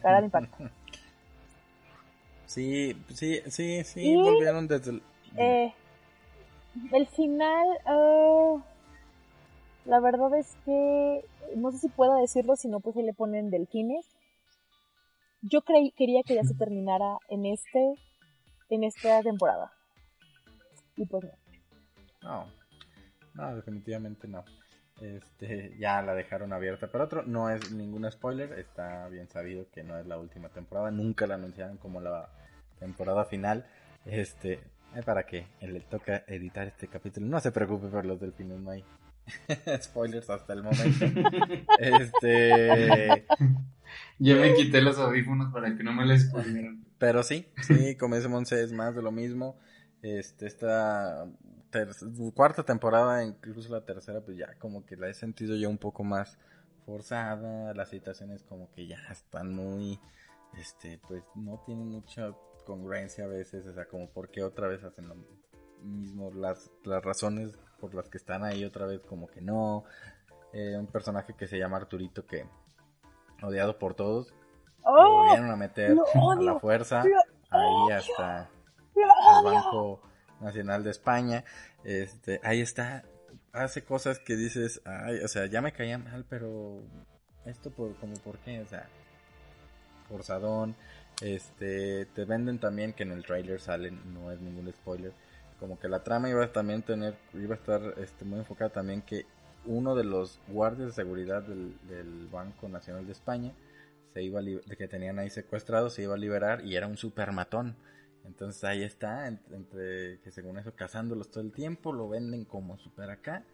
Cara 0.00 0.20
de 0.20 0.26
impacto. 0.26 0.56
Sí, 2.46 2.94
sí, 3.08 3.40
sí, 3.46 3.82
sí, 3.82 4.14
volvieron 4.14 4.68
desde 4.68 4.90
el... 4.90 5.02
Eh, 5.38 5.72
el 6.92 7.06
final, 7.06 7.66
uh, 7.86 8.60
la 9.86 10.00
verdad 10.00 10.34
es 10.34 10.54
que 10.66 11.24
no 11.56 11.72
sé 11.72 11.78
si 11.78 11.88
puedo 11.88 12.14
decirlo, 12.20 12.54
si 12.56 12.68
no 12.68 12.80
pues 12.80 12.94
se 12.94 13.02
le 13.02 13.14
ponen 13.14 13.48
delfines. 13.48 14.04
Yo 15.40 15.62
creí, 15.62 15.92
quería 15.92 16.22
que 16.24 16.34
ya 16.34 16.44
se 16.44 16.52
terminara 16.58 17.16
en 17.30 17.46
este, 17.46 17.94
en 18.68 18.84
esta 18.84 19.22
temporada. 19.22 19.72
Y 20.94 21.06
pues 21.06 21.24
no. 21.24 21.32
No, 22.20 22.46
no, 23.32 23.56
definitivamente 23.56 24.28
no. 24.28 24.44
Este, 25.02 25.76
ya 25.78 26.00
la 26.02 26.14
dejaron 26.14 26.52
abierta. 26.52 26.88
Pero 26.90 27.04
otro, 27.04 27.24
no 27.24 27.50
es 27.50 27.72
ningún 27.72 28.10
spoiler, 28.10 28.52
está 28.58 29.08
bien 29.08 29.28
sabido 29.28 29.66
que 29.70 29.82
no 29.82 29.98
es 29.98 30.06
la 30.06 30.18
última 30.18 30.48
temporada. 30.48 30.90
Nunca 30.90 31.26
la 31.26 31.34
anunciaron 31.34 31.76
como 31.76 32.00
la 32.00 32.28
temporada 32.78 33.24
final. 33.24 33.66
Este, 34.06 34.60
para 35.04 35.24
que 35.24 35.46
le 35.60 35.80
toca 35.80 36.24
editar 36.26 36.66
este 36.66 36.88
capítulo. 36.88 37.26
No 37.26 37.40
se 37.40 37.52
preocupe 37.52 37.88
por 37.88 38.04
los 38.04 38.20
delfines, 38.20 38.60
no 38.60 38.70
hay 38.70 38.84
spoilers 39.82 40.28
hasta 40.30 40.52
el 40.52 40.62
momento. 40.62 41.06
este. 41.78 43.26
Yo 44.18 44.36
me 44.36 44.54
quité 44.54 44.80
los 44.80 44.98
audífonos 44.98 45.52
para 45.52 45.76
que 45.76 45.82
no 45.82 45.92
me 45.92 46.06
les 46.06 46.28
spoileran. 46.28 46.84
Pero 46.98 47.22
sí, 47.22 47.46
sí, 47.62 47.96
como 47.96 48.16
dice 48.16 48.28
Monse, 48.28 48.62
es 48.62 48.72
más 48.72 48.94
de 48.94 49.02
lo 49.02 49.10
mismo. 49.10 49.58
Este, 50.02 50.46
esta 50.46 51.26
cuarta 52.34 52.64
temporada, 52.64 53.24
incluso 53.24 53.72
la 53.72 53.84
tercera, 53.84 54.20
pues 54.20 54.36
ya 54.36 54.54
como 54.58 54.84
que 54.84 54.96
la 54.96 55.08
he 55.08 55.14
sentido 55.14 55.56
yo 55.56 55.68
un 55.68 55.78
poco 55.78 56.04
más 56.04 56.38
forzada. 56.86 57.74
Las 57.74 57.88
situaciones 57.90 58.42
como 58.42 58.70
que 58.72 58.86
ya 58.86 58.98
están 59.10 59.54
muy, 59.54 59.98
este, 60.58 60.98
pues 61.08 61.24
no 61.34 61.62
tienen 61.64 61.88
mucha 61.88 62.32
congruencia 62.64 63.24
a 63.24 63.28
veces, 63.28 63.66
o 63.66 63.72
sea, 63.72 63.86
como 63.86 64.08
porque 64.10 64.42
otra 64.42 64.68
vez 64.68 64.84
hacen 64.84 65.08
lo 65.08 65.16
mismo, 65.82 66.30
las, 66.32 66.70
las 66.84 67.02
razones 67.04 67.56
por 67.80 67.94
las 67.94 68.08
que 68.08 68.18
están 68.18 68.44
ahí 68.44 68.64
otra 68.64 68.86
vez 68.86 69.00
como 69.02 69.26
que 69.26 69.40
no. 69.40 69.84
Eh, 70.52 70.76
un 70.78 70.86
personaje 70.86 71.34
que 71.34 71.46
se 71.46 71.58
llama 71.58 71.78
Arturito 71.78 72.26
que 72.26 72.46
odiado 73.42 73.78
por 73.78 73.94
todos. 73.94 74.32
lo 74.84 74.90
¡Oh! 74.90 75.22
volvieron 75.22 75.50
a 75.50 75.56
meter 75.56 75.96
a 76.14 76.34
la 76.42 76.58
fuerza. 76.58 77.02
ahí 77.50 77.92
hasta 77.92 78.50
el 78.94 79.44
Banco 79.44 80.00
Nacional 80.42 80.84
de 80.84 80.90
España. 80.90 81.44
Este, 81.84 82.40
ahí 82.42 82.60
está. 82.60 83.04
Hace 83.52 83.84
cosas 83.84 84.18
que 84.18 84.36
dices, 84.36 84.80
ay, 84.84 85.18
o 85.18 85.28
sea, 85.28 85.46
ya 85.46 85.60
me 85.60 85.72
caía 85.72 85.98
mal, 85.98 86.24
pero 86.28 86.82
esto 87.44 87.70
por 87.70 87.94
como 87.96 88.14
por 88.14 88.38
qué, 88.38 88.60
o 88.60 88.66
sea, 88.66 88.88
forzadón. 90.08 90.74
Este, 91.20 92.06
te 92.06 92.24
venden 92.24 92.58
también 92.58 92.92
que 92.92 93.04
en 93.04 93.12
el 93.12 93.24
trailer 93.24 93.60
salen, 93.60 94.00
no 94.12 94.32
es 94.32 94.40
ningún 94.40 94.72
spoiler, 94.72 95.12
como 95.60 95.78
que 95.78 95.88
la 95.88 96.02
trama 96.02 96.28
iba 96.28 96.44
a 96.44 96.52
también 96.52 96.82
tener, 96.82 97.14
iba 97.34 97.54
a 97.54 97.58
estar 97.58 97.94
este, 97.98 98.24
muy 98.24 98.40
enfocada 98.40 98.70
también 98.70 99.02
que 99.02 99.26
uno 99.64 99.94
de 99.94 100.04
los 100.04 100.40
guardias 100.48 100.88
de 100.88 100.94
seguridad 100.94 101.42
del, 101.42 102.28
Banco 102.30 102.68
Nacional 102.68 103.06
de 103.06 103.12
España 103.12 103.52
se 104.12 104.22
iba 104.22 104.40
que 104.76 104.88
tenían 104.88 105.18
ahí 105.18 105.30
secuestrado 105.30 105.90
se 105.90 106.02
iba 106.02 106.14
a 106.14 106.18
liberar 106.18 106.64
y 106.64 106.76
era 106.76 106.86
un 106.86 106.96
super 106.96 107.32
matón. 107.32 107.76
Entonces 108.24 108.62
ahí 108.64 108.82
está, 108.82 109.26
entre 109.28 110.20
que 110.20 110.30
según 110.30 110.58
eso 110.58 110.74
cazándolos 110.74 111.30
todo 111.30 111.42
el 111.42 111.52
tiempo, 111.52 111.92
lo 111.92 112.08
venden 112.08 112.44
como 112.44 112.78
super 112.78 113.10
acá. 113.10 113.44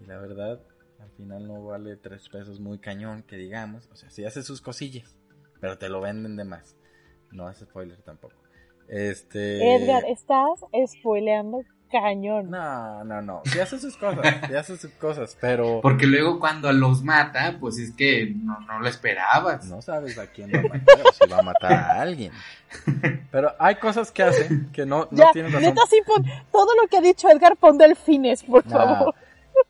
Y 0.00 0.06
la 0.06 0.18
verdad, 0.18 0.60
al 0.98 1.10
final 1.12 1.46
no 1.46 1.64
vale 1.64 1.96
tres 1.96 2.28
pesos 2.28 2.60
muy 2.60 2.78
cañón, 2.78 3.22
que 3.22 3.36
digamos. 3.36 3.88
O 3.92 3.96
sea, 3.96 4.10
sí 4.10 4.24
hace 4.24 4.42
sus 4.42 4.60
cosillas, 4.60 5.18
pero 5.60 5.78
te 5.78 5.88
lo 5.88 6.00
venden 6.00 6.36
de 6.36 6.44
más. 6.44 6.76
No 7.30 7.46
hace 7.46 7.64
spoiler 7.64 8.00
tampoco. 8.02 8.36
Este. 8.88 9.74
Edgar, 9.74 10.04
estás 10.06 10.60
spoileando 10.86 11.62
cañón. 11.90 12.50
No, 12.50 13.04
no, 13.04 13.22
no. 13.22 13.42
Sí 13.44 13.60
hace 13.60 13.78
sus 13.78 13.96
cosas, 13.96 14.24
sí 14.48 14.54
hace 14.54 14.76
sus 14.76 14.90
cosas, 14.92 15.36
pero. 15.40 15.80
Porque 15.80 16.06
luego 16.06 16.40
cuando 16.40 16.72
los 16.72 17.02
mata, 17.02 17.56
pues 17.60 17.78
es 17.78 17.92
que 17.92 18.34
no, 18.36 18.58
no 18.60 18.80
lo 18.80 18.88
esperabas. 18.88 19.66
No 19.66 19.80
sabes 19.82 20.18
a 20.18 20.26
quién 20.26 20.50
va 20.52 20.60
a 20.60 20.62
matar 20.62 21.00
o 21.04 21.12
si 21.12 21.30
va 21.30 21.38
a 21.38 21.42
matar 21.42 21.72
a 21.72 22.00
alguien. 22.00 22.32
Pero 23.30 23.52
hay 23.58 23.76
cosas 23.76 24.10
que 24.10 24.22
hace 24.22 24.48
que 24.72 24.86
no, 24.86 25.08
no 25.10 25.30
tienen 25.32 25.52
razón. 25.52 25.68
Neta, 25.68 25.82
sí, 25.88 26.00
pon, 26.06 26.24
todo 26.50 26.74
lo 26.80 26.88
que 26.88 26.98
ha 26.98 27.00
dicho 27.00 27.28
Edgar, 27.28 27.56
pon 27.56 27.78
delfines, 27.78 28.42
por 28.42 28.64
favor. 28.64 29.14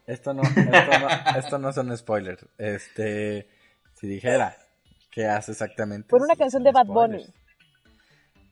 Esto 0.06 0.34
no, 0.34 0.42
esto 0.42 0.98
no, 0.98 1.38
esto 1.38 1.58
no 1.58 1.72
son 1.72 1.96
spoilers. 1.96 2.46
Este, 2.58 3.48
si 3.94 4.06
dijera 4.06 4.56
qué 5.10 5.26
hace 5.26 5.52
exactamente. 5.52 6.08
Por 6.08 6.22
una 6.22 6.34
canción 6.34 6.62
de 6.64 6.72
Bad 6.72 6.86
Bunny. 6.86 7.26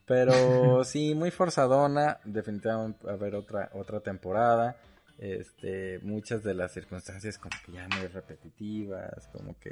Pero 0.07 0.33
sí, 0.85 1.15
muy 1.15 1.31
forzadona. 1.31 2.19
Definitivamente 2.25 3.07
va 3.07 3.13
a 3.13 3.15
haber 3.15 3.35
otra, 3.35 3.71
otra 3.75 4.01
temporada. 4.01 4.77
Este, 5.19 6.01
muchas 6.03 6.43
de 6.43 6.55
las 6.55 6.73
circunstancias 6.73 7.39
como 7.39 7.55
que 7.65 7.73
ya 7.73 7.87
muy 7.97 8.09
repetitivas, 8.09 9.29
como 9.29 9.57
que 9.61 9.71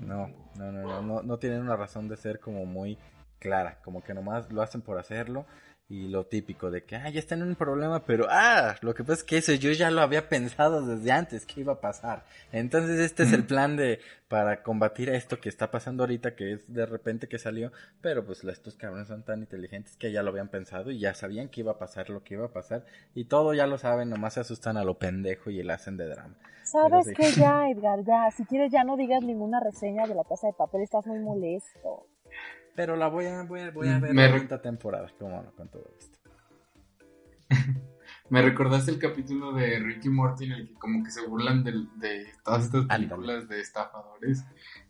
no, 0.00 0.28
no, 0.56 0.72
no, 0.72 0.82
no, 0.82 1.02
no, 1.02 1.22
no 1.22 1.38
tienen 1.38 1.60
una 1.60 1.76
razón 1.76 2.08
de 2.08 2.16
ser 2.16 2.40
como 2.40 2.66
muy 2.66 2.98
clara, 3.38 3.78
como 3.84 4.02
que 4.02 4.12
nomás 4.12 4.50
lo 4.52 4.60
hacen 4.60 4.80
por 4.80 4.98
hacerlo 4.98 5.46
y 5.90 6.08
lo 6.08 6.26
típico 6.26 6.70
de 6.70 6.84
que, 6.84 6.96
ah, 6.96 7.08
ya 7.08 7.18
están 7.18 7.40
en 7.40 7.48
un 7.48 7.54
problema, 7.54 8.04
pero, 8.04 8.26
ah, 8.28 8.76
lo 8.82 8.94
que 8.94 9.04
pasa 9.04 9.20
es 9.20 9.24
que 9.24 9.38
eso 9.38 9.54
yo 9.54 9.72
ya 9.72 9.90
lo 9.90 10.02
había 10.02 10.28
pensado 10.28 10.84
desde 10.84 11.12
antes 11.12 11.46
que 11.46 11.60
iba 11.60 11.74
a 11.74 11.80
pasar. 11.80 12.24
Entonces 12.52 13.00
este 13.00 13.22
es 13.22 13.32
el 13.32 13.44
plan 13.44 13.76
de, 13.76 13.98
para 14.28 14.62
combatir 14.62 15.08
esto 15.08 15.40
que 15.40 15.48
está 15.48 15.70
pasando 15.70 16.02
ahorita, 16.02 16.36
que 16.36 16.52
es 16.52 16.72
de 16.72 16.84
repente 16.84 17.26
que 17.26 17.38
salió, 17.38 17.72
pero 18.02 18.26
pues 18.26 18.44
estos 18.44 18.76
cabrones 18.76 19.08
son 19.08 19.22
tan 19.22 19.40
inteligentes 19.40 19.96
que 19.96 20.12
ya 20.12 20.22
lo 20.22 20.30
habían 20.30 20.48
pensado 20.48 20.90
y 20.90 20.98
ya 20.98 21.14
sabían 21.14 21.48
que 21.48 21.60
iba 21.60 21.72
a 21.72 21.78
pasar 21.78 22.10
lo 22.10 22.22
que 22.22 22.34
iba 22.34 22.44
a 22.44 22.52
pasar 22.52 22.84
y 23.14 23.24
todo 23.24 23.54
ya 23.54 23.66
lo 23.66 23.78
saben, 23.78 24.10
nomás 24.10 24.34
se 24.34 24.40
asustan 24.40 24.76
a 24.76 24.84
lo 24.84 24.98
pendejo 24.98 25.48
y 25.48 25.62
le 25.62 25.72
hacen 25.72 25.96
de 25.96 26.08
drama. 26.08 26.34
Sabes 26.64 27.06
que 27.16 27.32
ya, 27.32 27.66
Edgar, 27.70 28.04
ya, 28.04 28.30
si 28.36 28.44
quieres 28.44 28.70
ya 28.70 28.84
no 28.84 28.98
digas 28.98 29.22
ninguna 29.22 29.58
reseña 29.58 30.06
de 30.06 30.14
la 30.14 30.24
casa 30.24 30.48
de 30.48 30.52
papel, 30.52 30.82
estás 30.82 31.06
muy 31.06 31.18
molesto. 31.18 32.06
Pero 32.78 32.94
la 32.94 33.08
voy 33.08 33.26
a, 33.26 33.42
voy 33.42 33.58
a, 33.58 33.72
voy 33.72 33.88
a 33.88 33.98
ver 33.98 34.14
la 34.14 34.38
quinta 34.38 34.62
temporada, 34.62 35.10
como 35.18 35.42
no, 35.42 35.50
con 35.50 35.66
todo 35.66 35.92
esto. 35.98 36.16
Me 38.30 38.40
recordaste 38.40 38.92
el 38.92 39.00
capítulo 39.00 39.50
de 39.52 39.80
Ricky 39.80 40.08
Morty 40.08 40.44
en 40.44 40.52
el 40.52 40.68
que 40.68 40.74
como 40.74 41.02
que 41.02 41.10
se 41.10 41.26
burlan 41.26 41.64
de, 41.64 41.72
de 41.96 42.32
todas 42.44 42.66
estas 42.66 42.86
películas 42.86 43.48
de 43.48 43.60
estafadores. 43.60 44.44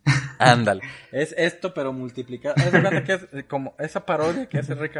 Ándale. 0.37 0.83
Es 1.11 1.33
esto, 1.35 1.73
pero 1.73 1.91
multiplicado. 1.91 2.53
Es 2.57 3.01
que 3.01 3.13
es 3.13 3.27
eh, 3.31 3.45
como 3.47 3.73
esa 3.79 4.05
parodia 4.05 4.47
que 4.47 4.59
hace 4.59 4.75
Rick 4.75 4.97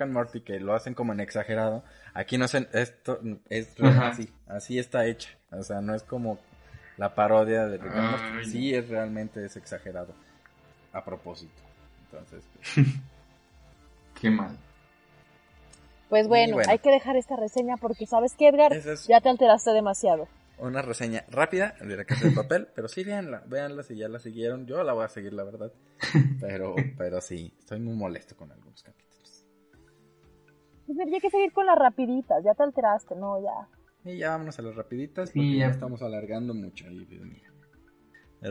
and, 0.00 0.12
Morty, 0.12 0.40
que 0.40 0.58
lo 0.58 0.74
hacen 0.74 0.94
como 0.94 1.12
en 1.12 1.20
exagerado. 1.20 1.84
Aquí 2.12 2.38
no 2.38 2.48
sé, 2.48 2.68
esto 2.72 3.20
es 3.48 3.68
así. 3.78 4.32
Así 4.48 4.80
está 4.80 5.06
hecha. 5.06 5.30
O 5.52 5.62
sea, 5.62 5.80
no 5.80 5.94
es 5.94 6.02
como 6.02 6.40
la 6.96 7.14
parodia 7.14 7.68
de 7.68 7.78
Rick 7.78 7.92
and 7.94 8.10
Morty. 8.10 8.50
Sí, 8.50 8.74
es 8.74 8.88
realmente 8.88 9.44
es 9.44 9.56
exagerado. 9.56 10.12
A 10.92 11.04
propósito. 11.04 11.66
Entonces. 12.10 12.44
Qué 14.20 14.30
mal. 14.30 14.56
Pues 16.08 16.28
bueno, 16.28 16.58
hay 16.68 16.78
que 16.78 16.90
dejar 16.90 17.16
esta 17.16 17.36
reseña 17.36 17.76
porque 17.76 18.06
sabes 18.06 18.34
que 18.36 18.48
Edgar, 18.48 18.72
ya 19.08 19.20
te 19.20 19.28
alteraste 19.28 19.72
demasiado. 19.72 20.28
Una 20.58 20.80
reseña 20.80 21.24
rápida 21.28 21.74
de 21.80 21.96
la 21.96 22.04
casa 22.04 22.28
de 22.28 22.34
papel, 22.34 22.68
pero 22.74 22.88
sí 22.88 23.04
véanla, 23.04 23.42
véanla 23.46 23.82
si 23.82 23.96
ya 23.96 24.08
la 24.08 24.18
siguieron. 24.18 24.66
Yo 24.66 24.82
la 24.84 24.92
voy 24.94 25.04
a 25.04 25.08
seguir, 25.08 25.32
la 25.32 25.44
verdad. 25.44 25.72
Pero, 26.40 26.74
pero 26.98 27.22
sí, 27.22 27.54
estoy 27.58 27.80
muy 27.80 27.94
molesto 27.94 28.36
con 28.36 28.52
algunos 28.52 28.82
capítulos. 28.82 29.44
Pues 30.86 30.98
hay 30.98 31.20
que 31.20 31.30
seguir 31.30 31.50
con 31.52 31.64
las 31.64 31.78
rapiditas, 31.78 32.44
ya 32.44 32.52
te 32.52 32.62
alteraste, 32.62 33.16
no, 33.16 33.42
ya. 33.42 33.66
Y 34.04 34.18
ya 34.18 34.30
vámonos 34.30 34.58
a 34.58 34.62
las 34.62 34.76
rapiditas 34.76 35.30
porque 35.30 35.56
ya 35.56 35.68
estamos 35.68 36.02
alargando 36.02 36.52
mucho 36.52 36.86
ahí, 36.86 37.06
Dios 37.06 37.24
mío. 37.24 37.50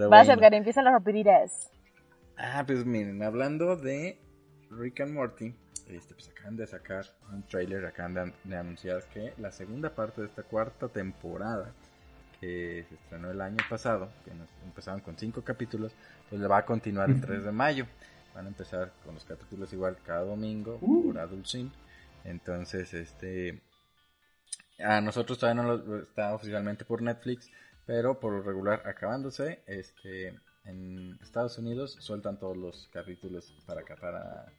Vas, 0.09 0.27
Edgar, 0.27 0.53
empieza 0.55 0.81
las 0.81 0.93
rapiditas. 0.93 1.71
Ah, 2.37 2.63
pues 2.65 2.85
miren, 2.85 3.23
hablando 3.23 3.75
de 3.77 4.19
Rick 4.69 5.01
and 5.01 5.13
Morty, 5.13 5.55
este, 5.87 6.13
pues 6.15 6.29
acaban 6.29 6.57
de 6.57 6.67
sacar 6.67 7.05
un 7.31 7.43
trailer, 7.43 7.85
acaban 7.85 8.33
de, 8.43 8.57
anunciar 8.57 9.03
que 9.05 9.33
la 9.37 9.51
segunda 9.51 9.93
parte 9.93 10.21
de 10.21 10.27
esta 10.27 10.43
cuarta 10.43 10.89
temporada, 10.89 11.71
que 12.41 12.85
se 12.89 12.95
estrenó 12.95 13.31
el 13.31 13.39
año 13.39 13.57
pasado, 13.69 14.09
que 14.25 14.31
empezaron 14.65 14.99
con 14.99 15.17
cinco 15.17 15.43
capítulos, 15.43 15.93
pues 16.29 16.41
le 16.41 16.47
va 16.47 16.57
a 16.57 16.65
continuar 16.65 17.09
el 17.09 17.21
3 17.21 17.45
de 17.45 17.51
mayo. 17.51 17.87
Van 18.33 18.45
a 18.45 18.49
empezar 18.49 18.91
con 19.05 19.13
los 19.13 19.23
capítulos 19.23 19.71
igual 19.71 19.97
cada 20.05 20.25
domingo 20.25 20.77
uh. 20.81 21.05
por 21.05 21.19
Adult 21.19 21.45
Swim. 21.45 21.71
Entonces, 22.25 22.93
este, 22.93 23.61
a 24.79 24.99
nosotros 24.99 25.39
todavía 25.39 25.63
no 25.63 25.77
lo, 25.77 26.01
está 26.01 26.33
oficialmente 26.33 26.83
por 26.83 27.01
Netflix, 27.01 27.49
pero 27.85 28.19
por 28.19 28.33
lo 28.33 28.41
regular 28.41 28.81
acabándose, 28.85 29.61
este, 29.67 30.37
en 30.65 31.17
Estados 31.21 31.57
Unidos 31.57 31.97
sueltan 31.99 32.39
todos 32.39 32.57
los 32.57 32.89
capítulos 32.91 33.53
para 33.65 33.81
acá, 33.81 33.95
para, 33.95 34.51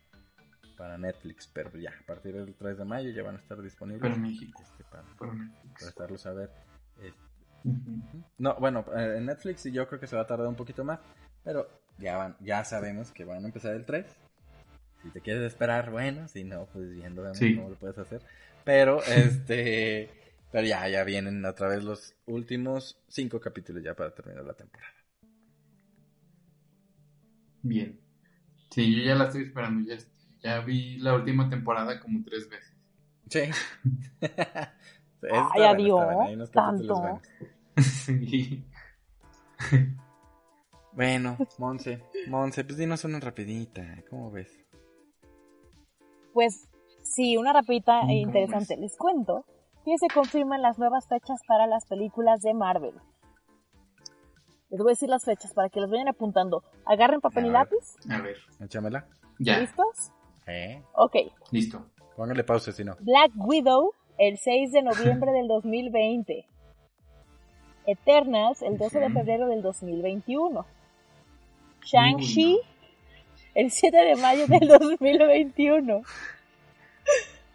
para 0.77 0.99
Netflix, 0.99 1.49
pero 1.53 1.77
ya, 1.79 1.91
a 1.91 2.07
partir 2.07 2.35
del 2.35 2.55
3 2.55 2.79
de 2.79 2.85
mayo 2.85 3.11
ya 3.11 3.23
van 3.23 3.37
a 3.37 3.39
estar 3.39 3.61
disponibles. 3.61 4.03
Para 4.03 4.17
México. 4.17 4.63
Este, 4.63 4.85
para, 4.85 5.05
estarlos 5.81 6.27
a 6.27 6.33
ver. 6.33 6.51
No, 8.39 8.55
bueno, 8.57 8.85
eh, 8.97 9.17
en 9.19 9.27
Netflix 9.27 9.65
yo 9.65 9.89
creo 9.89 9.99
que 9.99 10.07
se 10.07 10.15
va 10.15 10.23
a 10.23 10.27
tardar 10.27 10.47
un 10.47 10.55
poquito 10.55 10.85
más, 10.85 11.01
pero 11.43 11.69
ya 11.99 12.17
van, 12.17 12.37
ya 12.41 12.65
sabemos 12.65 13.11
que 13.11 13.25
van 13.25 13.43
a 13.43 13.47
empezar 13.47 13.75
el 13.75 13.85
3. 13.85 14.07
Si 15.03 15.11
te 15.11 15.21
quieres 15.21 15.43
esperar, 15.43 15.91
bueno, 15.91 16.29
si 16.29 16.45
no, 16.45 16.67
pues 16.73 16.91
viendo 16.91 17.23
cómo 17.23 17.71
lo 17.71 17.77
puedes 17.77 17.99
hacer. 17.99 18.23
Pero, 18.65 19.03
este, 19.07 20.11
pero 20.53 20.67
ya, 20.67 20.89
ya 20.89 21.05
vienen 21.05 21.45
otra 21.45 21.69
vez 21.69 21.83
los 21.83 22.15
últimos 22.27 22.99
cinco 23.09 23.41
capítulos 23.41 23.83
ya 23.83 23.95
para 23.95 24.15
terminar 24.15 24.45
la 24.45 24.55
temporada. 24.55 24.93
Bien. 27.69 28.01
Sí, 28.71 28.97
yo 28.97 29.05
ya 29.05 29.15
la 29.15 29.25
estoy 29.25 29.45
esperando. 29.45 29.89
Ya, 29.89 29.97
ya 30.41 30.61
vi 30.61 30.99
la 30.99 31.15
última 31.15 31.49
temporada 31.49 32.01
como 32.01 32.23
tres 32.25 32.49
veces. 32.49 32.75
Sí. 33.29 33.41
Ay, 35.55 35.63
adiós. 35.63 36.51
Tanto. 36.51 37.21
sí. 37.79 38.65
Bueno, 40.97 41.37
Monse, 41.59 42.03
Monse, 42.29 42.65
pues 42.65 42.79
dinos 42.79 43.05
una 43.05 43.21
rapidita, 43.21 44.03
¿cómo 44.09 44.31
ves? 44.31 44.59
Pues 46.33 46.69
sí, 47.03 47.37
una 47.37 47.53
rapidita 47.53 48.01
e 48.09 48.15
interesante. 48.15 48.79
Les 48.79 48.97
cuento 48.97 49.45
que 49.85 49.99
se 49.99 50.09
confirman 50.09 50.63
las 50.63 50.79
nuevas 50.79 51.07
fechas 51.07 51.39
para 51.47 51.67
las 51.67 51.85
películas 51.85 52.41
de 52.41 52.55
Marvel. 52.55 52.95
Les 54.77 54.83
voy 54.83 54.91
a 54.91 54.93
decir 54.93 55.09
las 55.09 55.25
fechas 55.25 55.55
para 55.55 55.71
que 55.71 55.81
las 55.81 55.89
vayan 55.89 56.09
apuntando. 56.09 56.63
Agarren 56.85 57.23
papel 57.23 57.47
y 57.47 57.49
lápiz. 57.49 57.97
A 58.11 58.21
ver. 58.21 58.37
Échamela. 58.61 59.07
Ya. 59.39 59.59
¿Listos? 59.59 60.13
¿Eh? 60.47 60.83
Ok. 60.93 61.17
Listo. 61.51 61.87
Póngale 62.15 62.45
pausa 62.45 62.73
si 62.73 62.85
no. 62.85 62.95
Black 63.01 63.31
Widow, 63.37 63.93
el 64.19 64.37
6 64.37 64.73
de 64.73 64.83
noviembre 64.83 65.33
del 65.33 65.49
2020. 65.49 66.47
Eternals, 67.87 68.61
el 68.61 68.77
12 68.77 68.99
de 68.99 69.09
febrero 69.09 69.49
del 69.49 69.63
2021. 69.63 70.67
Shang-Chi, 71.83 72.61
el 73.55 73.71
7 73.71 73.97
de 73.97 74.17
mayo 74.17 74.47
del 74.47 74.69
2021. 74.79 76.03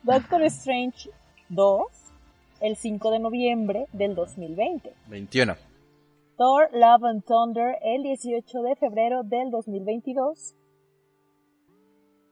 Doctor 0.01 0.41
Strange 0.45 1.11
2, 1.49 1.84
el 2.61 2.76
5 2.76 3.11
de 3.11 3.19
noviembre 3.19 3.86
del 3.93 4.15
2020. 4.15 4.91
21. 5.05 5.55
Thor 6.41 6.69
Love 6.73 7.03
and 7.03 7.23
Thunder 7.23 7.75
el 7.83 8.01
18 8.01 8.63
de 8.63 8.75
febrero 8.75 9.21
del 9.21 9.51
2022. 9.51 10.55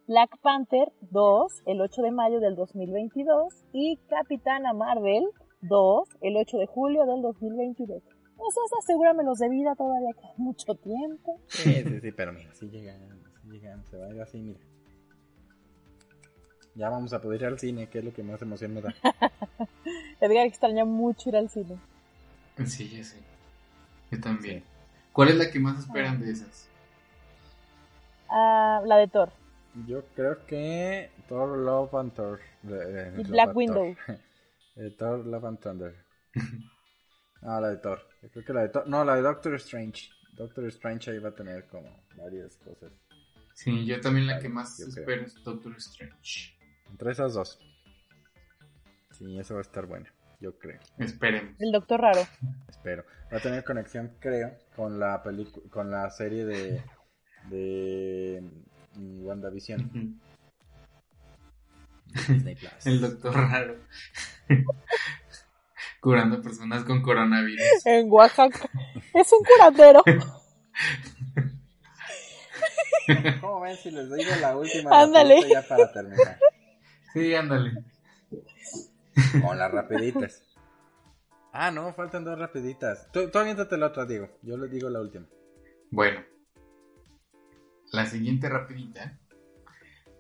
Black 0.07 0.31
Panther 0.41 0.91
2 1.11 1.61
el 1.67 1.79
8 1.79 2.01
de 2.01 2.09
mayo 2.09 2.39
del 2.39 2.55
2022 2.55 3.53
y 3.71 3.97
Capitana 4.09 4.73
Marvel 4.73 5.25
2 5.61 6.09
el 6.21 6.37
8 6.37 6.57
de 6.57 6.65
julio 6.65 7.05
del 7.05 7.21
2022. 7.21 8.01
Esos 8.01 8.73
asegúramelos 8.79 9.37
de 9.37 9.47
vida 9.47 9.75
todavía 9.77 10.09
queda 10.19 10.33
mucho 10.37 10.73
tiempo. 10.73 11.39
Sí, 11.45 11.71
sí, 11.71 11.99
sí, 12.01 12.11
pero 12.11 12.33
mira, 12.33 12.51
si 12.55 12.67
llegan, 12.67 12.99
si 13.43 13.47
llegan, 13.51 13.85
se 13.85 13.95
va 13.95 14.07
a 14.07 14.09
ir 14.09 14.21
así, 14.23 14.39
mira. 14.39 14.59
Ya 16.73 16.89
vamos 16.89 17.13
a 17.13 17.21
poder 17.21 17.41
ir 17.41 17.47
al 17.47 17.59
cine, 17.59 17.89
que 17.89 17.99
es 17.99 18.05
lo 18.05 18.11
que 18.11 18.23
más 18.23 18.41
emoción 18.41 18.73
me 18.73 18.81
da. 18.81 18.91
Edgar 20.19 20.47
extraña 20.47 20.83
mucho 20.83 21.29
ir 21.29 21.35
al 21.35 21.51
cine. 21.51 21.77
Sí, 22.65 23.03
sé. 23.03 23.28
Yo 24.11 24.19
también. 24.19 24.63
¿Cuál 25.11 25.29
es 25.29 25.35
la 25.35 25.51
que 25.51 25.59
más 25.59 25.79
esperan 25.79 26.19
de 26.19 26.31
esas? 26.31 26.67
Ah, 28.29 28.81
la 28.85 28.97
de 28.97 29.07
Thor. 29.07 29.31
Yo 29.87 30.03
creo 30.15 30.45
que 30.45 31.09
Thor 31.27 31.57
Love 31.57 31.95
and 31.95 32.13
Thor. 32.13 32.39
y 32.63 33.23
Black 33.23 33.55
Window. 33.55 33.95
Eh, 34.75 34.95
Thor 34.97 35.25
Love 35.25 35.45
and 35.45 35.59
Thunder. 35.59 36.05
ah, 37.41 37.59
la 37.59 37.69
de 37.69 37.77
Thor. 37.77 37.99
Yo 38.21 38.29
creo 38.29 38.45
que 38.45 38.53
la 38.53 38.61
de 38.61 38.69
Thor. 38.69 38.87
No, 38.87 39.03
la 39.03 39.15
de 39.15 39.23
Doctor 39.23 39.55
Strange. 39.55 40.09
Doctor 40.37 40.65
Strange 40.67 41.11
ahí 41.11 41.19
va 41.19 41.29
a 41.29 41.35
tener 41.35 41.67
como 41.67 42.01
varias 42.15 42.55
cosas. 42.55 42.93
Sí, 43.53 43.85
yo 43.85 43.99
también 43.99 44.27
la 44.27 44.39
que 44.39 44.47
más 44.47 44.79
espero 44.79 45.23
es 45.23 45.35
Doctor 45.43 45.75
Strange. 45.75 46.57
Entre 46.89 47.11
esas 47.11 47.33
dos. 47.33 47.59
Sí, 49.11 49.37
eso 49.37 49.55
va 49.55 49.59
a 49.59 49.63
estar 49.63 49.85
bueno 49.85 50.05
yo 50.39 50.57
creo. 50.57 50.79
Esperemos. 50.97 51.55
El 51.59 51.71
Doctor 51.71 52.01
Raro. 52.01 52.21
Espero. 52.67 53.03
Va 53.31 53.37
a 53.37 53.41
tener 53.41 53.63
conexión, 53.63 54.15
creo, 54.19 54.57
con 54.75 54.99
la 54.99 55.21
película, 55.21 55.65
con 55.69 55.91
la 55.91 56.09
serie 56.09 56.45
de 56.45 56.81
de 57.49 58.43
mm, 58.95 59.25
WandaVision. 59.25 60.19
El 62.85 63.01
Doctor 63.01 63.33
Raro. 63.33 63.75
Curando 66.01 66.41
personas 66.41 66.83
con 66.83 67.01
coronavirus. 67.01 67.85
En 67.85 68.09
Oaxaca. 68.09 68.69
Es 69.13 69.31
un 69.33 69.43
curadero. 69.43 70.01
¿Cómo 73.41 73.61
ven 73.61 73.75
si 73.75 73.91
les 73.91 74.09
digo 74.13 74.31
la 74.39 74.55
última 74.55 75.01
ándale. 75.01 75.41
ya 75.49 75.61
para 75.61 75.91
terminar? 75.91 76.39
Sí, 77.13 77.35
ándale. 77.35 77.83
Con 79.41 79.57
las 79.57 79.71
rapiditas. 79.71 80.43
Ah, 81.51 81.71
no, 81.71 81.93
faltan 81.93 82.23
dos 82.23 82.37
rapiditas. 82.37 83.11
Tú, 83.11 83.29
tú 83.31 83.39
la 83.77 83.87
otra, 83.87 84.05
Diego. 84.05 84.29
Yo 84.43 84.57
les 84.57 84.71
digo 84.71 84.89
la 84.89 85.01
última. 85.01 85.27
Bueno. 85.89 86.21
La 87.91 88.05
siguiente 88.05 88.49
rapidita. 88.49 89.19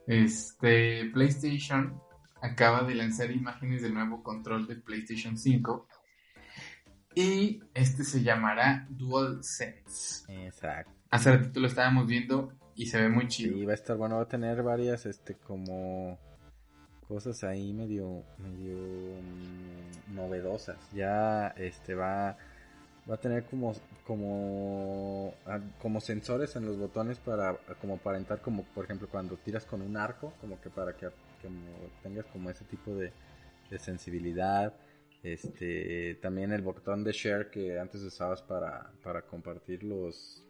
Este, 0.07 1.09
PlayStation 1.13 2.01
acaba 2.41 2.83
de 2.83 2.95
lanzar 2.95 3.29
imágenes 3.29 3.81
del 3.83 3.93
nuevo 3.93 4.23
control 4.23 4.67
de 4.67 4.77
PlayStation 4.77 5.37
5. 5.37 5.87
Y 7.15 7.61
este 7.73 8.03
se 8.03 8.23
llamará 8.23 8.87
DualSense. 8.89 10.23
Exacto. 10.45 10.91
Hace 11.11 11.37
ratito 11.37 11.59
lo 11.59 11.67
estábamos 11.67 12.07
viendo 12.07 12.53
y 12.75 12.87
se 12.87 13.01
ve 13.01 13.09
muy 13.09 13.27
chido. 13.27 13.55
Sí, 13.55 13.65
va 13.65 13.71
a 13.73 13.75
estar 13.75 13.97
bueno, 13.97 14.15
va 14.15 14.23
a 14.23 14.27
tener 14.27 14.63
varias, 14.63 15.05
este, 15.05 15.35
como 15.35 16.19
cosas 17.09 17.43
ahí 17.43 17.73
medio 17.73 18.23
medio 18.37 18.77
mm, 18.77 20.15
novedosas. 20.15 20.77
Ya 20.93 21.47
este 21.57 21.95
va 21.95 22.37
va 23.09 23.15
a 23.15 23.17
tener 23.17 23.45
como 23.45 23.73
como 24.05 25.33
ah, 25.47 25.59
como 25.81 25.99
sensores 25.99 26.55
en 26.55 26.65
los 26.65 26.77
botones 26.77 27.17
para 27.17 27.57
como 27.81 27.95
aparentar 27.95 28.41
como 28.41 28.63
por 28.75 28.85
ejemplo 28.85 29.09
cuando 29.09 29.37
tiras 29.37 29.65
con 29.65 29.81
un 29.81 29.97
arco, 29.97 30.33
como 30.39 30.61
que 30.61 30.69
para 30.69 30.95
que 30.95 31.09
tengas 32.03 32.25
como 32.27 32.49
ese 32.51 32.63
tipo 32.65 32.95
de, 32.95 33.11
de 33.71 33.79
sensibilidad. 33.79 34.73
Este, 35.21 36.15
también 36.21 36.53
el 36.53 36.61
botón 36.61 37.03
de 37.03 37.11
share 37.11 37.49
que 37.49 37.77
antes 37.77 38.01
usabas 38.03 38.41
para, 38.41 38.89
para 39.03 39.23
compartir 39.23 39.83
los 39.83 40.45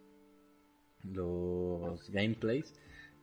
los 1.04 2.08
gameplays 2.12 2.76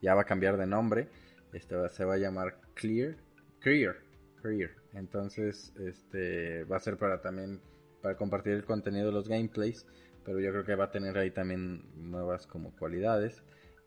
ya 0.02 0.14
va 0.14 0.22
a 0.22 0.24
cambiar 0.24 0.56
de 0.56 0.66
nombre. 0.66 1.08
Este 1.52 1.88
se 1.90 2.04
va 2.04 2.14
a 2.14 2.18
llamar 2.18 2.58
Clear 2.74 3.25
Career, 3.66 3.96
career. 4.40 4.76
Entonces, 4.92 5.72
este 5.76 6.62
va 6.66 6.76
a 6.76 6.78
ser 6.78 6.96
para 6.98 7.20
también 7.20 7.60
para 8.00 8.16
compartir 8.16 8.52
el 8.52 8.64
contenido 8.64 9.06
de 9.06 9.12
los 9.12 9.28
gameplays, 9.28 9.88
pero 10.24 10.38
yo 10.38 10.52
creo 10.52 10.64
que 10.64 10.76
va 10.76 10.84
a 10.84 10.90
tener 10.92 11.18
ahí 11.18 11.32
también 11.32 11.82
nuevas 11.96 12.46
como 12.46 12.70
cualidades. 12.76 13.42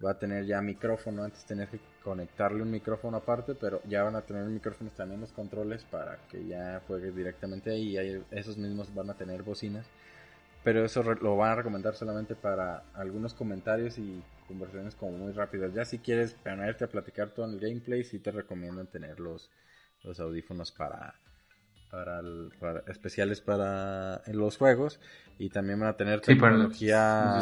va 0.05 0.11
a 0.11 0.19
tener 0.19 0.45
ya 0.45 0.61
micrófono, 0.61 1.23
antes 1.23 1.45
tenías 1.45 1.69
que 1.69 1.79
conectarle 2.03 2.61
un 2.61 2.71
micrófono 2.71 3.15
aparte, 3.15 3.55
pero 3.55 3.81
ya 3.87 4.03
van 4.03 4.17
a 4.17 4.21
tener 4.23 4.43
micrófonos 4.47 4.93
también 4.95 5.21
los 5.21 5.31
controles 5.31 5.85
para 5.85 6.17
que 6.27 6.45
ya 6.45 6.81
juegues 6.85 7.15
directamente 7.15 7.71
ahí 7.71 7.97
y 7.97 8.21
esos 8.31 8.57
mismos 8.57 8.93
van 8.93 9.11
a 9.11 9.17
tener 9.17 9.43
bocinas. 9.43 9.85
Pero 10.61 10.83
eso 10.83 11.03
lo 11.03 11.37
van 11.37 11.51
a 11.51 11.55
recomendar 11.55 11.95
solamente 11.95 12.35
para 12.35 12.83
algunos 12.93 13.33
comentarios 13.33 13.97
y 13.97 14.21
conversaciones 14.45 14.95
como 14.95 15.13
muy 15.13 15.31
rápidas. 15.31 15.73
Ya 15.73 15.85
si 15.85 15.99
quieres 15.99 16.33
ponerte 16.33 16.83
a 16.83 16.89
platicar 16.89 17.29
todo 17.29 17.45
el 17.45 17.59
gameplay, 17.61 18.03
sí 18.03 18.19
te 18.19 18.31
recomiendo 18.31 18.83
tener 18.85 19.21
los, 19.21 19.49
los 20.03 20.19
audífonos 20.19 20.71
para, 20.71 21.15
para, 21.91 22.21
especiales 22.87 23.41
para 23.41 24.21
los 24.27 24.57
juegos. 24.57 24.99
Y 25.37 25.49
también 25.49 25.79
van 25.79 25.89
a 25.89 25.97
tener 25.97 26.21
tecnología 26.21 27.39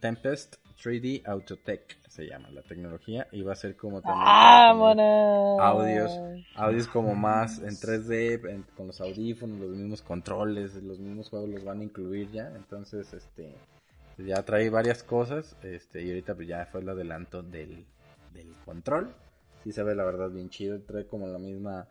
Tempest 0.00 0.56
3D 0.80 1.26
Autotech 1.26 1.98
se 2.08 2.26
llama 2.26 2.50
la 2.50 2.62
tecnología. 2.62 3.26
Y 3.32 3.42
va 3.42 3.52
a 3.52 3.56
ser 3.56 3.76
como 3.76 4.00
también 4.00 4.26
audios 5.60 6.12
audios 6.54 6.86
como 6.86 7.14
más 7.14 7.58
en 7.58 7.70
3D 7.70 8.64
con 8.76 8.86
los 8.86 9.00
audífonos 9.00 9.58
los 9.58 9.70
mismos 9.70 10.02
controles 10.02 10.74
los 10.82 10.98
mismos 10.98 11.28
juegos 11.30 11.48
los 11.48 11.64
van 11.64 11.80
a 11.80 11.84
incluir 11.84 12.30
ya. 12.30 12.52
Entonces 12.54 13.12
este 13.12 13.54
ya 14.18 14.44
trae 14.44 14.70
varias 14.70 15.02
cosas 15.02 15.56
este 15.62 16.02
y 16.02 16.10
ahorita 16.10 16.34
pues 16.34 16.48
ya 16.48 16.66
fue 16.66 16.80
el 16.80 16.88
adelanto 16.88 17.42
del, 17.42 17.84
del 18.32 18.52
control 18.64 19.12
sí 19.68 19.72
se 19.72 19.82
ve 19.82 19.94
la 19.94 20.04
verdad 20.04 20.30
bien 20.30 20.48
chido 20.48 20.80
trae 20.80 21.06
como 21.06 21.26
la 21.26 21.38
misma 21.38 21.86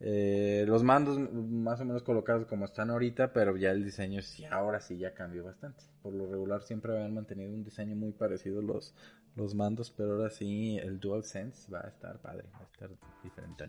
eh, 0.00 0.64
los 0.66 0.82
mandos 0.82 1.16
más 1.32 1.80
o 1.80 1.84
menos 1.84 2.02
colocados 2.02 2.48
como 2.48 2.64
están 2.64 2.90
ahorita, 2.90 3.32
pero 3.32 3.56
ya 3.56 3.70
el 3.70 3.84
diseño 3.84 4.20
sí, 4.20 4.44
ahora 4.44 4.80
sí 4.80 4.98
ya 4.98 5.14
cambió 5.14 5.44
bastante. 5.44 5.84
Por 6.02 6.12
lo 6.12 6.26
regular 6.26 6.62
siempre 6.62 6.92
habían 6.92 7.14
mantenido 7.14 7.52
un 7.52 7.62
diseño 7.62 7.94
muy 7.94 8.10
parecido 8.10 8.62
los, 8.62 8.96
los 9.36 9.54
mandos, 9.54 9.94
pero 9.96 10.14
ahora 10.14 10.30
sí 10.30 10.76
el 10.78 10.98
DualSense 10.98 11.70
va 11.70 11.82
a 11.84 11.88
estar 11.88 12.18
padre, 12.18 12.48
va 12.52 12.58
a 12.58 12.64
estar 12.64 12.90
diferente. 13.22 13.68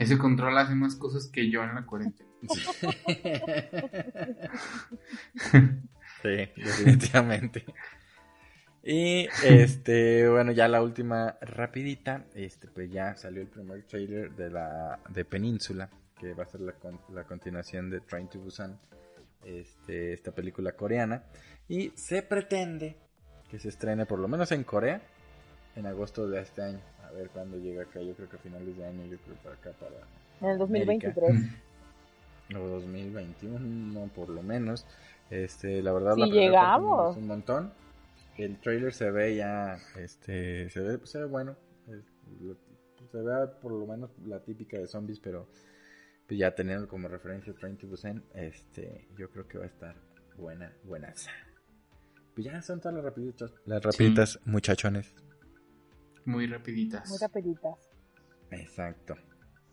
Ese 0.00 0.18
control 0.18 0.58
hace 0.58 0.74
más 0.74 0.96
cosas 0.96 1.28
que 1.28 1.48
yo 1.48 1.62
en 1.62 1.76
la 1.76 1.86
cuarentena. 1.86 2.28
sí 6.22 6.50
definitivamente. 6.56 7.64
Y 8.84 9.28
este, 9.44 10.28
bueno, 10.28 10.50
ya 10.52 10.66
la 10.66 10.82
última 10.82 11.36
rapidita, 11.40 12.24
este, 12.34 12.66
pues 12.68 12.90
ya 12.90 13.14
salió 13.16 13.40
el 13.40 13.48
primer 13.48 13.84
trailer 13.84 14.32
de 14.32 14.50
la 14.50 14.98
de 15.08 15.24
Península, 15.24 15.88
que 16.18 16.34
va 16.34 16.42
a 16.42 16.46
ser 16.46 16.62
la, 16.62 16.74
la 17.14 17.24
continuación 17.24 17.90
de 17.90 18.00
Train 18.00 18.28
to 18.28 18.40
Busan, 18.40 18.78
este, 19.44 20.12
esta 20.12 20.32
película 20.32 20.72
coreana, 20.72 21.22
y 21.68 21.90
se 21.90 22.22
pretende 22.22 22.96
que 23.48 23.58
se 23.58 23.68
estrene 23.68 24.04
por 24.04 24.18
lo 24.18 24.26
menos 24.26 24.50
en 24.50 24.64
Corea 24.64 25.00
en 25.76 25.86
agosto 25.86 26.28
de 26.28 26.40
este 26.40 26.62
año. 26.62 26.80
A 27.06 27.12
ver 27.12 27.28
cuándo 27.28 27.58
llega 27.58 27.82
acá, 27.82 28.00
yo 28.00 28.14
creo 28.14 28.28
que 28.28 28.36
a 28.36 28.40
finales 28.40 28.76
de 28.76 28.84
año, 28.84 29.04
yo 29.06 29.18
creo 29.18 29.36
para 29.36 29.54
acá 29.54 29.70
para 29.78 29.96
en 30.40 30.48
el 30.48 30.58
2023 30.58 31.36
o 32.56 32.58
2021, 32.58 33.58
no 33.60 34.08
por 34.08 34.28
lo 34.28 34.42
menos. 34.42 34.86
Este, 35.30 35.82
la 35.82 35.92
verdad 35.92 36.16
si 36.16 36.30
llegamos 36.30 37.16
un 37.16 37.26
montón 37.26 37.72
el 38.36 38.58
trailer 38.60 38.92
se 38.92 39.10
ve 39.10 39.36
ya, 39.36 39.78
este, 39.96 40.70
se 40.70 40.80
ve, 40.80 40.98
se 41.04 41.18
ve 41.18 41.24
bueno, 41.26 41.56
se 43.10 43.18
ve 43.18 43.46
por 43.60 43.72
lo 43.72 43.86
menos 43.86 44.10
la 44.24 44.40
típica 44.42 44.78
de 44.78 44.86
zombies, 44.86 45.20
pero 45.20 45.48
pues 46.26 46.38
ya 46.38 46.54
teniendo 46.54 46.88
como 46.88 47.08
referencia 47.08 47.52
Train 47.54 47.76
to 47.76 47.86
Busan, 47.86 48.24
este, 48.34 49.08
yo 49.16 49.30
creo 49.30 49.46
que 49.46 49.58
va 49.58 49.64
a 49.64 49.68
estar 49.68 49.96
buena, 50.36 50.72
buenas. 50.84 51.28
Pues 52.34 52.46
ya 52.46 52.62
son 52.62 52.80
todas 52.80 52.94
las 52.94 53.04
rapiditas, 53.04 53.52
las 53.66 53.82
rapiditas 53.82 54.40
muchachones. 54.46 55.14
Muy 56.24 56.46
rapiditas. 56.46 57.08
Muy 57.10 57.18
rapiditas. 57.18 57.78
Exacto. 58.50 59.16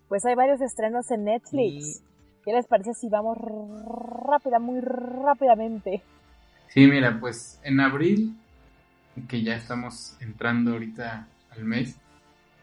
Pues 0.10 0.26
hay 0.26 0.36
varios 0.36 0.60
estrenos 0.62 1.10
en 1.12 1.26
Netflix. 1.26 2.04
¿Qué 2.44 2.52
les 2.52 2.66
parece 2.68 2.94
si 2.94 3.08
vamos 3.10 3.38
rápida, 3.38 4.60
muy 4.60 4.82
rápidamente? 4.82 6.02
Sí, 6.70 6.88
mira, 6.88 7.20
pues 7.20 7.60
en 7.64 7.80
abril 7.80 8.36
que 9.28 9.44
ya 9.44 9.56
estamos 9.56 10.18
entrando 10.20 10.74
ahorita 10.74 11.28
al 11.52 11.66
mes, 11.66 12.00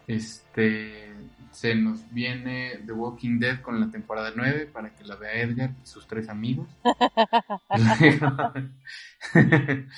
este 0.06 1.14
se 1.50 1.74
nos 1.74 2.08
viene 2.12 2.82
The 2.84 2.92
Walking 2.92 3.38
Dead 3.38 3.62
con 3.62 3.80
la 3.80 3.90
temporada 3.90 4.30
9 4.36 4.66
para 4.66 4.94
que 4.94 5.04
la 5.04 5.16
vea 5.16 5.40
Edgar 5.40 5.74
y 5.82 5.86
sus 5.86 6.06
tres 6.06 6.28
amigos. 6.28 6.68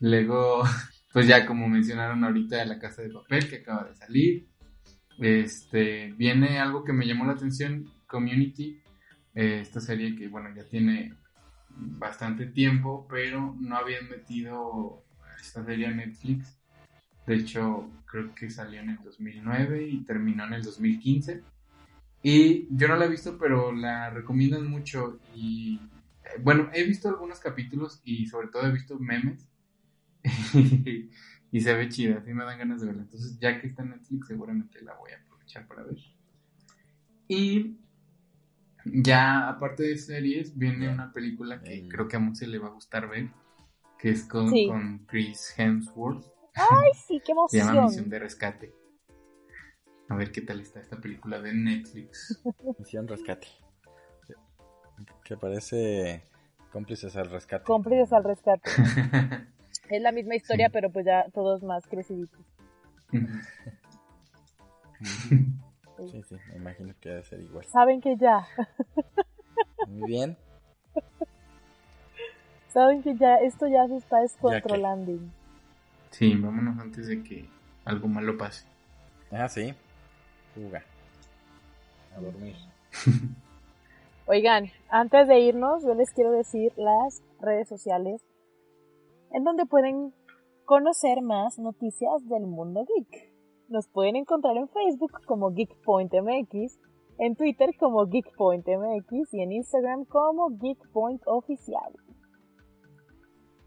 Luego, 0.00 0.64
pues 1.12 1.28
ya 1.28 1.46
como 1.46 1.68
mencionaron 1.68 2.24
ahorita 2.24 2.64
la 2.64 2.80
casa 2.80 3.02
de 3.02 3.10
papel 3.10 3.48
que 3.48 3.58
acaba 3.58 3.84
de 3.84 3.94
salir. 3.94 4.48
Este, 5.20 6.12
viene 6.14 6.58
algo 6.58 6.82
que 6.84 6.92
me 6.92 7.06
llamó 7.06 7.24
la 7.24 7.32
atención, 7.32 7.86
Community, 8.06 8.82
eh, 9.34 9.60
esta 9.62 9.80
serie 9.80 10.16
que 10.16 10.28
bueno, 10.28 10.50
ya 10.54 10.64
tiene 10.64 11.14
bastante 11.76 12.46
tiempo, 12.46 13.06
pero 13.08 13.54
no 13.58 13.76
habían 13.76 14.08
metido 14.08 15.04
esta 15.40 15.64
serie 15.64 15.86
a 15.86 15.90
Netflix. 15.90 16.58
De 17.26 17.36
hecho, 17.36 17.90
creo 18.06 18.34
que 18.34 18.50
salió 18.50 18.80
en 18.80 18.90
el 18.90 19.02
2009 19.02 19.88
y 19.88 20.04
terminó 20.04 20.46
en 20.46 20.54
el 20.54 20.62
2015. 20.62 21.42
Y 22.22 22.66
yo 22.70 22.88
no 22.88 22.96
la 22.96 23.06
he 23.06 23.10
visto, 23.10 23.38
pero 23.38 23.72
la 23.72 24.10
recomiendan 24.10 24.66
mucho. 24.66 25.20
Y 25.34 25.80
eh, 26.24 26.40
bueno, 26.42 26.70
he 26.72 26.84
visto 26.84 27.08
algunos 27.08 27.40
capítulos 27.40 28.00
y 28.04 28.26
sobre 28.26 28.48
todo 28.48 28.66
he 28.66 28.72
visto 28.72 28.98
memes. 28.98 29.48
y 31.52 31.60
se 31.60 31.74
ve 31.74 31.88
chida, 31.88 32.18
así 32.18 32.32
me 32.32 32.44
dan 32.44 32.58
ganas 32.58 32.80
de 32.80 32.86
verla. 32.88 33.02
Entonces, 33.02 33.38
ya 33.38 33.60
que 33.60 33.68
está 33.68 33.82
en 33.82 33.90
Netflix, 33.90 34.26
seguramente 34.26 34.82
la 34.82 34.94
voy 34.94 35.12
a 35.12 35.18
aprovechar 35.18 35.66
para 35.66 35.84
ver. 35.84 35.98
Y 37.28 37.76
ya, 38.92 39.48
aparte 39.48 39.82
de 39.82 39.98
series, 39.98 40.56
viene 40.56 40.88
una 40.88 41.12
película 41.12 41.60
que 41.60 41.88
creo 41.88 42.08
que 42.08 42.16
a 42.16 42.20
muchos 42.20 42.48
le 42.48 42.58
va 42.58 42.68
a 42.68 42.72
gustar 42.72 43.08
ver, 43.08 43.30
que 43.98 44.10
es 44.10 44.24
con, 44.24 44.50
con 44.66 44.98
Chris 45.06 45.54
Hemsworth. 45.56 46.24
¡Ay, 46.54 46.90
sí, 47.06 47.20
qué 47.24 47.32
emoción! 47.32 47.62
Se 47.66 47.74
llama 47.74 47.86
Misión 47.86 48.08
de 48.08 48.18
Rescate. 48.18 48.74
A 50.08 50.14
ver 50.14 50.30
qué 50.30 50.40
tal 50.40 50.60
está 50.60 50.80
esta 50.80 50.98
película 50.98 51.40
de 51.40 51.52
Netflix. 51.52 52.42
Misión 52.78 53.08
Rescate. 53.08 53.48
Que 55.24 55.36
parece 55.36 56.22
cómplices 56.72 57.16
al 57.16 57.30
rescate. 57.30 57.64
Cómplices 57.64 58.12
al 58.12 58.24
rescate. 58.24 58.70
es 59.90 60.02
la 60.02 60.12
misma 60.12 60.36
historia, 60.36 60.70
pero 60.70 60.90
pues 60.90 61.04
ya 61.04 61.26
todos 61.34 61.62
más 61.62 61.86
creciditos. 61.86 62.40
Sí, 65.98 66.22
sí, 66.22 66.36
me 66.50 66.56
imagino 66.56 66.94
que 67.00 67.08
debe 67.08 67.22
ser 67.24 67.40
igual. 67.40 67.64
Saben 67.66 68.00
que 68.00 68.16
ya. 68.16 68.46
Muy 69.88 70.06
bien. 70.06 70.36
Saben 72.68 73.02
que 73.02 73.16
ya 73.16 73.36
esto 73.36 73.66
ya 73.66 73.86
se 73.88 73.96
está 73.96 74.20
descontrolando. 74.20 75.18
Sí, 76.10 76.34
vámonos 76.34 76.78
antes 76.78 77.06
de 77.06 77.22
que 77.22 77.48
algo 77.84 78.08
malo 78.08 78.36
pase. 78.36 78.66
Ah, 79.30 79.48
sí. 79.48 79.74
Fuga. 80.54 80.82
A 82.16 82.20
dormir. 82.20 82.56
Oigan, 84.26 84.70
antes 84.88 85.28
de 85.28 85.38
irnos, 85.40 85.84
yo 85.84 85.94
les 85.94 86.10
quiero 86.10 86.32
decir 86.32 86.72
las 86.76 87.22
redes 87.40 87.68
sociales 87.68 88.22
en 89.30 89.44
donde 89.44 89.66
pueden 89.66 90.12
conocer 90.64 91.22
más 91.22 91.58
noticias 91.58 92.28
del 92.28 92.46
mundo 92.46 92.84
geek. 92.84 93.25
Nos 93.68 93.88
pueden 93.88 94.16
encontrar 94.16 94.56
en 94.56 94.68
Facebook 94.68 95.12
como 95.26 95.52
GeekPointMX, 95.52 96.78
en 97.18 97.34
Twitter 97.34 97.70
como 97.78 98.06
GeekPointMX 98.06 99.34
y 99.34 99.42
en 99.42 99.52
Instagram 99.52 100.04
como 100.04 100.48
GeekPointOficial. 100.58 101.92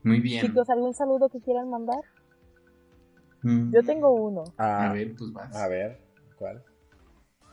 Muy 0.04 0.22
bien. 0.22 0.46
Chicos, 0.46 0.70
¿algún 0.70 0.94
saludo 0.94 1.30
que 1.30 1.42
quieran 1.42 1.70
mandar? 1.70 2.00
Mm. 3.42 3.74
Yo 3.74 3.84
tengo 3.84 4.12
uno. 4.12 4.44
a 4.58 4.92
ver, 4.94 5.16
pues 5.18 5.34
vas. 5.34 5.56
A 5.56 5.68
ver, 5.68 6.00
¿cuál? 6.38 6.64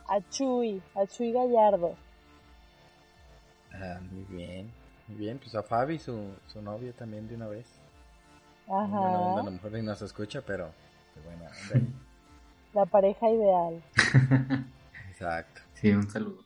A 0.09 0.20
Chuy, 0.30 0.80
a 0.94 1.07
Chuy 1.07 1.32
Gallardo. 1.32 1.94
Ah, 3.72 4.01
muy 4.11 4.24
bien. 4.24 4.72
Muy 5.09 5.18
bien, 5.18 5.38
pues 5.38 5.55
a 5.55 5.62
Fabi, 5.62 5.99
su, 5.99 6.34
su 6.47 6.62
novia 6.62 6.92
también 6.92 7.28
de 7.28 7.34
una 7.34 7.49
vez. 7.49 7.66
Ajá. 8.68 9.38
a 9.38 9.42
lo 9.44 9.51
mejor 9.51 9.72
ni 9.72 9.82
nos 9.82 10.03
escucha, 10.03 10.42
pero 10.44 10.70
bueno, 11.24 11.44
La 12.77 12.85
pareja 12.85 13.31
ideal. 13.31 13.83
Exacto. 15.11 15.62
Sí, 15.72 15.93
un 15.93 16.11
saludo. 16.11 16.45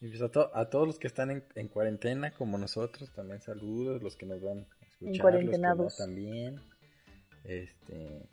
Y 0.00 0.08
pues 0.08 0.22
a, 0.22 0.50
a 0.58 0.70
todos 0.70 0.86
los 0.86 0.98
que 0.98 1.06
están 1.06 1.44
en, 1.54 1.68
cuarentena, 1.68 2.32
como 2.32 2.56
nosotros, 2.56 3.12
también 3.12 3.42
saludos, 3.42 4.02
los 4.02 4.16
que 4.16 4.24
nos 4.24 4.40
van 4.40 4.60
a 4.60 4.86
escuchar, 4.86 5.34
los 5.34 5.50
que 5.50 5.58
no 5.58 5.86
también. 5.98 6.62
Este, 7.44 8.26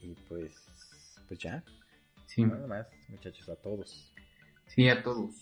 y 0.00 0.14
pues, 0.28 0.54
pues 1.26 1.40
ya. 1.40 1.64
Sí. 2.26 2.44
Nada 2.44 2.68
más, 2.68 2.86
muchachos, 3.08 3.48
a 3.48 3.56
todos. 3.56 4.12
Sí, 4.66 4.88
a 4.88 5.02
todos. 5.02 5.34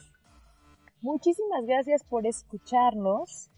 Muchísimas 1.02 1.66
gracias 1.66 2.04
por 2.04 2.26
escucharnos. 2.26 3.50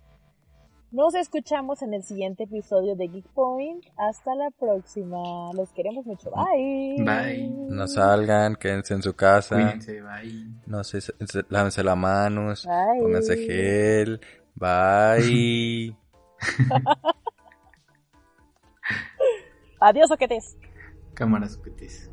Nos 0.95 1.13
escuchamos 1.17 1.83
en 1.83 1.93
el 1.93 2.05
siguiente 2.05 2.45
episodio 2.45 2.95
de 2.95 3.09
Geek 3.09 3.27
Point. 3.35 3.85
Hasta 3.97 4.33
la 4.37 4.49
próxima. 4.53 5.53
Los 5.53 5.73
queremos 5.73 6.07
mucho. 6.07 6.31
Bye. 6.31 7.03
Bye. 7.05 7.49
No 7.69 7.89
salgan, 7.89 8.55
quédense 8.55 8.95
en 8.95 9.03
su 9.03 9.13
casa. 9.15 9.57
Cuídense, 9.57 10.01
bye. 10.03 10.47
No 10.67 10.85
sé, 10.85 11.01
se- 11.01 11.15
se- 11.27 11.45
lávense 11.49 11.83
las 11.83 11.97
manos. 11.97 12.65
Bye. 12.65 13.01
Pónganse 13.03 13.37
gel. 13.39 14.21
Bye. 14.55 15.97
Adiós, 19.81 20.13
oquetes. 20.13 20.57
Cámaras 21.15 21.59
petes. 21.59 22.09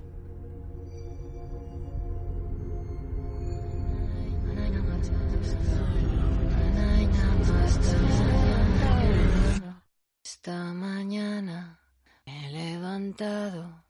Esta 10.43 10.73
mañana 10.73 11.79
me 12.25 12.47
he 12.47 12.51
levantado. 12.51 13.83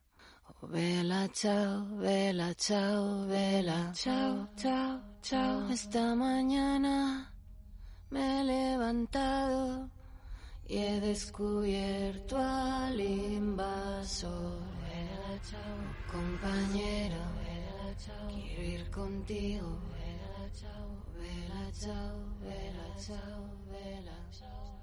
Oh, 0.49 0.67
vela, 0.67 1.29
chao, 1.31 1.85
vela, 1.95 2.53
chao, 2.55 3.25
vela, 3.25 3.93
chao, 3.93 4.49
chao, 4.57 4.99
chao. 5.21 5.69
Esta 5.69 6.13
mañana 6.13 7.33
me 8.09 8.41
he 8.41 8.43
levantado 8.43 9.89
y 10.67 10.77
he 10.77 10.99
descubierto 10.99 12.37
al 12.37 12.99
invasor. 12.99 14.59
Vela, 14.89 15.41
chao, 15.49 15.77
compañero, 16.11 17.21
vela, 17.45 17.95
chao, 17.97 18.27
quiero 18.27 18.61
ir 18.61 18.91
contigo. 18.91 19.79
Vela, 19.95 20.51
chao, 20.59 21.01
vela, 21.15 21.71
chao, 21.79 22.17
vela, 22.41 22.87
chao, 22.99 23.41
vela, 23.71 24.17
chao. 24.31 24.80